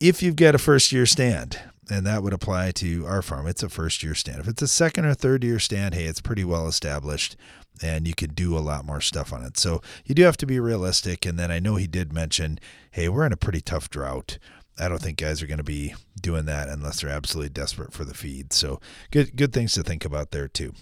if 0.00 0.22
you've 0.22 0.36
got 0.36 0.54
a 0.54 0.58
first 0.58 0.92
year 0.92 1.06
stand, 1.06 1.58
and 1.90 2.06
that 2.06 2.22
would 2.22 2.32
apply 2.32 2.70
to 2.72 3.06
our 3.06 3.22
farm, 3.22 3.46
it's 3.46 3.62
a 3.62 3.68
first 3.68 4.02
year 4.02 4.14
stand. 4.14 4.40
If 4.40 4.48
it's 4.48 4.62
a 4.62 4.68
second 4.68 5.04
or 5.04 5.14
third 5.14 5.44
year 5.44 5.58
stand, 5.58 5.94
hey, 5.94 6.04
it's 6.04 6.20
pretty 6.20 6.44
well 6.44 6.66
established 6.66 7.36
and 7.82 8.06
you 8.06 8.14
can 8.14 8.34
do 8.34 8.56
a 8.56 8.60
lot 8.60 8.84
more 8.84 9.00
stuff 9.00 9.32
on 9.32 9.42
it. 9.44 9.58
So 9.58 9.80
you 10.04 10.14
do 10.14 10.22
have 10.22 10.36
to 10.38 10.46
be 10.46 10.60
realistic. 10.60 11.26
And 11.26 11.38
then 11.38 11.50
I 11.50 11.58
know 11.58 11.76
he 11.76 11.86
did 11.86 12.12
mention, 12.12 12.58
hey, 12.90 13.08
we're 13.08 13.26
in 13.26 13.32
a 13.32 13.36
pretty 13.36 13.60
tough 13.60 13.90
drought. 13.90 14.38
I 14.78 14.88
don't 14.88 15.00
think 15.00 15.18
guys 15.18 15.42
are 15.42 15.46
going 15.46 15.58
to 15.58 15.64
be 15.64 15.94
doing 16.20 16.46
that 16.46 16.68
unless 16.68 17.00
they're 17.00 17.10
absolutely 17.10 17.50
desperate 17.50 17.92
for 17.92 18.04
the 18.04 18.14
feed. 18.14 18.52
So 18.52 18.80
good 19.10 19.36
good 19.36 19.52
things 19.52 19.74
to 19.74 19.82
think 19.82 20.04
about 20.04 20.30
there 20.30 20.48
too. 20.48 20.72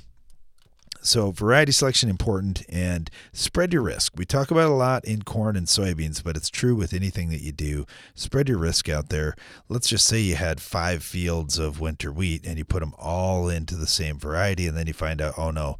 So 1.02 1.30
variety 1.30 1.72
selection 1.72 2.10
important 2.10 2.62
and 2.68 3.10
spread 3.32 3.72
your 3.72 3.82
risk. 3.82 4.12
We 4.16 4.26
talk 4.26 4.50
about 4.50 4.70
a 4.70 4.74
lot 4.74 5.04
in 5.04 5.22
corn 5.22 5.56
and 5.56 5.66
soybeans, 5.66 6.22
but 6.22 6.36
it's 6.36 6.50
true 6.50 6.74
with 6.74 6.92
anything 6.92 7.30
that 7.30 7.40
you 7.40 7.52
do. 7.52 7.86
Spread 8.14 8.48
your 8.48 8.58
risk 8.58 8.88
out 8.88 9.08
there. 9.08 9.34
Let's 9.68 9.88
just 9.88 10.06
say 10.06 10.20
you 10.20 10.36
had 10.36 10.60
five 10.60 11.02
fields 11.02 11.58
of 11.58 11.80
winter 11.80 12.12
wheat 12.12 12.46
and 12.46 12.58
you 12.58 12.64
put 12.64 12.80
them 12.80 12.94
all 12.98 13.48
into 13.48 13.76
the 13.76 13.86
same 13.86 14.18
variety, 14.18 14.66
and 14.66 14.76
then 14.76 14.86
you 14.86 14.92
find 14.92 15.22
out, 15.22 15.34
oh 15.38 15.50
no, 15.50 15.78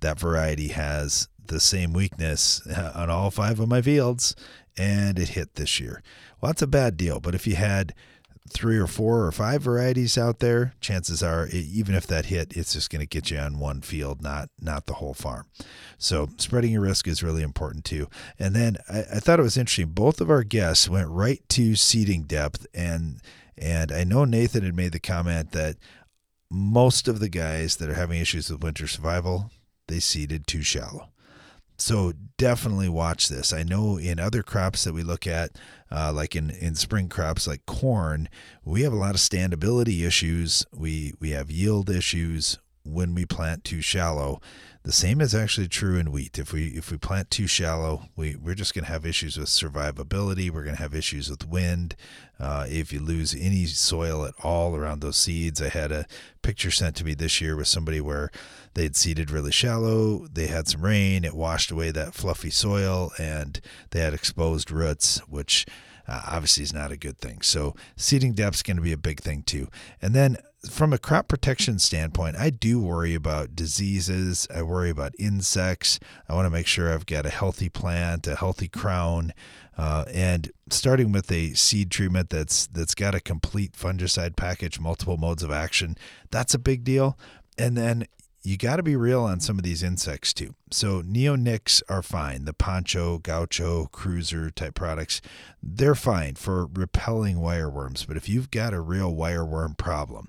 that 0.00 0.18
variety 0.18 0.68
has 0.68 1.28
the 1.46 1.60
same 1.60 1.92
weakness 1.92 2.66
uh, 2.66 2.92
on 2.94 3.10
all 3.10 3.30
five 3.30 3.60
of 3.60 3.68
my 3.68 3.82
fields, 3.82 4.34
and 4.78 5.18
it 5.18 5.30
hit 5.30 5.56
this 5.56 5.80
year. 5.80 6.02
Well, 6.40 6.50
that's 6.50 6.62
a 6.62 6.66
bad 6.66 6.96
deal. 6.96 7.20
But 7.20 7.34
if 7.34 7.46
you 7.46 7.56
had 7.56 7.94
three 8.48 8.76
or 8.76 8.86
four 8.86 9.24
or 9.24 9.32
five 9.32 9.62
varieties 9.62 10.18
out 10.18 10.40
there, 10.40 10.74
chances 10.80 11.22
are 11.22 11.48
even 11.48 11.94
if 11.94 12.06
that 12.06 12.26
hit, 12.26 12.56
it's 12.56 12.72
just 12.72 12.90
going 12.90 13.00
to 13.00 13.06
get 13.06 13.30
you 13.30 13.38
on 13.38 13.58
one 13.58 13.80
field, 13.80 14.22
not 14.22 14.48
not 14.60 14.86
the 14.86 14.94
whole 14.94 15.14
farm. 15.14 15.46
So 15.98 16.28
spreading 16.38 16.72
your 16.72 16.82
risk 16.82 17.06
is 17.06 17.22
really 17.22 17.42
important 17.42 17.84
too. 17.84 18.08
And 18.38 18.54
then 18.54 18.76
I, 18.88 19.00
I 19.00 19.20
thought 19.20 19.38
it 19.38 19.44
was 19.44 19.56
interesting. 19.56 19.90
Both 19.90 20.20
of 20.20 20.30
our 20.30 20.42
guests 20.42 20.88
went 20.88 21.08
right 21.08 21.42
to 21.50 21.76
seeding 21.76 22.24
depth, 22.24 22.66
and 22.74 23.20
and 23.56 23.92
I 23.92 24.04
know 24.04 24.24
Nathan 24.24 24.64
had 24.64 24.74
made 24.74 24.92
the 24.92 25.00
comment 25.00 25.52
that 25.52 25.76
most 26.50 27.08
of 27.08 27.20
the 27.20 27.28
guys 27.28 27.76
that 27.76 27.88
are 27.88 27.94
having 27.94 28.20
issues 28.20 28.50
with 28.50 28.62
winter 28.62 28.86
survival, 28.86 29.50
they 29.88 30.00
seeded 30.00 30.46
too 30.46 30.62
shallow. 30.62 31.11
So 31.76 32.12
definitely 32.36 32.88
watch 32.88 33.28
this. 33.28 33.52
I 33.52 33.62
know 33.62 33.96
in 33.96 34.18
other 34.20 34.42
crops 34.42 34.84
that 34.84 34.94
we 34.94 35.02
look 35.02 35.26
at, 35.26 35.58
uh, 35.90 36.12
like 36.14 36.36
in, 36.36 36.50
in 36.50 36.74
spring 36.74 37.08
crops 37.08 37.46
like 37.46 37.66
corn, 37.66 38.28
we 38.64 38.82
have 38.82 38.92
a 38.92 38.96
lot 38.96 39.14
of 39.14 39.20
standability 39.20 40.06
issues. 40.06 40.64
We 40.72 41.14
we 41.18 41.30
have 41.30 41.50
yield 41.50 41.90
issues 41.90 42.58
when 42.84 43.14
we 43.14 43.24
plant 43.24 43.64
too 43.64 43.80
shallow. 43.80 44.40
The 44.84 44.92
same 44.92 45.20
is 45.20 45.32
actually 45.32 45.68
true 45.68 45.96
in 45.96 46.10
wheat. 46.10 46.40
If 46.40 46.52
we 46.52 46.66
if 46.68 46.90
we 46.90 46.96
plant 46.96 47.30
too 47.30 47.46
shallow, 47.46 48.08
we 48.16 48.34
we're 48.34 48.56
just 48.56 48.74
going 48.74 48.84
to 48.84 48.90
have 48.90 49.06
issues 49.06 49.38
with 49.38 49.48
survivability. 49.48 50.50
We're 50.50 50.64
going 50.64 50.74
to 50.74 50.82
have 50.82 50.94
issues 50.94 51.30
with 51.30 51.46
wind. 51.46 51.94
Uh, 52.40 52.66
if 52.68 52.92
you 52.92 52.98
lose 52.98 53.32
any 53.32 53.66
soil 53.66 54.24
at 54.24 54.34
all 54.42 54.74
around 54.74 55.00
those 55.00 55.16
seeds, 55.16 55.62
I 55.62 55.68
had 55.68 55.92
a 55.92 56.06
picture 56.42 56.72
sent 56.72 56.96
to 56.96 57.04
me 57.04 57.14
this 57.14 57.40
year 57.40 57.54
with 57.54 57.68
somebody 57.68 58.00
where 58.00 58.32
they'd 58.74 58.96
seeded 58.96 59.30
really 59.30 59.52
shallow. 59.52 60.26
They 60.26 60.48
had 60.48 60.66
some 60.66 60.82
rain. 60.82 61.24
It 61.24 61.34
washed 61.34 61.70
away 61.70 61.92
that 61.92 62.14
fluffy 62.14 62.50
soil, 62.50 63.12
and 63.18 63.60
they 63.90 64.00
had 64.00 64.14
exposed 64.14 64.72
roots, 64.72 65.18
which 65.28 65.64
uh, 66.08 66.22
obviously 66.26 66.64
is 66.64 66.72
not 66.72 66.90
a 66.90 66.96
good 66.96 67.18
thing. 67.18 67.42
So 67.42 67.76
seeding 67.96 68.32
depth 68.32 68.56
is 68.56 68.62
going 68.62 68.78
to 68.78 68.82
be 68.82 68.92
a 68.92 68.96
big 68.96 69.20
thing 69.20 69.44
too. 69.44 69.68
And 70.00 70.12
then 70.12 70.38
from 70.70 70.92
a 70.92 70.98
crop 70.98 71.28
protection 71.28 71.78
standpoint, 71.78 72.36
I 72.36 72.50
do 72.50 72.80
worry 72.80 73.14
about 73.14 73.56
diseases. 73.56 74.46
I 74.54 74.62
worry 74.62 74.90
about 74.90 75.12
insects. 75.18 75.98
I 76.28 76.34
want 76.34 76.46
to 76.46 76.50
make 76.50 76.66
sure 76.66 76.92
I've 76.92 77.06
got 77.06 77.26
a 77.26 77.30
healthy 77.30 77.68
plant, 77.68 78.26
a 78.26 78.36
healthy 78.36 78.68
crown, 78.68 79.32
uh, 79.76 80.04
and 80.12 80.52
starting 80.70 81.10
with 81.10 81.30
a 81.32 81.54
seed 81.54 81.90
treatment 81.90 82.30
that's 82.30 82.66
that's 82.68 82.94
got 82.94 83.14
a 83.14 83.20
complete 83.20 83.72
fungicide 83.72 84.36
package, 84.36 84.78
multiple 84.78 85.16
modes 85.16 85.42
of 85.42 85.50
action. 85.50 85.96
That's 86.30 86.54
a 86.54 86.58
big 86.58 86.84
deal. 86.84 87.18
And 87.58 87.76
then 87.76 88.06
you 88.42 88.56
got 88.56 88.76
to 88.76 88.82
be 88.82 88.96
real 88.96 89.22
on 89.22 89.40
some 89.40 89.58
of 89.58 89.64
these 89.64 89.82
insects 89.82 90.32
too. 90.32 90.54
So 90.70 91.02
neonics 91.02 91.82
are 91.88 92.02
fine. 92.02 92.44
The 92.44 92.52
poncho, 92.52 93.18
gaucho, 93.18 93.86
cruiser 93.92 94.50
type 94.50 94.74
products, 94.74 95.20
they're 95.62 95.94
fine 95.94 96.34
for 96.34 96.66
repelling 96.66 97.36
wireworms. 97.36 98.06
But 98.06 98.16
if 98.16 98.28
you've 98.28 98.50
got 98.50 98.74
a 98.74 98.80
real 98.80 99.14
wireworm 99.14 99.76
problem, 99.76 100.28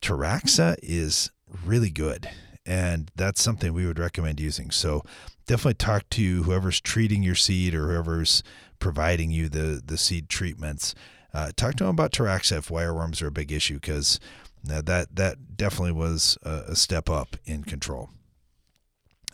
Teraxxa 0.00 0.76
is 0.82 1.30
really 1.64 1.90
good. 1.90 2.30
And 2.64 3.10
that's 3.16 3.42
something 3.42 3.72
we 3.72 3.86
would 3.86 3.98
recommend 3.98 4.40
using. 4.40 4.70
So 4.70 5.02
definitely 5.46 5.74
talk 5.74 6.08
to 6.10 6.42
whoever's 6.42 6.80
treating 6.80 7.22
your 7.22 7.34
seed 7.34 7.74
or 7.74 7.88
whoever's 7.88 8.42
providing 8.78 9.30
you 9.30 9.48
the, 9.48 9.82
the 9.84 9.98
seed 9.98 10.28
treatments. 10.28 10.94
Uh, 11.34 11.50
talk 11.56 11.74
to 11.76 11.84
them 11.84 11.90
about 11.90 12.12
Teraxxa 12.12 12.58
if 12.58 12.68
wireworms 12.68 13.22
are 13.22 13.26
a 13.26 13.32
big 13.32 13.52
issue 13.52 13.74
because 13.74 14.18
now 14.64 14.80
that 14.82 15.16
that 15.16 15.56
definitely 15.56 15.92
was 15.92 16.38
a, 16.42 16.74
step 16.76 17.10
up 17.10 17.36
in 17.44 17.64
control. 17.64 18.10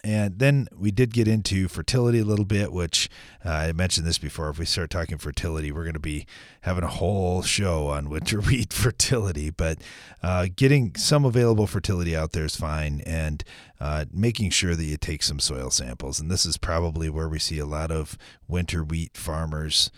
And 0.05 0.39
then 0.39 0.69
we 0.77 0.91
did 0.91 1.15
get 1.15 1.27
into 1.27 1.67
fertility 1.67 2.19
a 2.19 2.25
little 2.25 2.45
bit, 2.45 2.75
which 2.75 3.09
uh, 3.43 3.51
I 3.51 3.73
mentioned 3.73 4.07
this 4.07 4.19
before. 4.19 4.51
If 4.51 4.59
we 4.59 4.67
start 4.67 4.91
talking 4.91 5.17
fertility, 5.17 5.73
we're 5.73 5.85
going 5.85 5.95
to 5.95 5.99
be 6.01 6.27
having 6.61 6.85
a 6.85 6.89
whole 6.89 7.41
show 7.41 7.87
on 7.87 8.11
winter 8.11 8.41
wheat 8.43 8.71
fertility. 8.71 9.49
But 9.49 9.79
uh, 10.23 10.49
getting 10.55 10.95
some 10.97 11.25
available 11.25 11.67
fertility 11.67 12.15
out 12.15 12.33
there 12.33 12.45
is 12.45 12.55
fine, 12.55 13.01
and 13.07 13.43
uh, 13.81 14.05
making 14.13 14.51
sure 14.51 14.75
that 14.75 14.85
you 14.85 14.99
take 14.99 15.23
some 15.23 15.41
soil 15.41 15.71
samples. 15.71 16.21
And 16.21 16.31
this 16.31 16.45
is 16.45 16.59
probably 16.59 17.09
where 17.09 17.29
we 17.29 17.39
see 17.39 17.59
a 17.59 17.67
lot 17.67 17.91
of 17.91 18.19
winter 18.47 18.85
wheat 18.85 19.17
farmers 19.17 19.91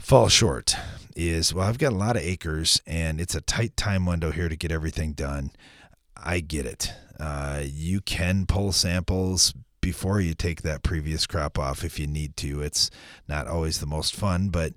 fall 0.00 0.28
short 0.28 0.74
is 1.14 1.52
well, 1.52 1.68
I've 1.68 1.78
got 1.78 1.92
a 1.92 1.96
lot 1.96 2.16
of 2.16 2.22
acres 2.22 2.80
and 2.86 3.20
it's 3.20 3.34
a 3.34 3.40
tight 3.40 3.76
time 3.76 4.06
window 4.06 4.30
here 4.30 4.48
to 4.48 4.56
get 4.56 4.72
everything 4.72 5.12
done. 5.12 5.50
I 6.16 6.40
get 6.40 6.66
it. 6.66 6.92
Uh, 7.18 7.62
you 7.64 8.00
can 8.00 8.46
pull 8.46 8.72
samples 8.72 9.54
before 9.80 10.20
you 10.20 10.34
take 10.34 10.62
that 10.62 10.82
previous 10.82 11.26
crop 11.26 11.58
off 11.58 11.84
if 11.84 11.98
you 11.98 12.06
need 12.06 12.36
to. 12.38 12.62
It's 12.62 12.90
not 13.28 13.46
always 13.46 13.80
the 13.80 13.86
most 13.86 14.14
fun, 14.14 14.48
but 14.48 14.72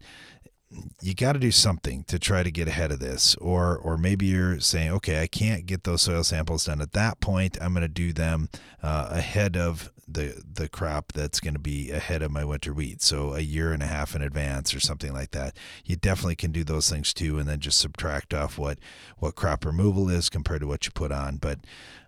you 1.02 1.14
got 1.14 1.34
to 1.34 1.40
do 1.40 1.52
something 1.52 2.04
to 2.06 2.18
try 2.18 2.44
to 2.44 2.52
get 2.52 2.68
ahead 2.68 2.92
of 2.92 3.00
this 3.00 3.36
or 3.36 3.78
or 3.78 3.96
maybe 3.96 4.26
you're 4.26 4.60
saying 4.60 4.92
okay 4.92 5.22
i 5.22 5.28
can't 5.28 5.68
get 5.68 5.84
those 5.84 6.02
soil 6.02 6.24
samples 6.24 6.66
done 6.66 6.82
at 6.82 6.94
that 6.94 7.20
point 7.20 7.60
i'm 7.62 7.74
going 7.74 7.82
to 7.84 7.88
do 7.88 8.12
them 8.12 8.50
uh, 8.82 9.10
ahead 9.12 9.56
of 9.56 9.93
the 10.08 10.41
the 10.54 10.68
crop 10.68 11.12
that's 11.14 11.39
going 11.39 11.54
to 11.54 11.60
be 11.60 11.91
ahead 11.91 12.22
of 12.22 12.32
my 12.32 12.43
winter 12.43 12.74
wheat 12.74 13.01
so 13.01 13.34
a 13.34 13.39
year 13.39 13.72
and 13.72 13.82
a 13.82 13.88
half 13.88 14.16
in 14.16 14.22
advance 14.22 14.74
or 14.74 14.80
something 14.80 15.14
like 15.14 15.32
that 15.32 15.56
you 15.86 15.95
definitely 15.95 16.36
can 16.36 16.51
do 16.51 16.64
those 16.64 16.89
things 16.89 17.14
too 17.14 17.39
and 17.39 17.47
then 17.47 17.60
just 17.60 17.78
subtract 17.78 18.34
off 18.34 18.58
what 18.58 18.78
what 19.18 19.36
crop 19.36 19.66
removal 19.66 20.10
is 20.10 20.30
compared 20.30 20.62
to 20.62 20.68
what 20.68 20.86
you 20.86 20.91
put 20.91 21.12
on 21.12 21.38
but 21.38 21.60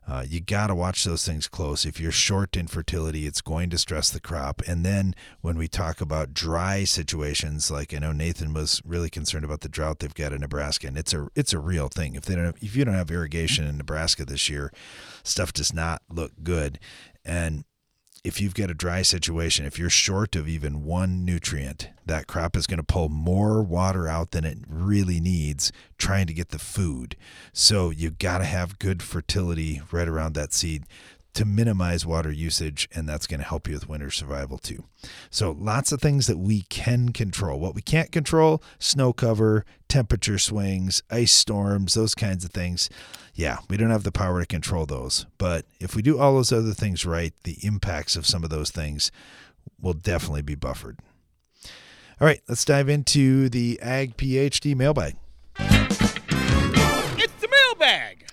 uh, 0.08 0.24
you 0.28 0.40
got 0.40 0.68
to 0.68 0.76
watch 0.76 1.04
those 1.04 1.26
things 1.26 1.48
close. 1.48 1.84
If 1.84 2.00
you're 2.00 2.12
short 2.12 2.56
in 2.56 2.68
fertility, 2.68 3.26
it's 3.26 3.42
going 3.42 3.72
to 3.72 3.78
stress 3.78 4.12
the 4.12 4.20
crop. 4.20 4.62
And 4.68 4.86
then 4.86 5.16
when 5.42 5.58
we 5.58 5.68
talk 5.68 6.00
about 6.00 6.34
dry 6.34 6.84
situations, 6.84 7.72
like 7.72 7.92
I 7.92 7.98
know 7.98 8.12
Nathan 8.12 8.54
was 8.54 8.84
really 8.86 9.10
concerned 9.10 9.46
about 9.46 9.62
the 9.62 9.70
drought 9.70 10.00
they've 10.00 10.14
got 10.14 10.32
in 10.32 10.42
Nebraska, 10.42 10.88
and 10.88 10.98
it's 10.98 11.14
a 11.14 11.28
it's 11.36 11.54
a 11.54 11.60
real 11.60 11.88
thing. 11.88 12.14
If 12.14 12.26
they 12.26 12.36
don't, 12.36 12.46
have, 12.46 12.58
if 12.62 12.76
you 12.76 12.86
don't 12.86 12.94
have 12.94 13.10
irrigation 13.10 13.66
in 13.66 13.78
Nebraska 13.78 14.26
this 14.26 14.48
year, 14.48 14.72
stuff 15.24 15.52
does 15.52 15.74
not 15.74 16.04
look 16.08 16.34
good. 16.44 16.78
And 17.24 17.66
if 18.26 18.42
you've 18.42 18.56
got 18.56 18.72
a 18.72 18.74
dry 18.74 19.04
situation, 19.04 19.68
if 19.68 19.78
you're 19.78 19.88
short 19.88 20.36
of 20.36 20.48
even 20.48 20.84
one 20.84 21.24
nutrient, 21.24 21.90
that 22.08 22.26
crop 22.26 22.58
is 22.58 22.66
going 22.66 22.80
to 22.80 22.84
pull 22.84 23.08
more 23.08 23.62
water 23.62 24.08
out 24.08 24.32
than 24.32 24.44
it 24.44 24.58
really 24.68 25.20
needs 25.20 25.72
trying 26.00 26.26
to 26.26 26.34
get 26.34 26.50
the 26.50 26.58
food. 26.58 27.16
So 27.54 27.92
you've 27.92 28.18
got 28.18 28.40
to 28.40 28.46
have 28.46 28.80
good 28.80 29.04
fertility 29.04 29.80
right 29.92 30.08
around 30.08 30.34
that 30.34 30.54
seed 30.54 30.86
to 31.36 31.46
minimize 31.46 32.06
water 32.06 32.32
usage, 32.32 32.90
and 32.96 33.08
that's 33.08 33.28
going 33.28 33.42
to 33.42 33.46
help 33.46 33.68
you 33.68 33.76
with 33.76 33.90
winter 33.90 34.10
survival 34.10 34.58
too. 34.58 34.86
So, 35.30 35.52
lots 35.52 35.92
of 35.92 36.02
things 36.02 36.28
that 36.28 36.38
we 36.38 36.62
can 36.64 37.10
control. 37.10 37.60
What 37.60 37.76
we 37.76 37.82
can't 37.82 38.12
control 38.12 38.64
snow 38.80 39.12
cover, 39.14 39.66
temperature 39.90 40.40
swings, 40.40 41.04
ice 41.12 41.34
storms, 41.34 41.94
those 41.94 42.16
kinds 42.16 42.46
of 42.46 42.52
things. 42.52 42.90
Yeah, 43.36 43.58
we 43.70 43.76
don't 43.76 43.90
have 43.92 44.04
the 44.04 44.14
power 44.14 44.40
to 44.40 44.46
control 44.46 44.86
those. 44.86 45.26
But 45.38 45.66
if 45.80 45.94
we 45.94 46.02
do 46.02 46.18
all 46.18 46.36
those 46.36 46.54
other 46.54 46.74
things 46.74 47.06
right, 47.06 47.34
the 47.44 47.58
impacts 47.62 48.16
of 48.16 48.26
some 48.26 48.46
of 48.46 48.50
those 48.50 48.72
things 48.72 49.12
will 49.80 49.94
definitely 49.94 50.42
be 50.42 50.56
buffered. 50.56 51.00
All 52.22 52.26
right, 52.26 52.42
let's 52.48 52.64
dive 52.64 52.88
into 52.88 53.50
the 53.50 53.78
Ag 53.82 54.16
PhD 54.16 54.74
mailbag. 54.74 55.18
It's 55.60 57.34
the 57.42 57.50
mailbag. 57.52 58.26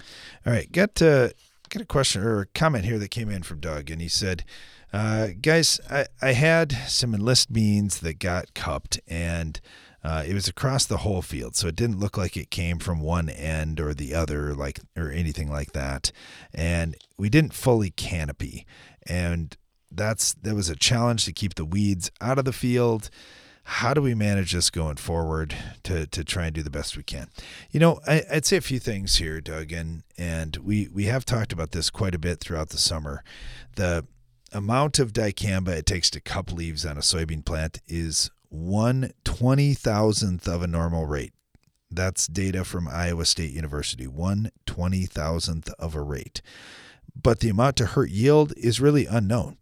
All 0.46 0.52
right, 0.52 0.70
got 0.70 0.94
to 0.96 1.34
got 1.68 1.82
a 1.82 1.86
question 1.86 2.22
or 2.22 2.42
a 2.42 2.46
comment 2.46 2.84
here 2.84 2.98
that 2.98 3.10
came 3.10 3.28
in 3.28 3.42
from 3.42 3.58
Doug, 3.58 3.90
and 3.90 4.00
he 4.00 4.06
said, 4.06 4.44
uh, 4.92 5.28
"Guys, 5.40 5.80
I, 5.90 6.06
I 6.20 6.32
had 6.32 6.72
some 6.86 7.12
enlist 7.12 7.52
beans 7.52 8.00
that 8.00 8.20
got 8.20 8.54
cupped, 8.54 9.00
and 9.08 9.60
uh, 10.04 10.24
it 10.26 10.34
was 10.34 10.48
across 10.48 10.84
the 10.84 10.98
whole 10.98 11.22
field, 11.22 11.56
so 11.56 11.68
it 11.68 11.76
didn't 11.76 12.00
look 12.00 12.16
like 12.16 12.36
it 12.36 12.50
came 12.50 12.78
from 12.78 13.00
one 13.00 13.28
end 13.28 13.80
or 13.80 13.94
the 13.94 14.14
other, 14.14 14.54
like 14.54 14.80
or 14.96 15.10
anything 15.10 15.50
like 15.50 15.72
that. 15.72 16.12
And 16.52 16.96
we 17.16 17.28
didn't 17.28 17.54
fully 17.54 17.90
canopy, 17.90 18.66
and 19.06 19.56
that's 19.90 20.34
that 20.34 20.54
was 20.54 20.68
a 20.68 20.76
challenge 20.76 21.24
to 21.24 21.32
keep 21.32 21.54
the 21.54 21.64
weeds 21.64 22.10
out 22.20 22.38
of 22.38 22.44
the 22.44 22.52
field." 22.52 23.10
how 23.64 23.94
do 23.94 24.02
we 24.02 24.14
manage 24.14 24.52
this 24.52 24.70
going 24.70 24.96
forward 24.96 25.54
to, 25.84 26.06
to 26.06 26.24
try 26.24 26.46
and 26.46 26.54
do 26.54 26.62
the 26.62 26.70
best 26.70 26.96
we 26.96 27.02
can? 27.02 27.28
You 27.70 27.80
know, 27.80 28.00
I, 28.06 28.22
would 28.32 28.44
say 28.44 28.56
a 28.56 28.60
few 28.60 28.78
things 28.78 29.16
here, 29.16 29.40
Doug, 29.40 29.72
and, 29.72 30.02
and 30.18 30.56
we, 30.56 30.88
we 30.88 31.04
have 31.04 31.24
talked 31.24 31.52
about 31.52 31.70
this 31.70 31.88
quite 31.88 32.14
a 32.14 32.18
bit 32.18 32.40
throughout 32.40 32.70
the 32.70 32.78
summer. 32.78 33.22
The 33.76 34.04
amount 34.52 34.98
of 34.98 35.12
dicamba 35.12 35.68
it 35.68 35.86
takes 35.86 36.10
to 36.10 36.20
cup 36.20 36.52
leaves 36.52 36.84
on 36.84 36.96
a 36.96 37.00
soybean 37.00 37.44
plant 37.44 37.80
is 37.86 38.30
one 38.52 39.12
twenty 39.24 39.72
thousandth 39.72 40.46
of 40.46 40.62
a 40.62 40.66
normal 40.66 41.06
rate. 41.06 41.32
That's 41.90 42.26
data 42.26 42.64
from 42.64 42.86
Iowa 42.86 43.24
State 43.24 43.52
University, 43.52 44.06
one 44.06 44.50
twenty 44.66 45.06
thousandth 45.06 45.72
of 45.78 45.94
a 45.94 46.02
rate. 46.02 46.42
But 47.20 47.40
the 47.40 47.48
amount 47.48 47.76
to 47.76 47.86
hurt 47.86 48.10
yield 48.10 48.52
is 48.56 48.80
really 48.80 49.06
unknown. 49.06 49.56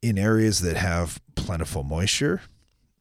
In 0.00 0.16
areas 0.16 0.60
that 0.60 0.76
have 0.76 1.20
plentiful 1.34 1.82
moisture, 1.82 2.42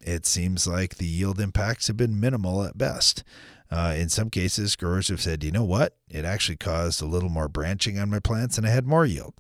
it 0.01 0.25
seems 0.25 0.67
like 0.67 0.95
the 0.95 1.05
yield 1.07 1.39
impacts 1.39 1.88
have 1.88 1.97
been 1.97 2.19
minimal 2.19 2.63
at 2.63 2.77
best. 2.77 3.23
Uh, 3.71 3.93
in 3.95 4.09
some 4.09 4.32
cases, 4.32 4.75
growers 4.75 5.09
have 5.09 5.21
said, 5.21 5.43
you 5.43 5.51
know 5.51 5.63
what? 5.63 5.95
It 6.09 6.25
actually 6.25 6.57
caused 6.57 7.01
a 7.03 7.05
little 7.05 7.30
more 7.30 7.47
branching 7.47 7.99
on 7.99 8.09
my 8.09 8.19
plants 8.19 8.57
and 8.57 8.65
I 8.65 8.71
had 8.71 8.88
more 8.88 9.05
yield. 9.05 9.36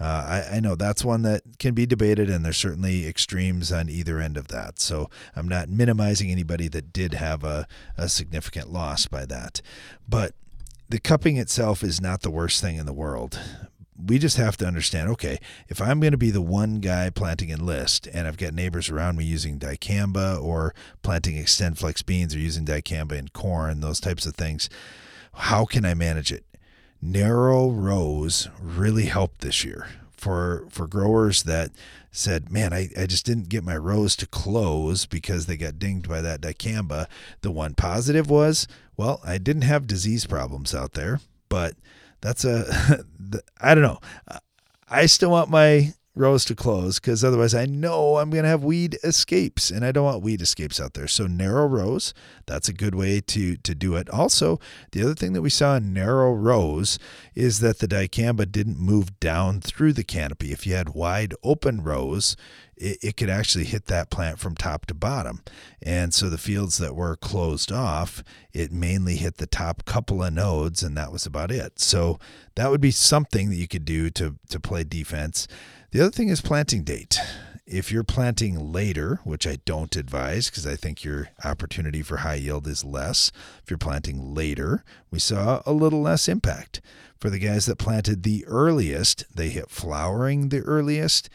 Uh, 0.00 0.44
I, 0.50 0.56
I, 0.56 0.60
know 0.60 0.76
that's 0.76 1.04
one 1.04 1.22
that 1.22 1.42
can 1.58 1.74
be 1.74 1.84
debated, 1.84 2.30
and 2.30 2.44
there's 2.44 2.56
certainly 2.56 3.06
extremes 3.06 3.72
on 3.72 3.88
either 3.88 4.20
end 4.20 4.36
of 4.36 4.46
that. 4.48 4.78
So 4.78 5.10
I'm 5.34 5.48
not 5.48 5.68
minimizing 5.68 6.30
anybody 6.30 6.68
that 6.68 6.92
did 6.92 7.14
have 7.14 7.42
a, 7.42 7.66
a 7.96 8.08
significant 8.08 8.72
loss 8.72 9.06
by 9.06 9.26
that. 9.26 9.60
But 10.08 10.34
the 10.88 11.00
cupping 11.00 11.36
itself 11.36 11.82
is 11.82 12.00
not 12.00 12.22
the 12.22 12.30
worst 12.30 12.60
thing 12.60 12.76
in 12.76 12.86
the 12.86 12.92
world 12.92 13.40
we 14.06 14.18
just 14.18 14.36
have 14.36 14.56
to 14.56 14.66
understand 14.66 15.08
okay, 15.10 15.38
if 15.68 15.80
I'm 15.80 16.00
going 16.00 16.12
to 16.12 16.18
be 16.18 16.30
the 16.30 16.40
one 16.40 16.76
guy 16.76 17.10
planting 17.10 17.50
enlist 17.50 18.06
and 18.06 18.28
I've 18.28 18.36
got 18.36 18.54
neighbors 18.54 18.88
around 18.90 19.16
me 19.16 19.24
using 19.24 19.58
dicamba 19.58 20.40
or 20.40 20.74
planting 21.02 21.36
XtendFlex 21.36 22.06
beans 22.06 22.34
or 22.34 22.38
using 22.38 22.64
dicamba 22.64 23.18
in 23.18 23.28
corn, 23.28 23.80
those 23.80 24.00
types 24.00 24.24
of 24.24 24.36
things, 24.36 24.70
how 25.34 25.64
can 25.64 25.84
I 25.84 25.94
manage 25.94 26.30
it? 26.30 26.44
Narrow 27.00 27.70
rows 27.70 28.48
really 28.60 29.06
helped 29.06 29.40
this 29.40 29.64
year 29.64 29.88
for 30.12 30.66
for 30.68 30.86
growers 30.86 31.44
that 31.44 31.70
said, 32.10 32.50
Man, 32.50 32.72
I, 32.72 32.88
I 32.98 33.06
just 33.06 33.24
didn't 33.24 33.48
get 33.48 33.64
my 33.64 33.76
rows 33.76 34.16
to 34.16 34.26
close 34.26 35.06
because 35.06 35.46
they 35.46 35.56
got 35.56 35.78
dinged 35.78 36.08
by 36.08 36.20
that 36.20 36.40
dicamba. 36.40 37.06
The 37.42 37.50
one 37.50 37.74
positive 37.74 38.28
was, 38.28 38.66
well, 38.96 39.20
I 39.24 39.38
didn't 39.38 39.62
have 39.62 39.86
disease 39.86 40.26
problems 40.26 40.74
out 40.74 40.94
there, 40.94 41.20
but 41.48 41.74
that's 42.20 42.44
a 42.44 43.04
I 43.60 43.74
don't 43.74 43.84
know. 43.84 44.00
I 44.90 45.06
still 45.06 45.30
want 45.30 45.50
my 45.50 45.94
rows 46.18 46.44
to 46.46 46.54
close 46.54 46.98
because 46.98 47.24
otherwise 47.24 47.54
I 47.54 47.66
know 47.66 48.18
I'm 48.18 48.30
going 48.30 48.42
to 48.42 48.48
have 48.48 48.64
weed 48.64 48.98
escapes 49.02 49.70
and 49.70 49.84
I 49.84 49.92
don't 49.92 50.04
want 50.04 50.22
weed 50.22 50.42
escapes 50.42 50.80
out 50.80 50.94
there. 50.94 51.06
So 51.06 51.26
narrow 51.26 51.66
rows, 51.66 52.12
that's 52.46 52.68
a 52.68 52.72
good 52.72 52.94
way 52.94 53.20
to 53.20 53.56
to 53.56 53.74
do 53.74 53.94
it. 53.96 54.10
Also, 54.10 54.58
the 54.92 55.02
other 55.02 55.14
thing 55.14 55.32
that 55.32 55.42
we 55.42 55.50
saw 55.50 55.76
in 55.76 55.92
narrow 55.92 56.32
rows 56.32 56.98
is 57.34 57.60
that 57.60 57.78
the 57.78 57.88
dicamba 57.88 58.50
didn't 58.50 58.78
move 58.78 59.18
down 59.20 59.60
through 59.60 59.92
the 59.92 60.04
canopy. 60.04 60.52
If 60.52 60.66
you 60.66 60.74
had 60.74 60.90
wide 60.90 61.34
open 61.42 61.82
rows, 61.82 62.36
it, 62.78 62.98
it 63.02 63.16
could 63.16 63.30
actually 63.30 63.64
hit 63.64 63.86
that 63.86 64.10
plant 64.10 64.38
from 64.38 64.54
top 64.54 64.86
to 64.86 64.94
bottom. 64.94 65.42
And 65.82 66.14
so 66.14 66.28
the 66.28 66.38
fields 66.38 66.78
that 66.78 66.94
were 66.94 67.16
closed 67.16 67.72
off, 67.72 68.22
it 68.52 68.72
mainly 68.72 69.16
hit 69.16 69.36
the 69.36 69.46
top 69.46 69.84
couple 69.84 70.22
of 70.22 70.32
nodes, 70.32 70.82
and 70.82 70.96
that 70.96 71.12
was 71.12 71.26
about 71.26 71.50
it. 71.50 71.78
So 71.78 72.18
that 72.54 72.70
would 72.70 72.80
be 72.80 72.90
something 72.90 73.50
that 73.50 73.56
you 73.56 73.68
could 73.68 73.84
do 73.84 74.10
to, 74.10 74.36
to 74.48 74.60
play 74.60 74.84
defense. 74.84 75.46
The 75.90 76.02
other 76.02 76.10
thing 76.10 76.28
is 76.28 76.42
planting 76.42 76.82
date. 76.82 77.18
If 77.66 77.90
you're 77.90 78.04
planting 78.04 78.72
later, 78.72 79.20
which 79.24 79.46
I 79.46 79.56
don't 79.64 79.96
advise 79.96 80.50
because 80.50 80.66
I 80.66 80.76
think 80.76 81.02
your 81.02 81.30
opportunity 81.42 82.02
for 82.02 82.18
high 82.18 82.34
yield 82.34 82.66
is 82.66 82.84
less, 82.84 83.32
if 83.62 83.70
you're 83.70 83.78
planting 83.78 84.34
later, 84.34 84.84
we 85.10 85.18
saw 85.18 85.62
a 85.64 85.72
little 85.72 86.02
less 86.02 86.28
impact. 86.28 86.82
For 87.18 87.30
the 87.30 87.38
guys 87.38 87.64
that 87.66 87.78
planted 87.78 88.22
the 88.22 88.44
earliest, 88.46 89.24
they 89.34 89.48
hit 89.48 89.70
flowering 89.70 90.50
the 90.50 90.60
earliest 90.60 91.30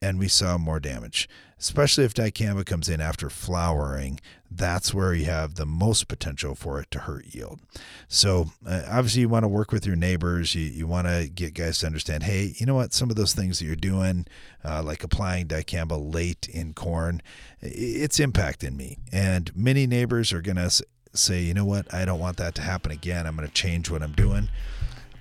and 0.00 0.18
we 0.18 0.26
saw 0.26 0.58
more 0.58 0.80
damage. 0.80 1.28
Especially 1.62 2.02
if 2.02 2.12
dicamba 2.12 2.66
comes 2.66 2.88
in 2.88 3.00
after 3.00 3.30
flowering, 3.30 4.18
that's 4.50 4.92
where 4.92 5.14
you 5.14 5.26
have 5.26 5.54
the 5.54 5.64
most 5.64 6.08
potential 6.08 6.56
for 6.56 6.80
it 6.80 6.90
to 6.90 6.98
hurt 6.98 7.24
yield. 7.26 7.60
So, 8.08 8.50
uh, 8.66 8.82
obviously, 8.88 9.20
you 9.20 9.28
want 9.28 9.44
to 9.44 9.48
work 9.48 9.70
with 9.70 9.86
your 9.86 9.94
neighbors. 9.94 10.56
You, 10.56 10.62
you 10.62 10.88
want 10.88 11.06
to 11.06 11.30
get 11.32 11.54
guys 11.54 11.78
to 11.78 11.86
understand 11.86 12.24
hey, 12.24 12.52
you 12.56 12.66
know 12.66 12.74
what? 12.74 12.92
Some 12.92 13.10
of 13.10 13.16
those 13.16 13.32
things 13.32 13.60
that 13.60 13.66
you're 13.66 13.76
doing, 13.76 14.26
uh, 14.64 14.82
like 14.82 15.04
applying 15.04 15.46
dicamba 15.46 16.12
late 16.12 16.48
in 16.48 16.74
corn, 16.74 17.22
it's 17.60 18.18
impacting 18.18 18.74
me. 18.74 18.98
And 19.12 19.54
many 19.54 19.86
neighbors 19.86 20.32
are 20.32 20.42
going 20.42 20.56
to 20.56 20.84
say, 21.14 21.42
you 21.42 21.54
know 21.54 21.64
what? 21.64 21.94
I 21.94 22.04
don't 22.04 22.18
want 22.18 22.38
that 22.38 22.56
to 22.56 22.62
happen 22.62 22.90
again. 22.90 23.24
I'm 23.24 23.36
going 23.36 23.46
to 23.46 23.54
change 23.54 23.88
what 23.88 24.02
I'm 24.02 24.14
doing. 24.14 24.48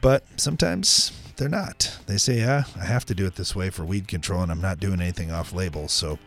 But 0.01 0.23
sometimes 0.37 1.11
they're 1.35 1.49
not. 1.49 1.99
They 2.07 2.17
say, 2.17 2.39
yeah, 2.39 2.63
I 2.79 2.85
have 2.85 3.05
to 3.05 3.13
do 3.13 3.27
it 3.27 3.35
this 3.35 3.55
way 3.55 3.69
for 3.69 3.85
weed 3.85 4.07
control, 4.07 4.41
and 4.41 4.51
I'm 4.51 4.59
not 4.59 4.79
doing 4.79 5.01
anything 5.01 5.29
off 5.31 5.53
label. 5.53 5.87
So 5.87 6.17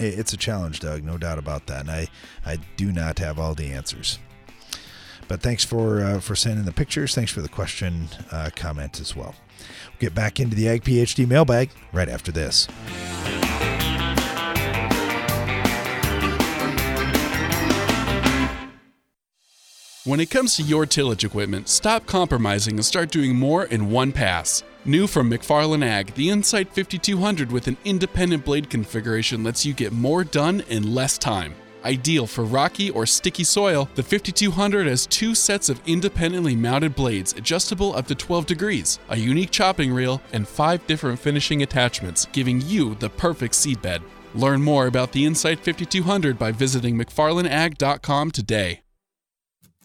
it's 0.00 0.32
a 0.32 0.36
challenge, 0.36 0.80
Doug, 0.80 1.04
no 1.04 1.18
doubt 1.18 1.38
about 1.38 1.66
that. 1.66 1.82
And 1.82 1.90
I, 1.90 2.08
I 2.44 2.58
do 2.76 2.90
not 2.92 3.18
have 3.18 3.38
all 3.38 3.54
the 3.54 3.70
answers. 3.72 4.18
But 5.28 5.42
thanks 5.42 5.64
for 5.64 6.02
uh, 6.02 6.18
for 6.20 6.34
sending 6.34 6.64
the 6.64 6.72
pictures. 6.72 7.14
Thanks 7.14 7.30
for 7.30 7.40
the 7.40 7.48
question, 7.48 8.08
uh, 8.32 8.50
comment 8.56 8.98
as 8.98 9.14
well. 9.14 9.36
We'll 9.86 10.00
get 10.00 10.14
back 10.14 10.40
into 10.40 10.56
the 10.56 10.68
Ag 10.68 10.82
PhD 10.82 11.28
mailbag 11.28 11.70
right 11.92 12.08
after 12.08 12.32
this. 12.32 12.66
When 20.04 20.18
it 20.18 20.30
comes 20.30 20.56
to 20.56 20.62
your 20.62 20.86
tillage 20.86 21.24
equipment, 21.24 21.68
stop 21.68 22.06
compromising 22.06 22.74
and 22.74 22.84
start 22.84 23.12
doing 23.12 23.36
more 23.36 23.66
in 23.66 23.90
one 23.90 24.10
pass. 24.10 24.64
New 24.86 25.06
from 25.06 25.30
McFarland 25.30 25.84
Ag, 25.84 26.14
the 26.14 26.30
Insight 26.30 26.72
5200 26.72 27.52
with 27.52 27.68
an 27.68 27.76
independent 27.84 28.46
blade 28.46 28.70
configuration 28.70 29.44
lets 29.44 29.66
you 29.66 29.74
get 29.74 29.92
more 29.92 30.24
done 30.24 30.62
in 30.70 30.94
less 30.94 31.18
time. 31.18 31.54
Ideal 31.84 32.26
for 32.26 32.44
rocky 32.44 32.88
or 32.90 33.04
sticky 33.04 33.44
soil, 33.44 33.90
the 33.94 34.02
5200 34.02 34.86
has 34.86 35.06
two 35.06 35.34
sets 35.34 35.68
of 35.68 35.82
independently 35.86 36.56
mounted 36.56 36.94
blades 36.94 37.34
adjustable 37.34 37.94
up 37.94 38.06
to 38.06 38.14
12 38.14 38.46
degrees, 38.46 38.98
a 39.10 39.16
unique 39.16 39.50
chopping 39.50 39.92
reel, 39.92 40.22
and 40.32 40.48
five 40.48 40.86
different 40.86 41.18
finishing 41.18 41.62
attachments, 41.62 42.26
giving 42.32 42.62
you 42.62 42.94
the 42.94 43.10
perfect 43.10 43.52
seedbed. 43.52 44.00
Learn 44.34 44.62
more 44.62 44.86
about 44.86 45.12
the 45.12 45.26
Insight 45.26 45.60
5200 45.60 46.38
by 46.38 46.52
visiting 46.52 46.96
McFarlandAg.com 46.96 48.30
today. 48.30 48.80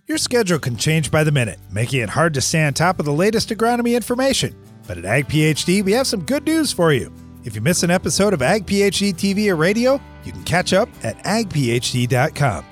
Your 0.07 0.19
schedule 0.19 0.59
can 0.59 0.77
change 0.77 1.09
by 1.09 1.23
the 1.23 1.31
minute, 1.31 1.59
making 1.71 2.01
it 2.01 2.09
hard 2.09 2.35
to 2.35 2.41
stay 2.41 2.63
on 2.63 2.73
top 2.73 2.99
of 2.99 3.05
the 3.05 3.11
latest 3.11 3.49
agronomy 3.49 3.95
information. 3.95 4.55
But 4.87 4.97
at 4.97 5.05
Ag 5.05 5.27
PhD, 5.27 5.83
we 5.83 5.91
have 5.93 6.07
some 6.07 6.23
good 6.23 6.45
news 6.45 6.71
for 6.71 6.93
you. 6.93 7.11
If 7.43 7.55
you 7.55 7.61
miss 7.61 7.83
an 7.83 7.91
episode 7.91 8.33
of 8.33 8.41
Ag 8.41 8.65
PhD 8.65 9.13
TV 9.13 9.49
or 9.49 9.55
radio, 9.55 9.99
you 10.23 10.31
can 10.31 10.43
catch 10.43 10.73
up 10.73 10.89
at 11.03 11.17
agphd.com. 11.23 12.65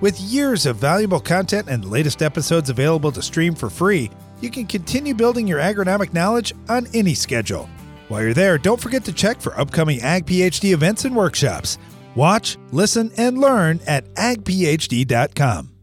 With 0.00 0.20
years 0.20 0.66
of 0.66 0.76
valuable 0.76 1.20
content 1.20 1.68
and 1.68 1.82
the 1.82 1.88
latest 1.88 2.22
episodes 2.22 2.70
available 2.70 3.12
to 3.12 3.22
stream 3.22 3.54
for 3.54 3.70
free, 3.70 4.10
you 4.40 4.50
can 4.50 4.66
continue 4.66 5.14
building 5.14 5.46
your 5.46 5.60
agronomic 5.60 6.12
knowledge 6.12 6.52
on 6.68 6.86
any 6.94 7.14
schedule. 7.14 7.68
While 8.08 8.22
you're 8.22 8.34
there, 8.34 8.58
don't 8.58 8.80
forget 8.80 9.04
to 9.04 9.12
check 9.12 9.40
for 9.40 9.58
upcoming 9.58 10.00
Ag 10.00 10.26
PhD 10.26 10.72
events 10.72 11.04
and 11.04 11.16
workshops. 11.16 11.78
Watch, 12.14 12.58
listen, 12.70 13.10
and 13.16 13.38
learn 13.38 13.80
at 13.86 14.12
agphd.com. 14.14 15.73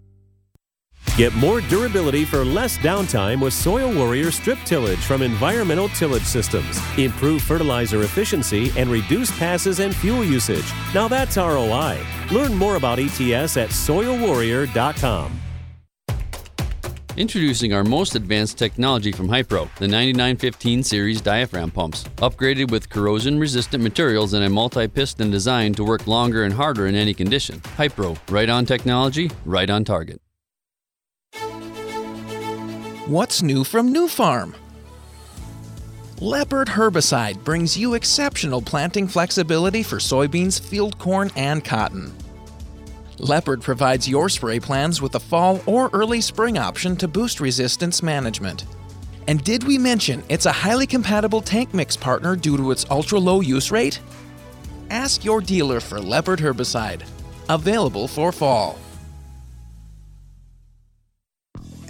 Get 1.17 1.33
more 1.35 1.61
durability 1.61 2.25
for 2.25 2.43
less 2.45 2.77
downtime 2.77 3.41
with 3.41 3.53
Soil 3.53 3.93
Warrior 3.93 4.31
strip 4.31 4.57
tillage 4.59 4.99
from 4.99 5.21
Environmental 5.21 5.89
Tillage 5.89 6.23
Systems. 6.23 6.79
Improve 6.97 7.41
fertilizer 7.41 8.03
efficiency 8.03 8.71
and 8.77 8.89
reduce 8.89 9.29
passes 9.37 9.79
and 9.79 9.95
fuel 9.95 10.23
usage. 10.23 10.65
Now 10.95 11.07
that's 11.07 11.37
ROI. 11.37 11.99
Learn 12.31 12.55
more 12.55 12.75
about 12.77 12.97
ETS 12.97 13.57
at 13.57 13.69
soilwarrior.com. 13.69 15.39
Introducing 17.17 17.73
our 17.73 17.83
most 17.83 18.15
advanced 18.15 18.57
technology 18.57 19.11
from 19.11 19.27
Hypro, 19.27 19.69
the 19.75 19.87
9915 19.87 20.81
series 20.81 21.19
diaphragm 21.19 21.69
pumps, 21.69 22.05
upgraded 22.17 22.71
with 22.71 22.89
corrosion 22.89 23.37
resistant 23.37 23.83
materials 23.83 24.33
and 24.33 24.45
a 24.45 24.49
multi 24.49 24.87
piston 24.87 25.29
design 25.29 25.73
to 25.73 25.83
work 25.83 26.07
longer 26.07 26.45
and 26.45 26.53
harder 26.53 26.87
in 26.87 26.95
any 26.95 27.13
condition. 27.13 27.59
Hypro, 27.77 28.17
right 28.29 28.49
on 28.49 28.65
technology, 28.65 29.29
right 29.45 29.69
on 29.69 29.83
target. 29.83 30.21
What's 33.11 33.43
new 33.43 33.65
from 33.65 33.93
Nufarm? 33.93 34.55
Leopard 36.21 36.69
herbicide 36.69 37.43
brings 37.43 37.75
you 37.75 37.95
exceptional 37.95 38.61
planting 38.61 39.05
flexibility 39.05 39.83
for 39.83 39.97
soybeans, 39.97 40.61
field 40.61 40.97
corn, 40.97 41.29
and 41.35 41.61
cotton. 41.61 42.15
Leopard 43.17 43.61
provides 43.61 44.07
your 44.07 44.29
spray 44.29 44.61
plans 44.61 45.01
with 45.01 45.15
a 45.15 45.19
fall 45.19 45.59
or 45.65 45.89
early 45.91 46.21
spring 46.21 46.57
option 46.57 46.95
to 46.95 47.05
boost 47.05 47.41
resistance 47.41 48.01
management. 48.01 48.63
And 49.27 49.43
did 49.43 49.65
we 49.65 49.77
mention 49.77 50.23
it's 50.29 50.45
a 50.45 50.53
highly 50.53 50.87
compatible 50.87 51.41
tank 51.41 51.73
mix 51.73 51.97
partner 51.97 52.37
due 52.37 52.55
to 52.55 52.71
its 52.71 52.85
ultra 52.89 53.19
low 53.19 53.41
use 53.41 53.71
rate? 53.71 53.99
Ask 54.89 55.25
your 55.25 55.41
dealer 55.41 55.81
for 55.81 55.99
Leopard 55.99 56.39
herbicide. 56.39 57.01
Available 57.49 58.07
for 58.07 58.31
fall. 58.31 58.79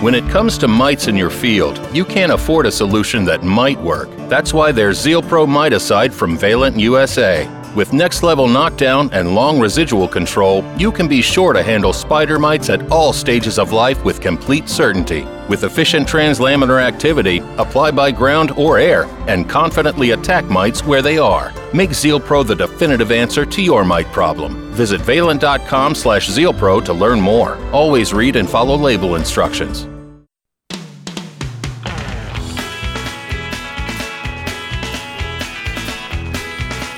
When 0.00 0.14
it 0.14 0.28
comes 0.28 0.58
to 0.58 0.68
mites 0.68 1.08
in 1.08 1.16
your 1.16 1.30
field, 1.30 1.80
you 1.94 2.04
can't 2.04 2.30
afford 2.30 2.66
a 2.66 2.70
solution 2.70 3.24
that 3.24 3.42
might 3.42 3.80
work. 3.80 4.10
That's 4.28 4.52
why 4.52 4.70
there's 4.70 5.00
Zeal 5.00 5.22
Pro 5.22 5.46
Miticide 5.46 6.12
from 6.12 6.36
Valent 6.36 6.78
USA. 6.78 7.48
With 7.74 7.94
next 7.94 8.22
level 8.22 8.46
knockdown 8.46 9.08
and 9.14 9.34
long 9.34 9.58
residual 9.58 10.06
control, 10.06 10.62
you 10.76 10.92
can 10.92 11.08
be 11.08 11.22
sure 11.22 11.54
to 11.54 11.62
handle 11.62 11.94
spider 11.94 12.38
mites 12.38 12.68
at 12.68 12.90
all 12.90 13.14
stages 13.14 13.58
of 13.58 13.72
life 13.72 14.04
with 14.04 14.20
complete 14.20 14.68
certainty. 14.68 15.26
With 15.48 15.64
efficient 15.64 16.06
translaminar 16.06 16.82
activity, 16.82 17.38
apply 17.56 17.92
by 17.92 18.10
ground 18.10 18.50
or 18.58 18.78
air, 18.78 19.04
and 19.26 19.48
confidently 19.48 20.10
attack 20.10 20.44
mites 20.44 20.84
where 20.84 21.00
they 21.02 21.16
are. 21.16 21.50
Make 21.72 21.94
Zeal 21.94 22.20
Pro 22.20 22.42
the 22.42 22.54
definitive 22.54 23.10
answer 23.10 23.46
to 23.46 23.62
your 23.62 23.84
mite 23.84 24.12
problem. 24.12 24.63
Visit 24.74 25.00
valent.com 25.00 25.94
slash 25.94 26.28
zealpro 26.28 26.84
to 26.84 26.92
learn 26.92 27.20
more. 27.20 27.56
Always 27.72 28.12
read 28.12 28.36
and 28.36 28.48
follow 28.48 28.76
label 28.76 29.16
instructions. 29.16 29.86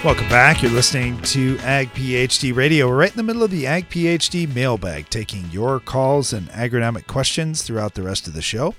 Welcome 0.07 0.29
back. 0.29 0.63
You're 0.63 0.71
listening 0.71 1.21
to 1.23 1.59
Ag 1.65 1.89
PhD 1.89 2.55
Radio. 2.55 2.87
We're 2.89 2.97
right 2.97 3.11
in 3.11 3.17
the 3.17 3.25
middle 3.25 3.43
of 3.43 3.51
the 3.51 3.67
Ag 3.67 3.89
PhD 3.89 4.55
mailbag, 4.55 5.11
taking 5.11 5.51
your 5.51 5.81
calls 5.81 6.33
and 6.33 6.49
agronomic 6.51 7.09
questions 7.09 7.63
throughout 7.63 7.95
the 7.95 8.05
rest 8.05 8.29
of 8.29 8.33
the 8.33 8.41
show. 8.41 8.77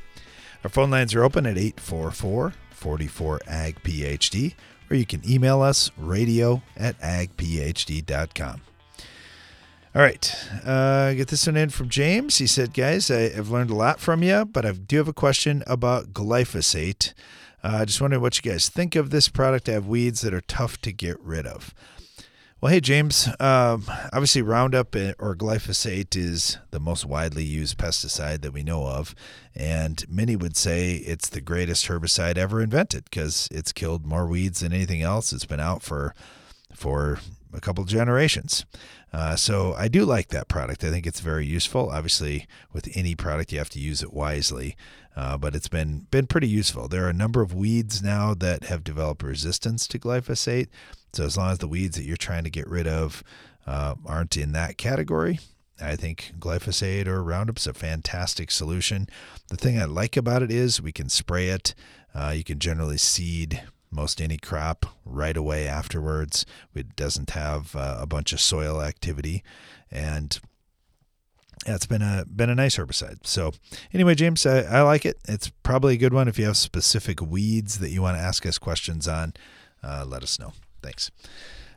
Our 0.63 0.69
phone 0.69 0.89
lines 0.89 1.13
are 1.13 1.25
open 1.25 1.45
at 1.45 1.57
844 1.57 2.53
44 2.69 3.41
Ag 3.45 3.83
PhD, 3.83 4.53
or 4.89 4.95
you 4.95 5.05
can 5.05 5.21
email 5.29 5.61
us 5.61 5.91
radio 5.97 6.61
at 6.77 6.97
agphd.com. 7.01 8.61
All 9.97 10.03
right, 10.03 10.35
uh, 10.63 11.13
get 11.13 11.29
this 11.29 11.47
one 11.47 11.57
in 11.57 11.71
from 11.71 11.89
James. 11.89 12.37
He 12.37 12.45
said, 12.45 12.75
"Guys, 12.75 13.09
I, 13.09 13.29
have 13.29 13.49
learned 13.49 13.71
a 13.71 13.75
lot 13.75 13.99
from 13.99 14.21
you, 14.21 14.45
but 14.45 14.63
I 14.63 14.73
do 14.73 14.97
have 14.97 15.07
a 15.07 15.13
question 15.13 15.63
about 15.65 16.13
glyphosate. 16.13 17.13
Uh, 17.63 17.83
just 17.83 17.99
wondering 17.99 18.21
what 18.21 18.37
you 18.37 18.51
guys 18.51 18.69
think 18.69 18.95
of 18.95 19.09
this 19.09 19.27
product. 19.27 19.67
I 19.67 19.71
have 19.71 19.87
weeds 19.87 20.21
that 20.21 20.35
are 20.35 20.41
tough 20.41 20.79
to 20.81 20.91
get 20.91 21.19
rid 21.19 21.47
of." 21.47 21.73
Well, 22.61 22.71
hey, 22.71 22.79
James. 22.79 23.27
Um, 23.39 23.85
obviously, 24.13 24.43
Roundup 24.43 24.93
or 25.17 25.35
glyphosate 25.35 26.15
is 26.15 26.59
the 26.69 26.79
most 26.79 27.03
widely 27.03 27.43
used 27.43 27.79
pesticide 27.79 28.41
that 28.41 28.53
we 28.53 28.61
know 28.61 28.85
of. 28.85 29.15
And 29.55 30.07
many 30.07 30.35
would 30.35 30.55
say 30.55 30.97
it's 30.97 31.27
the 31.27 31.41
greatest 31.41 31.87
herbicide 31.87 32.37
ever 32.37 32.61
invented 32.61 33.05
because 33.05 33.47
it's 33.49 33.71
killed 33.71 34.05
more 34.05 34.27
weeds 34.27 34.59
than 34.59 34.73
anything 34.73 35.01
else. 35.01 35.33
It's 35.33 35.45
been 35.45 35.59
out 35.59 35.81
for, 35.81 36.13
for 36.71 37.17
a 37.51 37.59
couple 37.59 37.83
generations. 37.83 38.65
Uh, 39.13 39.35
so 39.35 39.73
I 39.73 39.87
do 39.87 40.05
like 40.05 40.27
that 40.29 40.47
product. 40.47 40.83
I 40.83 40.89
think 40.89 41.07
it's 41.07 41.21
very 41.21 41.45
useful. 41.45 41.89
Obviously, 41.89 42.47
with 42.73 42.89
any 42.93 43.15
product, 43.15 43.51
you 43.51 43.57
have 43.57 43.69
to 43.71 43.79
use 43.79 44.03
it 44.03 44.13
wisely. 44.13 44.75
Uh, 45.15 45.35
but 45.35 45.55
it's 45.55 45.67
been 45.67 46.05
been 46.11 46.27
pretty 46.27 46.47
useful. 46.47 46.87
There 46.87 47.05
are 47.05 47.09
a 47.09 47.13
number 47.13 47.41
of 47.41 47.53
weeds 47.53 48.03
now 48.03 48.35
that 48.35 48.65
have 48.65 48.83
developed 48.83 49.23
resistance 49.23 49.87
to 49.87 49.97
glyphosate. 49.97 50.67
So 51.13 51.25
as 51.25 51.35
long 51.35 51.51
as 51.51 51.57
the 51.57 51.67
weeds 51.67 51.97
that 51.97 52.03
you're 52.03 52.17
trying 52.17 52.43
to 52.43 52.51
get 52.51 52.67
rid 52.67 52.87
of 52.87 53.23
uh, 53.65 53.95
aren't 54.05 54.37
in 54.37 54.51
that 54.51 54.77
category, 54.77 55.39
I 55.81 55.95
think 55.95 56.33
glyphosate 56.37 57.07
or 57.07 57.23
Roundup's 57.23 57.65
a 57.65 57.73
fantastic 57.73 58.51
solution. 58.51 59.07
The 59.49 59.57
thing 59.57 59.79
I 59.79 59.85
like 59.85 60.17
about 60.17 60.43
it 60.43 60.51
is 60.51 60.81
we 60.81 60.91
can 60.91 61.09
spray 61.09 61.49
it. 61.49 61.73
Uh, 62.13 62.33
you 62.35 62.43
can 62.43 62.59
generally 62.59 62.97
seed 62.97 63.63
most 63.91 64.21
any 64.21 64.37
crop 64.37 64.85
right 65.05 65.37
away 65.37 65.67
afterwards. 65.67 66.45
It 66.75 66.95
doesn't 66.95 67.31
have 67.31 67.75
uh, 67.75 67.97
a 67.99 68.05
bunch 68.05 68.33
of 68.33 68.41
soil 68.41 68.81
activity, 68.81 69.43
and 69.89 70.39
it's 71.65 71.85
been 71.85 72.01
a 72.01 72.25
been 72.25 72.49
a 72.49 72.55
nice 72.55 72.77
herbicide. 72.77 73.25
So 73.25 73.53
anyway, 73.93 74.15
James, 74.15 74.45
I, 74.45 74.61
I 74.61 74.81
like 74.81 75.05
it. 75.05 75.17
It's 75.27 75.49
probably 75.63 75.95
a 75.95 75.97
good 75.97 76.13
one. 76.13 76.27
If 76.27 76.37
you 76.37 76.45
have 76.45 76.57
specific 76.57 77.21
weeds 77.21 77.79
that 77.79 77.89
you 77.89 78.01
want 78.01 78.17
to 78.17 78.21
ask 78.21 78.45
us 78.45 78.57
questions 78.57 79.07
on, 79.07 79.33
uh, 79.83 80.05
let 80.07 80.23
us 80.23 80.39
know. 80.39 80.53
Thanks. 80.81 81.11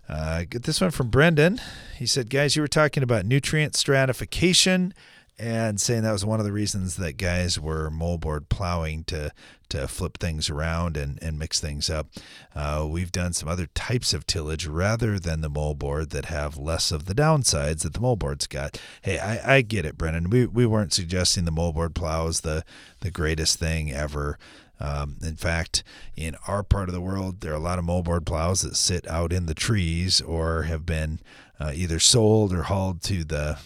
Uh, 0.09 0.45
get 0.49 0.65
this 0.65 0.81
one 0.81 0.91
from 0.91 1.09
Brendan. 1.09 1.61
He 1.97 2.07
said, 2.07 2.31
"Guys, 2.31 2.57
you 2.57 2.63
were 2.63 2.69
talking 2.69 3.03
about 3.03 3.25
nutrient 3.25 3.77
stratification." 3.77 4.93
And 5.41 5.81
saying 5.81 6.03
that 6.03 6.13
was 6.13 6.25
one 6.25 6.39
of 6.39 6.45
the 6.45 6.53
reasons 6.53 6.97
that 6.97 7.17
guys 7.17 7.59
were 7.59 7.91
moldboard 7.91 8.51
plowing 8.51 9.05
to 9.05 9.33
to 9.71 9.89
flip 9.89 10.19
things 10.19 10.51
around 10.51 10.97
and, 10.97 11.19
and 11.23 11.39
mix 11.39 11.61
things 11.61 11.89
up. 11.89 12.09
Uh, 12.57 12.85
we've 12.89 13.13
done 13.13 13.33
some 13.33 13.49
other 13.49 13.67
types 13.67 14.13
of 14.13 14.27
tillage 14.27 14.67
rather 14.67 15.19
than 15.19 15.41
the 15.41 15.51
moldboard 15.51 16.11
that 16.11 16.25
have 16.25 16.59
less 16.59 16.91
of 16.91 17.07
the 17.07 17.15
downsides 17.15 17.83
that 17.83 17.95
the 17.95 18.01
moldboard's 18.01 18.49
got. 18.49 18.81
Hey, 19.03 19.19
I, 19.21 19.57
I 19.57 19.63
get 19.63 19.87
it, 19.87 19.97
Brennan. 19.97 20.29
We, 20.29 20.45
we 20.45 20.67
weren't 20.67 20.93
suggesting 20.93 21.45
the 21.45 21.53
moldboard 21.53 21.95
plow 21.95 22.27
is 22.27 22.41
the, 22.41 22.65
the 22.99 23.13
greatest 23.13 23.61
thing 23.61 23.93
ever. 23.93 24.39
Um, 24.81 25.19
in 25.23 25.37
fact, 25.37 25.85
in 26.17 26.35
our 26.49 26.65
part 26.65 26.89
of 26.89 26.95
the 26.95 27.01
world, 27.01 27.41
there 27.41 27.53
are 27.53 27.57
a 27.57 27.61
lot 27.61 27.79
of 27.79 27.85
moldboard 27.85 28.27
plows 28.27 28.63
that 28.63 28.75
sit 28.75 29.07
out 29.07 29.33
in 29.33 29.47
the 29.47 29.55
trees 29.55 30.21
or 30.21 30.65
have 30.65 30.85
been 30.85 31.21
uh, 31.61 31.71
either 31.73 32.01
sold 32.01 32.53
or 32.53 32.65
hauled 32.65 33.03
to 33.03 33.23
the 33.23 33.59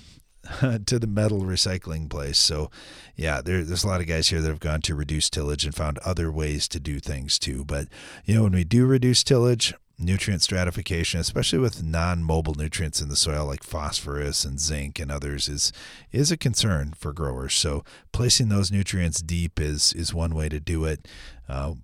to 0.86 0.98
the 0.98 1.06
metal 1.06 1.42
recycling 1.42 2.08
place. 2.08 2.38
So, 2.38 2.70
yeah, 3.16 3.40
there, 3.40 3.64
there's 3.64 3.84
a 3.84 3.88
lot 3.88 4.00
of 4.00 4.06
guys 4.06 4.28
here 4.28 4.40
that 4.40 4.48
have 4.48 4.60
gone 4.60 4.80
to 4.82 4.94
reduce 4.94 5.30
tillage 5.30 5.64
and 5.64 5.74
found 5.74 5.98
other 5.98 6.30
ways 6.30 6.68
to 6.68 6.80
do 6.80 7.00
things 7.00 7.38
too. 7.38 7.64
But, 7.64 7.88
you 8.24 8.34
know, 8.34 8.42
when 8.44 8.52
we 8.52 8.64
do 8.64 8.86
reduce 8.86 9.24
tillage, 9.24 9.74
nutrient 9.98 10.42
stratification, 10.42 11.20
especially 11.20 11.58
with 11.58 11.82
non-mobile 11.82 12.54
nutrients 12.54 13.00
in 13.00 13.08
the 13.08 13.16
soil 13.16 13.46
like 13.46 13.62
phosphorus 13.62 14.44
and 14.44 14.60
zinc 14.60 14.98
and 14.98 15.10
others, 15.10 15.48
is 15.48 15.72
is 16.12 16.30
a 16.30 16.36
concern 16.36 16.94
for 16.96 17.12
growers. 17.12 17.54
So, 17.54 17.84
placing 18.12 18.48
those 18.48 18.72
nutrients 18.72 19.22
deep 19.22 19.60
is 19.60 19.92
is 19.92 20.12
one 20.12 20.34
way 20.34 20.48
to 20.48 20.60
do 20.60 20.84
it. 20.84 21.06
Uh, 21.48 21.74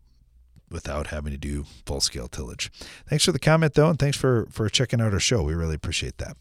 without 0.70 1.08
having 1.08 1.32
to 1.32 1.36
do 1.36 1.64
full 1.84 2.00
scale 2.00 2.28
tillage. 2.28 2.70
Thanks 3.08 3.24
for 3.24 3.32
the 3.32 3.40
comment 3.40 3.74
though, 3.74 3.90
and 3.90 3.98
thanks 3.98 4.16
for 4.16 4.46
for 4.50 4.68
checking 4.68 5.00
out 5.00 5.12
our 5.12 5.18
show. 5.18 5.42
We 5.42 5.54
really 5.54 5.74
appreciate 5.74 6.18
that. 6.18 6.36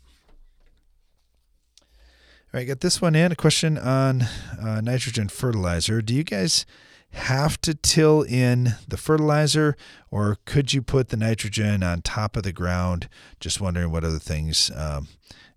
All 2.51 2.57
right, 2.57 2.67
got 2.67 2.79
this 2.79 2.99
one 2.99 3.13
in 3.13 3.31
a 3.31 3.35
question 3.35 3.77
on 3.77 4.23
uh, 4.59 4.81
nitrogen 4.81 5.29
fertilizer. 5.29 6.01
Do 6.01 6.15
you 6.15 6.23
guys 6.23 6.65
have 7.11 7.61
to 7.61 7.75
till 7.75 8.23
in 8.23 8.73
the 8.87 8.97
fertilizer, 8.97 9.77
or 10.09 10.39
could 10.45 10.73
you 10.73 10.81
put 10.81 11.09
the 11.09 11.17
nitrogen 11.17 11.83
on 11.83 12.01
top 12.01 12.35
of 12.35 12.41
the 12.41 12.51
ground? 12.51 13.07
Just 13.39 13.61
wondering 13.61 13.91
what 13.91 14.03
other 14.03 14.17
things 14.17 14.71
um, 14.75 15.09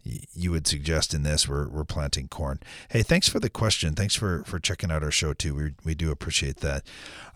you 0.02 0.50
would 0.50 0.66
suggest 0.66 1.14
in 1.14 1.22
this. 1.22 1.48
We're, 1.48 1.66
we're 1.66 1.84
planting 1.84 2.28
corn. 2.28 2.60
Hey, 2.90 3.02
thanks 3.02 3.26
for 3.26 3.40
the 3.40 3.48
question. 3.48 3.94
Thanks 3.94 4.14
for, 4.14 4.44
for 4.44 4.58
checking 4.58 4.90
out 4.90 5.02
our 5.02 5.10
show 5.10 5.32
too. 5.32 5.54
We, 5.54 5.70
we 5.86 5.94
do 5.94 6.10
appreciate 6.10 6.58
that. 6.58 6.84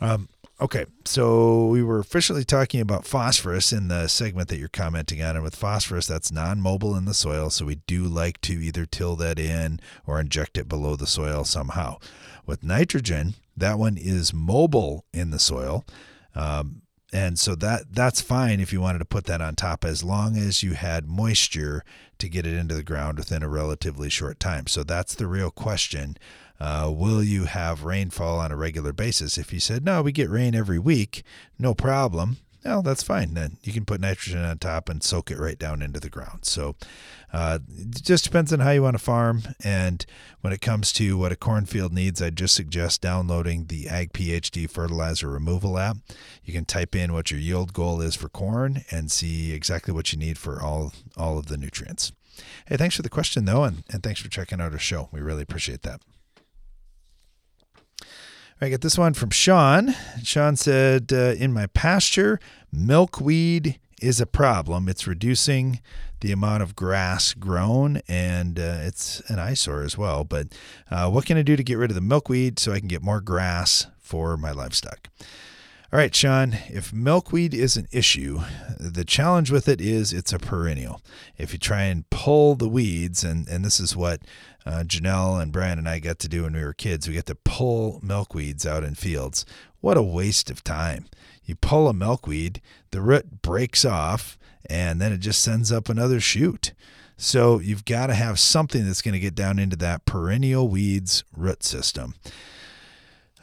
Um, 0.03 0.29
Okay, 0.59 0.87
so 1.05 1.67
we 1.67 1.83
were 1.83 1.99
officially 1.99 2.43
talking 2.43 2.81
about 2.81 3.05
phosphorus 3.05 3.75
in 3.75 3.89
the 3.89 4.09
segment 4.09 4.49
that 4.49 4.57
you're 4.57 4.69
commenting 4.69 5.23
on. 5.23 5.37
And 5.37 5.45
with 5.45 5.55
phosphorus, 5.55 6.07
that's 6.07 6.33
non 6.33 6.63
mobile 6.63 6.97
in 6.97 7.05
the 7.05 7.13
soil. 7.13 7.51
So 7.51 7.67
we 7.67 7.75
do 7.87 8.05
like 8.05 8.41
to 8.43 8.55
either 8.55 8.87
till 8.87 9.17
that 9.17 9.39
in 9.39 9.81
or 10.07 10.19
inject 10.19 10.57
it 10.57 10.67
below 10.67 10.97
the 10.97 11.07
soil 11.07 11.45
somehow. 11.45 11.99
With 12.47 12.65
nitrogen, 12.65 13.35
that 13.55 13.79
one 13.79 13.99
is 13.99 14.33
mobile 14.33 15.05
in 15.13 15.31
the 15.31 15.39
soil. 15.39 15.85
Um, 16.35 16.81
and 17.13 17.39
so 17.39 17.55
that 17.57 17.93
that's 17.93 18.21
fine 18.23 18.59
if 18.59 18.73
you 18.73 18.81
wanted 18.81 18.99
to 19.01 19.05
put 19.05 19.27
that 19.27 19.43
on 19.43 19.57
top 19.57 19.85
as 19.85 20.03
long 20.03 20.37
as 20.37 20.63
you 20.63 20.73
had 20.73 21.07
moisture 21.07 21.85
to 22.19 22.29
get 22.31 22.47
it 22.47 22.55
into 22.55 22.75
the 22.75 22.83
ground 22.83 23.19
within 23.19 23.43
a 23.43 23.49
relatively 23.49 24.09
short 24.09 24.41
time. 24.41 24.67
So 24.67 24.83
that's 24.83 25.15
the 25.15 25.27
real 25.27 25.51
question 25.51 26.17
uh, 26.61 26.91
will 26.95 27.23
you 27.23 27.45
have 27.45 27.85
rainfall 27.85 28.41
on 28.41 28.53
a 28.53 28.57
regular 28.57 28.93
basis? 28.93 29.39
If 29.39 29.53
you 29.53 29.61
said, 29.61 29.85
no, 29.85 30.03
we 30.03 30.13
get 30.13 30.31
rain 30.31 30.55
every 30.55 30.79
week, 30.79 31.23
no 31.59 31.75
problem, 31.75 32.39
well, 32.67 32.83
that's 32.83 33.03
fine. 33.03 33.35
Then 33.35 33.59
you 33.63 33.73
can 33.73 33.85
put 33.85 34.01
nitrogen 34.01 34.45
on 34.45 34.59
top 34.59 34.89
and 34.89 35.03
soak 35.03 35.31
it 35.31 35.39
right 35.39 35.59
down 35.59 35.83
into 35.83 36.01
the 36.01 36.11
ground. 36.11 36.45
So 36.45 36.75
uh, 37.33 37.61
it 37.79 38.03
just 38.03 38.25
depends 38.25 38.53
on 38.53 38.61
how 38.61 38.71
you 38.71 38.83
want 38.83 38.99
to 38.99 39.03
farm. 39.03 39.43
And 39.63 40.05
when 40.41 40.53
it 40.53 40.61
comes 40.61 40.93
to 40.95 41.17
what 41.17 41.33
a 41.33 41.37
cornfield 41.37 41.93
needs, 41.93 42.21
I 42.21 42.31
just 42.31 42.55
suggest 42.55 43.01
downloading 43.01 43.67
the 43.67 43.89
Ag 43.89 44.13
PhD 44.13 44.69
fertilizer 44.69 45.29
removal 45.29 45.79
app. 45.79 45.99
You 46.45 46.53
can 46.53 46.65
type 46.65 46.97
in 46.97 47.13
what 47.13 47.31
your 47.31 47.41
yield 47.41 47.73
goal 47.73 48.01
is 48.01 48.17
for 48.17 48.29
corn 48.29 48.83
and 48.91 49.13
see 49.13 49.53
exactly 49.53 49.95
what 49.95 50.13
you 50.13 50.19
need 50.19 50.39
for 50.39 50.61
all 50.61 50.93
all 51.17 51.39
of 51.39 51.47
the 51.47 51.57
nutrients. 51.57 52.13
Hey, 52.67 52.77
thanks 52.77 52.97
for 52.97 53.03
the 53.03 53.09
question 53.09 53.45
though, 53.45 53.65
and, 53.65 53.85
and 53.91 54.03
thanks 54.03 54.21
for 54.21 54.29
checking 54.29 54.61
out 54.61 54.73
our 54.73 54.79
show. 54.79 55.09
We 55.13 55.21
really 55.21 55.43
appreciate 55.43 55.83
that. 55.83 56.01
I 58.59 58.71
get 58.71 58.81
this 58.81 58.97
one 58.97 59.13
from 59.13 59.29
Sean. 59.31 59.95
Sean 60.23 60.57
said, 60.57 61.13
uh, 61.13 61.35
In 61.39 61.53
my 61.53 61.67
pasture, 61.67 62.41
milkweed 62.73 63.79
is 64.01 64.19
a 64.19 64.27
problem. 64.27 64.89
It's 64.89 65.07
reducing 65.07 65.81
the 66.21 66.33
amount 66.33 66.63
of 66.63 66.75
grass 66.75 67.35
grown, 67.35 68.01
and 68.09 68.59
uh, 68.59 68.79
it's 68.81 69.21
an 69.29 69.39
eyesore 69.39 69.83
as 69.83 69.99
well. 69.99 70.25
But 70.25 70.49
uh, 70.91 71.11
what 71.11 71.27
can 71.27 71.37
I 71.37 71.43
do 71.43 71.55
to 71.55 71.63
get 71.63 71.77
rid 71.77 71.91
of 71.91 71.95
the 71.95 72.01
milkweed 72.01 72.59
so 72.59 72.73
I 72.73 72.79
can 72.79 72.89
get 72.89 73.03
more 73.03 73.21
grass 73.21 73.89
for 73.99 74.39
my 74.39 74.53
livestock? 74.53 75.09
All 75.93 75.99
right, 75.99 76.15
Sean, 76.15 76.57
if 76.69 76.95
milkweed 76.95 77.53
is 77.53 77.77
an 77.77 77.89
issue, 77.93 78.41
the 78.81 79.05
challenge 79.05 79.51
with 79.51 79.69
it 79.69 79.83
is 79.83 80.15
it's 80.15 80.33
a 80.33 80.39
perennial. 80.39 81.03
If 81.37 81.53
you 81.53 81.59
try 81.59 81.83
and 81.83 82.09
pull 82.09 82.55
the 82.55 82.69
weeds, 82.69 83.23
and, 83.23 83.47
and 83.49 83.65
this 83.65 83.79
is 83.79 83.95
what 83.95 84.23
uh, 84.67 84.83
Janelle 84.83 85.41
and 85.41 85.53
Brian 85.53 85.79
and 85.79 85.89
I 85.89 86.01
got 86.01 86.19
to 86.19 86.29
do 86.29 86.43
when 86.43 86.55
we 86.55 86.63
were 86.63 86.73
kids. 86.73 87.07
We 87.07 87.15
got 87.15 87.27
to 87.27 87.37
pull 87.37 88.01
milkweeds 88.05 88.67
out 88.67 88.83
in 88.83 88.97
fields. 88.97 89.47
What 89.81 89.97
a 89.97 90.03
waste 90.03 90.51
of 90.51 90.65
time. 90.65 91.07
You 91.45 91.55
pull 91.55 91.89
a 91.89 91.95
milkweed, 91.95 92.61
the 92.91 93.01
root 93.01 93.41
breaks 93.43 93.85
off, 93.85 94.37
and 94.69 95.01
then 95.01 95.13
it 95.13 95.19
just 95.19 95.41
sends 95.41 95.71
up 95.71 95.89
another 95.89 96.19
shoot. 96.19 96.73
So 97.17 97.61
you've 97.61 97.85
got 97.85 98.09
to 98.09 98.15
have 98.15 98.41
something 98.41 98.85
that's 98.85 99.01
going 99.01 99.15
to 99.15 99.21
get 99.21 99.37
down 99.37 99.61
into 99.61 99.77
that 99.77 100.05
perennial 100.05 100.69
weeds 100.69 101.23
root 101.35 101.63
system. 101.63 102.15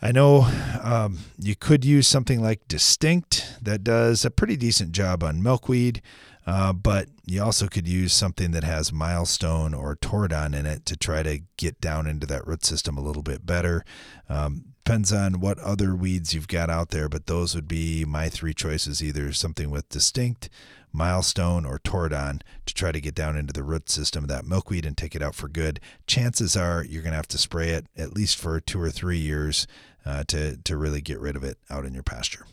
I 0.01 0.11
know 0.11 0.49
um, 0.83 1.19
you 1.39 1.55
could 1.55 1.85
use 1.85 2.09
something 2.09 2.41
like 2.41 2.67
Distinct 2.67 3.55
that 3.61 3.85
does 3.85 4.25
a 4.25 4.29
pretty 4.29 4.57
decent 4.57 4.91
job 4.91 5.23
on 5.23 5.41
milkweed. 5.41 6.01
Uh, 6.45 6.73
but 6.73 7.07
you 7.25 7.41
also 7.41 7.67
could 7.67 7.87
use 7.87 8.13
something 8.13 8.51
that 8.51 8.63
has 8.63 8.91
milestone 8.91 9.73
or 9.73 9.95
tordon 9.95 10.53
in 10.53 10.65
it 10.65 10.85
to 10.85 10.97
try 10.97 11.23
to 11.23 11.41
get 11.57 11.79
down 11.79 12.05
into 12.05 12.27
that 12.27 12.45
root 12.45 12.65
system 12.65 12.97
a 12.97 13.01
little 13.01 13.23
bit 13.23 13.45
better. 13.45 13.85
Um, 14.27 14.65
depends 14.83 15.13
on 15.13 15.39
what 15.39 15.57
other 15.59 15.95
weeds 15.95 16.33
you've 16.33 16.49
got 16.49 16.69
out 16.69 16.89
there, 16.89 17.07
but 17.07 17.27
those 17.27 17.55
would 17.55 17.67
be 17.67 18.03
my 18.03 18.27
three 18.27 18.53
choices 18.53 19.01
either 19.01 19.31
something 19.31 19.69
with 19.69 19.87
distinct, 19.87 20.49
milestone, 20.91 21.65
or 21.65 21.79
tordon 21.79 22.41
to 22.65 22.73
try 22.73 22.91
to 22.91 22.99
get 22.99 23.15
down 23.15 23.37
into 23.37 23.53
the 23.53 23.63
root 23.63 23.89
system 23.89 24.25
of 24.25 24.29
that 24.29 24.45
milkweed 24.45 24.85
and 24.85 24.97
take 24.97 25.15
it 25.15 25.23
out 25.23 25.35
for 25.35 25.47
good. 25.47 25.79
Chances 26.05 26.57
are 26.57 26.83
you're 26.83 27.01
going 27.01 27.11
to 27.13 27.17
have 27.17 27.27
to 27.29 27.37
spray 27.37 27.69
it 27.69 27.85
at 27.95 28.13
least 28.13 28.37
for 28.37 28.59
two 28.59 28.81
or 28.81 28.91
three 28.91 29.17
years 29.17 29.65
uh, 30.05 30.25
to, 30.27 30.57
to 30.57 30.75
really 30.75 30.99
get 30.99 31.19
rid 31.19 31.37
of 31.37 31.43
it 31.45 31.57
out 31.69 31.85
in 31.85 31.93
your 31.93 32.03
pasture. 32.03 32.45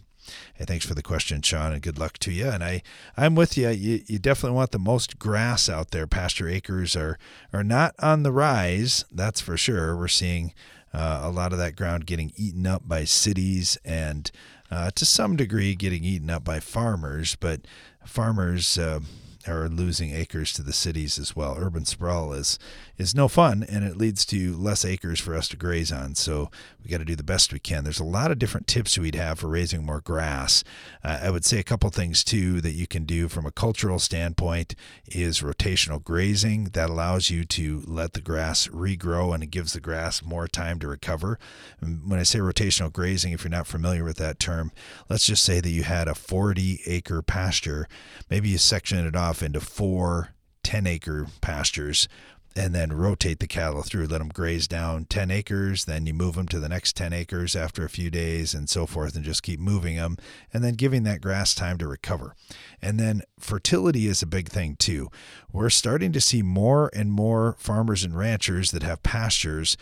Hey, 0.55 0.65
thanks 0.65 0.87
for 0.87 0.95
the 0.95 1.03
question, 1.03 1.43
Sean, 1.43 1.73
and 1.73 1.83
good 1.83 1.99
luck 1.99 2.19
to 2.19 2.33
you. 2.33 2.49
And 2.49 2.63
I, 2.63 2.83
I'm 3.17 3.35
with 3.35 3.57
you. 3.57 3.69
You, 3.69 4.03
you 4.07 4.19
definitely 4.19 4.57
want 4.57 4.73
the 4.73 4.79
most 4.79 5.19
grass 5.19 5.69
out 5.69 5.91
there. 5.91 6.07
Pasture 6.07 6.49
acres 6.49 6.97
are 6.97 7.19
are 7.53 7.65
not 7.65 7.95
on 7.99 8.23
the 8.23 8.33
rise, 8.33 9.05
that's 9.11 9.41
for 9.41 9.57
sure. 9.57 9.97
We're 9.97 10.09
seeing 10.09 10.53
uh, 10.93 11.21
a 11.23 11.31
lot 11.31 11.53
of 11.53 11.59
that 11.59 11.77
ground 11.77 12.07
getting 12.07 12.33
eaten 12.37 12.67
up 12.67 12.87
by 12.87 13.05
cities 13.05 13.79
and 13.85 14.31
uh, 14.71 14.91
to 14.93 15.05
some 15.05 15.37
degree 15.37 15.75
getting 15.75 16.05
eaten 16.05 16.31
up 16.31 16.45
by 16.45 16.61
farmers, 16.61 17.37
but 17.37 17.63
farmers. 18.05 18.79
Uh, 18.79 19.01
are 19.47 19.69
losing 19.69 20.15
acres 20.15 20.53
to 20.53 20.63
the 20.63 20.73
cities 20.73 21.19
as 21.19 21.35
well. 21.35 21.57
Urban 21.59 21.85
sprawl 21.85 22.33
is 22.33 22.59
is 22.99 23.15
no 23.15 23.29
fun, 23.29 23.65
and 23.67 23.83
it 23.83 23.97
leads 23.97 24.27
to 24.27 24.55
less 24.57 24.85
acres 24.85 25.19
for 25.19 25.35
us 25.35 25.49
to 25.49 25.57
graze 25.57 25.91
on. 25.91 26.15
So 26.15 26.51
we 26.83 26.91
got 26.91 26.99
to 26.99 27.05
do 27.05 27.17
the 27.17 27.23
best 27.23 27.53
we 27.53 27.59
can. 27.59 27.83
There's 27.83 27.99
a 27.99 28.05
lot 28.05 28.31
of 28.31 28.39
different 28.39 28.67
tips 28.67 28.99
we'd 28.99 29.15
have 29.15 29.39
for 29.39 29.49
raising 29.49 29.85
more 29.85 30.03
grass. 30.03 30.63
Uh, 31.03 31.19
I 31.23 31.31
would 31.31 31.45
say 31.45 31.59
a 31.59 31.65
couple 31.65 31.89
things 31.91 32.23
too 32.23 32.61
that 32.61 32.73
you 32.73 32.87
can 32.87 33.05
do 33.05 33.29
from 33.29 33.47
a 33.47 33.51
cultural 33.51 33.99
standpoint 33.99 34.75
is 35.07 35.41
rotational 35.41 36.03
grazing. 36.03 36.65
That 36.65 36.91
allows 36.91 37.31
you 37.31 37.45
to 37.45 37.83
let 37.87 38.13
the 38.13 38.21
grass 38.21 38.69
regrow 38.69 39.35
and 39.35 39.43
it 39.43 39.51
gives 39.51 39.73
the 39.73 39.81
grass 39.81 40.23
more 40.23 40.47
time 40.47 40.79
to 40.81 40.89
recover. 40.89 41.39
when 41.81 42.19
I 42.19 42.25
say 42.25 42.39
rotational 42.41 42.93
grazing, 42.93 43.33
if 43.33 43.45
you're 43.45 43.51
not 43.51 43.67
familiar 43.67 44.05
with 44.05 44.19
that 44.19 44.39
term, 44.39 44.73
let's 45.09 45.27
just 45.27 45.45
say 45.45 45.61
that 45.61 45.71
you 45.71 45.85
had 45.85 46.09
a 46.09 46.15
40 46.15 46.83
acre 46.87 47.23
pasture. 47.23 47.89
Maybe 48.29 48.51
you 48.51 48.59
section 48.59 49.07
it 49.07 49.17
off 49.17 49.30
into 49.39 49.61
four 49.61 50.35
10 50.63 50.87
acre 50.87 51.27
pastures 51.41 52.09
and 52.57 52.75
then 52.75 52.93
rotate 52.93 53.39
the 53.39 53.47
cattle 53.47 53.83
through, 53.83 54.07
let 54.07 54.19
them 54.19 54.29
graze 54.29 54.67
down 54.67 55.05
10 55.05 55.31
acres, 55.31 55.85
then 55.85 56.07
you 56.07 56.13
move 56.13 56.35
them 56.35 56.49
to 56.49 56.59
the 56.59 56.69
next 56.69 56.97
10 56.97 57.13
acres 57.13 57.55
after 57.55 57.85
a 57.85 57.89
few 57.89 58.11
days 58.11 58.55
and 58.55 58.69
so 58.69 58.87
forth, 58.87 59.15
and 59.15 59.25
just 59.25 59.45
keep 59.45 59.61
moving 59.61 59.97
them, 59.97 60.17
and 60.53 60.65
then 60.65 60.75
giving 60.75 61.05
that 61.05 61.21
grass 61.21 61.55
time 61.55 61.79
to 61.79 61.87
recover. 61.87 62.35
And 62.83 62.99
then 62.99 63.23
fertility 63.39 64.09
is 64.09 64.21
a 64.21 64.27
big 64.27 64.49
thing 64.49 64.77
too. 64.77 65.11
We're 65.53 65.71
starting 65.71 66.13
to 66.13 66.21
see 66.21 66.43
more 66.43 66.91
and 66.93 67.13
more 67.13 67.55
farmers 67.59 68.03
and 68.03 68.19
ranchers 68.19 68.73
that 68.73 68.83
have 68.83 69.03
pastures 69.05 69.77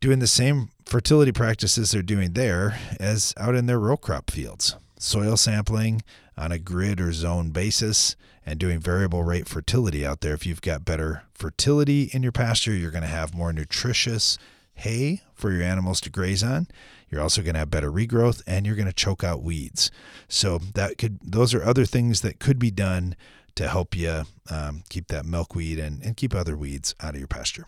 doing 0.00 0.20
the 0.20 0.26
same 0.26 0.70
fertility 0.86 1.32
practices 1.32 1.90
they're 1.90 2.02
doing 2.02 2.32
there 2.32 2.78
as 2.98 3.34
out 3.36 3.54
in 3.56 3.66
their 3.66 3.80
row 3.80 3.96
crop 3.96 4.30
fields. 4.30 4.76
Soil 4.98 5.36
sampling 5.36 6.02
on 6.40 6.50
a 6.50 6.58
grid 6.58 7.00
or 7.02 7.12
zone 7.12 7.50
basis 7.50 8.16
and 8.46 8.58
doing 8.58 8.80
variable 8.80 9.22
rate 9.22 9.46
fertility 9.46 10.06
out 10.06 10.22
there. 10.22 10.32
If 10.32 10.46
you've 10.46 10.62
got 10.62 10.86
better 10.86 11.24
fertility 11.34 12.04
in 12.14 12.22
your 12.22 12.32
pasture, 12.32 12.72
you're 12.72 12.90
going 12.90 13.02
to 13.02 13.08
have 13.08 13.34
more 13.34 13.52
nutritious 13.52 14.38
hay 14.72 15.20
for 15.34 15.52
your 15.52 15.62
animals 15.62 16.00
to 16.00 16.10
graze 16.10 16.42
on. 16.42 16.66
You're 17.10 17.20
also 17.20 17.42
going 17.42 17.54
to 17.54 17.58
have 17.58 17.70
better 17.70 17.92
regrowth 17.92 18.42
and 18.46 18.64
you're 18.64 18.76
going 18.76 18.86
to 18.86 18.94
choke 18.94 19.22
out 19.22 19.42
weeds. 19.42 19.90
So 20.28 20.58
that 20.74 20.96
could 20.96 21.18
those 21.22 21.52
are 21.52 21.62
other 21.62 21.84
things 21.84 22.22
that 22.22 22.38
could 22.38 22.58
be 22.58 22.70
done 22.70 23.16
to 23.56 23.68
help 23.68 23.94
you 23.94 24.22
um, 24.50 24.82
keep 24.88 25.08
that 25.08 25.26
milkweed 25.26 25.78
and, 25.78 26.02
and 26.02 26.16
keep 26.16 26.34
other 26.34 26.56
weeds 26.56 26.94
out 27.00 27.14
of 27.14 27.18
your 27.18 27.28
pasture. 27.28 27.66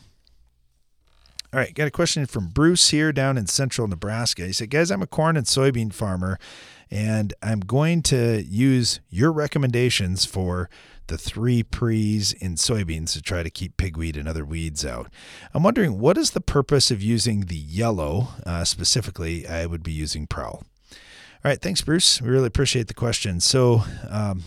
All 1.54 1.60
right, 1.60 1.74
got 1.74 1.86
a 1.86 1.90
question 1.90 2.24
from 2.24 2.48
Bruce 2.48 2.88
here 2.88 3.12
down 3.12 3.36
in 3.36 3.46
central 3.46 3.86
Nebraska. 3.86 4.46
He 4.46 4.54
said, 4.54 4.70
Guys, 4.70 4.90
I'm 4.90 5.02
a 5.02 5.06
corn 5.06 5.36
and 5.36 5.44
soybean 5.44 5.92
farmer, 5.92 6.38
and 6.90 7.34
I'm 7.42 7.60
going 7.60 8.00
to 8.04 8.42
use 8.42 9.00
your 9.10 9.30
recommendations 9.30 10.24
for 10.24 10.70
the 11.08 11.18
three 11.18 11.62
pre's 11.62 12.32
in 12.32 12.54
soybeans 12.54 13.12
to 13.12 13.20
try 13.20 13.42
to 13.42 13.50
keep 13.50 13.76
pigweed 13.76 14.16
and 14.16 14.26
other 14.26 14.46
weeds 14.46 14.82
out. 14.82 15.10
I'm 15.52 15.62
wondering, 15.62 15.98
what 15.98 16.16
is 16.16 16.30
the 16.30 16.40
purpose 16.40 16.90
of 16.90 17.02
using 17.02 17.40
the 17.42 17.54
yellow? 17.54 18.28
Uh, 18.46 18.64
specifically, 18.64 19.46
I 19.46 19.66
would 19.66 19.82
be 19.82 19.92
using 19.92 20.26
Prowl. 20.26 20.64
All 20.64 21.50
right, 21.50 21.60
thanks, 21.60 21.82
Bruce. 21.82 22.22
We 22.22 22.30
really 22.30 22.46
appreciate 22.46 22.88
the 22.88 22.94
question. 22.94 23.40
So, 23.40 23.82
um, 24.08 24.44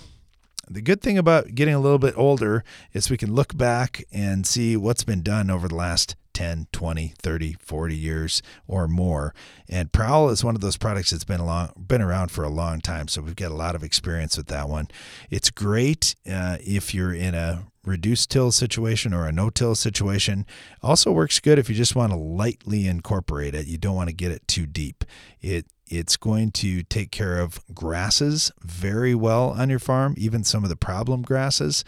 the 0.67 0.81
good 0.81 1.03
thing 1.03 1.19
about 1.19 1.53
getting 1.53 1.75
a 1.75 1.79
little 1.79 1.99
bit 1.99 2.15
older 2.17 2.63
is 2.93 3.11
we 3.11 3.17
can 3.17 3.35
look 3.35 3.55
back 3.55 4.05
and 4.11 4.47
see 4.47 4.75
what's 4.75 5.03
been 5.03 5.21
done 5.21 5.51
over 5.51 5.67
the 5.67 5.75
last 5.75 6.15
10, 6.35 6.67
20, 6.71 7.13
30, 7.17 7.55
40 7.59 7.95
years 7.95 8.43
or 8.67 8.87
more. 8.87 9.33
And 9.67 9.91
Prowl 9.91 10.29
is 10.29 10.43
one 10.43 10.53
of 10.53 10.61
those 10.61 10.77
products 10.77 11.09
that's 11.09 11.23
been 11.23 11.39
along, 11.39 11.71
been 11.87 12.01
around 12.01 12.29
for 12.29 12.43
a 12.43 12.49
long 12.49 12.81
time, 12.81 13.07
so 13.07 13.21
we've 13.21 13.35
got 13.35 13.51
a 13.51 13.55
lot 13.55 13.73
of 13.73 13.83
experience 13.83 14.37
with 14.37 14.47
that 14.47 14.69
one. 14.69 14.89
It's 15.31 15.49
great 15.49 16.15
uh, 16.29 16.57
if 16.61 16.93
you're 16.93 17.13
in 17.13 17.33
a 17.33 17.63
reduced 17.85 18.29
till 18.29 18.51
situation 18.51 19.13
or 19.13 19.25
a 19.25 19.31
no 19.31 19.49
till 19.49 19.75
situation. 19.75 20.45
Also 20.83 21.11
works 21.11 21.39
good 21.39 21.57
if 21.57 21.69
you 21.69 21.75
just 21.75 21.95
want 21.95 22.11
to 22.11 22.17
lightly 22.17 22.87
incorporate 22.87 23.55
it. 23.55 23.67
You 23.67 23.77
don't 23.77 23.95
want 23.95 24.09
to 24.09 24.15
get 24.15 24.31
it 24.31 24.47
too 24.47 24.65
deep. 24.65 25.03
It 25.41 25.65
it's 25.87 26.17
going 26.17 26.49
to 26.51 26.81
take 26.81 27.11
care 27.11 27.39
of 27.39 27.59
grasses 27.73 28.51
very 28.59 29.13
well 29.13 29.51
on 29.51 29.69
your 29.69 29.77
farm, 29.77 30.15
even 30.17 30.43
some 30.43 30.63
of 30.63 30.69
the 30.69 30.75
problem 30.75 31.21
grasses. 31.21 31.83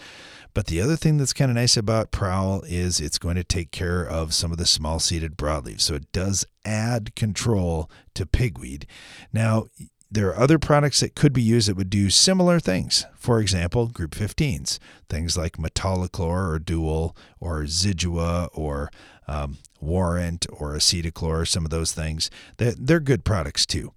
But 0.57 0.65
the 0.65 0.81
other 0.81 0.95
thing 0.95 1.17
that's 1.17 1.33
kind 1.33 1.51
of 1.51 1.55
nice 1.55 1.77
about 1.77 2.09
Prowl 2.09 2.63
is 2.63 2.99
it's 2.99 3.19
going 3.19 3.35
to 3.35 3.43
take 3.43 3.69
care 3.69 4.03
of 4.03 4.33
some 4.33 4.51
of 4.51 4.57
the 4.57 4.65
small 4.65 4.97
seeded 4.97 5.37
broadleaf. 5.37 5.79
So 5.81 5.93
it 5.93 6.11
does 6.11 6.47
add 6.65 7.15
control 7.15 7.91
to 8.15 8.25
pigweed. 8.25 8.87
Now, 9.31 9.67
there 10.09 10.29
are 10.29 10.39
other 10.39 10.57
products 10.57 11.01
that 11.01 11.13
could 11.13 11.31
be 11.31 11.43
used 11.43 11.69
that 11.69 11.77
would 11.77 11.91
do 11.91 12.09
similar 12.09 12.59
things. 12.59 13.05
For 13.13 13.39
example, 13.39 13.85
group 13.85 14.15
15s, 14.15 14.79
things 15.07 15.37
like 15.37 15.57
metolachlor 15.57 16.49
or 16.49 16.57
dual 16.57 17.15
or 17.39 17.65
zidua 17.65 18.49
or 18.51 18.89
um, 19.27 19.57
warrant 19.79 20.47
or 20.51 20.73
acetochlor, 20.73 21.47
some 21.47 21.65
of 21.65 21.69
those 21.69 21.91
things. 21.91 22.31
They're, 22.57 22.73
they're 22.75 22.99
good 22.99 23.23
products 23.23 23.67
too. 23.67 23.93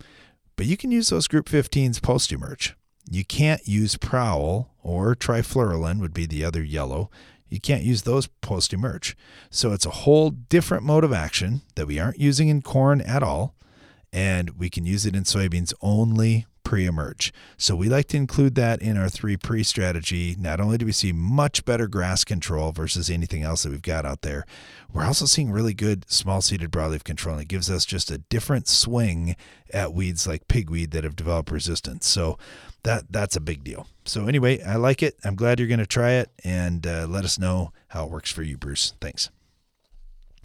But 0.57 0.67
you 0.67 0.77
can 0.77 0.91
use 0.91 1.09
those 1.09 1.27
group 1.27 1.47
15s 1.49 2.03
post 2.03 2.31
emerge. 2.33 2.77
You 3.13 3.25
can't 3.25 3.67
use 3.67 3.97
Prowl 3.97 4.71
or 4.85 5.17
trifluralin 5.17 5.99
would 5.99 6.15
be 6.15 6.27
the 6.27 6.45
other 6.45 6.63
yellow. 6.63 7.11
You 7.49 7.59
can't 7.59 7.83
use 7.83 8.03
those 8.03 8.29
post 8.29 8.73
emerge. 8.73 9.17
So 9.51 9.73
it's 9.73 9.85
a 9.85 9.91
whole 9.91 10.31
different 10.31 10.85
mode 10.85 11.03
of 11.03 11.13
action 11.13 11.63
that 11.75 11.89
we 11.89 11.99
aren't 11.99 12.21
using 12.21 12.49
in 12.49 12.63
corn 12.63 13.01
at 13.01 13.25
all. 13.25 13.57
And 14.13 14.51
we 14.51 14.71
can 14.71 14.87
use 14.87 15.07
it 15.07 15.17
in 15.17 15.25
soybeans 15.25 15.75
only 15.81 16.47
pre-emerge. 16.71 17.33
So 17.57 17.75
we 17.75 17.89
like 17.89 18.07
to 18.09 18.17
include 18.17 18.55
that 18.55 18.81
in 18.81 18.97
our 18.97 19.09
three 19.09 19.37
pre 19.37 19.65
strategy. 19.65 20.37
Not 20.39 20.61
only 20.61 20.79
do 20.79 20.87
we 20.87 20.93
see 20.93 21.11
much 21.11 21.65
better 21.65 21.89
grass 21.89 22.23
control 22.23 22.71
versus 22.71 23.11
anything 23.11 23.43
else 23.43 23.65
that 23.65 23.71
we've 23.71 23.83
got 23.83 24.07
out 24.07 24.23
there, 24.23 24.47
we're 24.93 25.05
also 25.05 25.25
seeing 25.25 25.51
really 25.51 25.75
good 25.75 26.09
small 26.09 26.41
seeded 26.41 26.71
broadleaf 26.71 27.03
control. 27.03 27.35
And 27.35 27.43
it 27.43 27.49
gives 27.49 27.69
us 27.69 27.85
just 27.85 28.13
a 28.13 28.19
different 28.19 28.69
swing 28.69 29.35
at 29.75 29.93
weeds 29.93 30.29
like 30.29 30.47
pigweed 30.47 30.93
that 30.93 31.03
have 31.03 31.17
developed 31.17 31.51
resistance. 31.51 32.07
So 32.07 32.39
that 32.85 33.11
that's 33.11 33.35
a 33.35 33.41
big 33.41 33.65
deal. 33.65 33.89
So 34.05 34.29
anyway, 34.29 34.63
I 34.63 34.77
like 34.77 35.03
it. 35.03 35.17
I'm 35.25 35.35
glad 35.35 35.59
you're 35.59 35.67
going 35.67 35.81
to 35.81 35.87
try 35.87 36.13
it 36.13 36.31
and 36.45 36.87
uh, 36.87 37.09
let 37.09 37.25
us 37.25 37.37
know 37.37 37.73
how 37.89 38.05
it 38.05 38.13
works 38.13 38.31
for 38.31 38.45
you, 38.45 38.57
Bruce. 38.57 38.95
Thanks. 39.01 39.29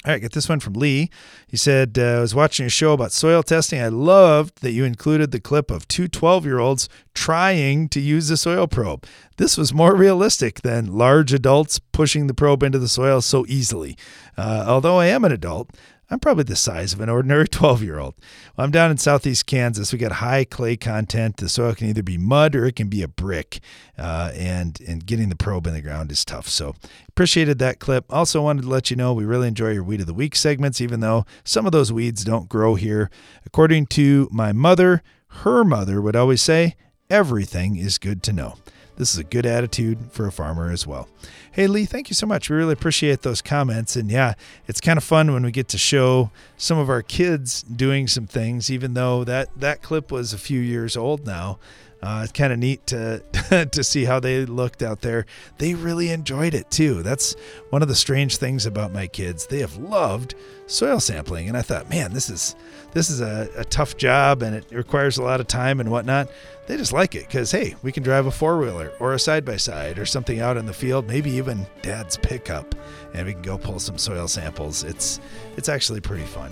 All 0.06 0.12
right, 0.12 0.22
get 0.22 0.34
this 0.34 0.48
one 0.48 0.60
from 0.60 0.74
Lee. 0.74 1.10
He 1.48 1.58
said, 1.58 1.98
uh, 1.98 2.18
I 2.18 2.20
was 2.20 2.36
watching 2.36 2.68
a 2.68 2.70
show 2.70 2.94
about 2.94 3.12
soil 3.12 3.42
testing. 3.42 3.82
I 3.82 3.88
loved 3.88 4.62
that 4.62 4.72
you 4.72 4.84
included 4.84 5.32
the 5.32 5.40
clip 5.40 5.72
of 5.72 5.88
two 5.88 6.08
12 6.08 6.46
year 6.46 6.60
olds 6.60 6.88
trying 7.16 7.90
to 7.90 8.00
use 8.00 8.28
the 8.28 8.38
soil 8.38 8.68
probe. 8.68 9.04
This 9.38 9.58
was 9.58 9.74
more 9.74 9.96
realistic 10.06 10.62
than 10.62 10.96
large 10.96 11.34
adults 11.34 11.80
pushing 11.80 12.28
the 12.28 12.36
probe 12.36 12.62
into 12.62 12.78
the 12.78 12.88
soil 12.88 13.20
so 13.20 13.48
easily. 13.48 13.98
Uh, 14.38 14.64
although 14.68 15.00
I 15.00 15.08
am 15.08 15.26
an 15.26 15.32
adult, 15.32 15.72
I'm 16.10 16.20
probably 16.20 16.44
the 16.44 16.56
size 16.56 16.94
of 16.94 17.00
an 17.02 17.10
ordinary 17.10 17.48
12 17.50 17.84
year 17.84 18.00
old. 18.00 18.16
Well, 18.56 18.66
I'm 18.66 18.72
down 18.72 18.92
in 18.92 18.98
southeast 18.98 19.46
Kansas. 19.46 19.92
We 19.92 20.00
got 20.00 20.14
high 20.14 20.46
clay 20.46 20.78
content. 20.78 21.38
The 21.38 21.50
soil 21.50 21.74
can 21.74 21.88
either 21.88 22.04
be 22.04 22.18
mud 22.18 22.56
or 22.56 22.66
it 22.66 22.76
can 22.76 22.88
be 22.88 23.02
a 23.02 23.08
brick, 23.08 23.60
uh, 23.98 24.32
and 24.36 24.80
and 24.88 25.06
getting 25.06 25.30
the 25.30 25.36
probe 25.36 25.68
in 25.68 25.74
the 25.74 25.82
ground 25.82 26.12
is 26.12 26.24
tough. 26.24 26.48
So 26.48 26.76
appreciated 27.10 27.60
that 27.60 27.80
clip. 27.80 28.06
Also 28.10 28.42
wanted 28.42 28.64
to 28.64 28.70
let 28.70 28.90
you 28.92 28.96
know 28.96 29.14
we 29.14 29.26
really 29.26 29.48
enjoy 29.48 29.72
your 29.72 29.84
weed 29.84 30.02
of 30.02 30.08
the 30.08 30.14
week 30.14 30.36
segments, 30.36 30.82
even 30.82 31.00
though 31.00 31.26
some 31.44 31.66
of 31.66 31.72
those 31.72 31.92
weeds 31.92 32.24
don't 32.24 32.50
grow 32.50 32.76
here. 32.76 33.10
According 33.46 33.88
to 33.88 34.30
my 34.32 34.52
mother, 34.52 35.02
her 35.28 35.64
mother 35.64 36.02
would 36.02 36.16
always 36.16 36.42
say, 36.42 36.76
"Everything 37.10 37.78
is 37.78 37.98
good 37.98 38.22
to 38.24 38.34
know." 38.34 38.58
This 38.98 39.14
is 39.14 39.18
a 39.18 39.24
good 39.24 39.46
attitude 39.46 40.12
for 40.12 40.26
a 40.26 40.32
farmer 40.32 40.72
as 40.72 40.88
well. 40.88 41.10
Hey, 41.52 41.68
Lee, 41.68 41.86
thank 41.86 42.10
you 42.10 42.16
so 42.16 42.26
much. 42.26 42.50
We 42.50 42.56
really 42.56 42.74
appreciate 42.74 43.22
those 43.22 43.42
comments. 43.42 43.96
And 43.96 44.10
yeah, 44.10 44.34
it's 44.68 44.82
kind 44.82 44.98
of 44.98 45.04
fun 45.04 45.34
when 45.34 45.44
we 45.44 45.52
get 45.52 45.68
to 45.70 45.78
show 45.78 46.32
some 46.58 46.78
of 46.78 46.90
our 46.90 47.02
kids 47.02 47.64
doing 47.64 48.08
some 48.08 48.28
things, 48.28 48.70
even 48.70 48.94
though 48.94 49.24
that, 49.24 49.50
that 49.60 49.82
clip 49.82 50.12
was 50.12 50.34
a 50.34 50.38
few 50.38 50.60
years 50.60 50.96
old 50.96 51.26
now. 51.26 51.60
Uh, 52.06 52.22
it's 52.22 52.32
kind 52.32 52.54
of 52.54 52.60
neat 52.60 52.86
to 52.86 53.20
to 53.72 53.84
see 53.84 54.06
how 54.06 54.20
they 54.20 54.46
looked 54.46 54.84
out 54.84 55.02
there. 55.02 55.26
They 55.58 55.74
really 55.74 56.12
enjoyed 56.12 56.54
it 56.54 56.70
too. 56.70 57.02
That's 57.02 57.36
one 57.72 57.82
of 57.82 57.88
the 57.88 57.96
strange 57.96 58.38
things 58.38 58.68
about 58.68 58.94
my 58.94 59.08
kids. 59.08 59.48
They 59.48 59.58
have 59.60 59.76
loved 59.78 60.36
soil 60.68 61.00
sampling, 61.00 61.48
and 61.48 61.58
I 61.58 61.64
thought, 61.64 61.90
man, 61.90 62.14
this 62.14 62.30
is 62.30 62.56
this 62.94 63.10
is 63.10 63.22
a, 63.22 63.50
a 63.58 63.66
tough 63.66 63.98
job 63.98 64.44
and 64.44 64.56
it 64.56 64.66
requires 64.72 65.18
a 65.18 65.24
lot 65.24 65.40
of 65.40 65.48
time 65.48 65.80
and 65.80 65.90
whatnot. 65.90 66.30
They 66.68 66.78
just 66.78 66.94
like 66.94 67.16
it 67.16 67.26
because 67.26 67.50
hey, 67.50 67.76
we 67.82 67.92
can 67.92 68.04
drive 68.04 68.28
a 68.28 68.32
four 68.32 68.60
wheeler 68.60 68.92
or 69.00 69.14
a 69.14 69.20
side 69.20 69.44
by 69.44 69.58
side 69.58 69.98
or 69.98 70.06
something 70.06 70.40
out 70.40 70.58
in 70.58 70.68
the 70.68 70.74
field, 70.74 71.08
maybe 71.08 71.32
even 71.32 71.66
Dad's 71.82 72.18
pickup, 72.18 72.76
and 73.16 73.26
we 73.26 73.34
can 73.34 73.42
go 73.42 73.58
pull 73.58 73.80
some 73.80 73.98
soil 73.98 74.28
samples. 74.28 74.84
It's 74.84 75.20
it's 75.58 75.70
actually 75.70 76.02
pretty 76.02 76.26
fun. 76.26 76.52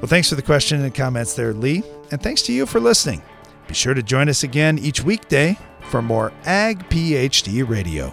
Well, 0.00 0.08
thanks 0.08 0.28
for 0.28 0.34
the 0.34 0.42
question 0.42 0.82
and 0.82 0.92
comments 0.92 1.34
there, 1.34 1.52
Lee. 1.52 1.84
And 2.10 2.20
thanks 2.20 2.42
to 2.42 2.52
you 2.52 2.66
for 2.66 2.80
listening. 2.80 3.22
Be 3.66 3.74
sure 3.74 3.94
to 3.94 4.02
join 4.02 4.28
us 4.28 4.42
again 4.42 4.78
each 4.78 5.02
weekday 5.02 5.58
for 5.82 6.02
more 6.02 6.32
Ag 6.44 6.88
PhD 6.88 7.68
Radio. 7.68 8.12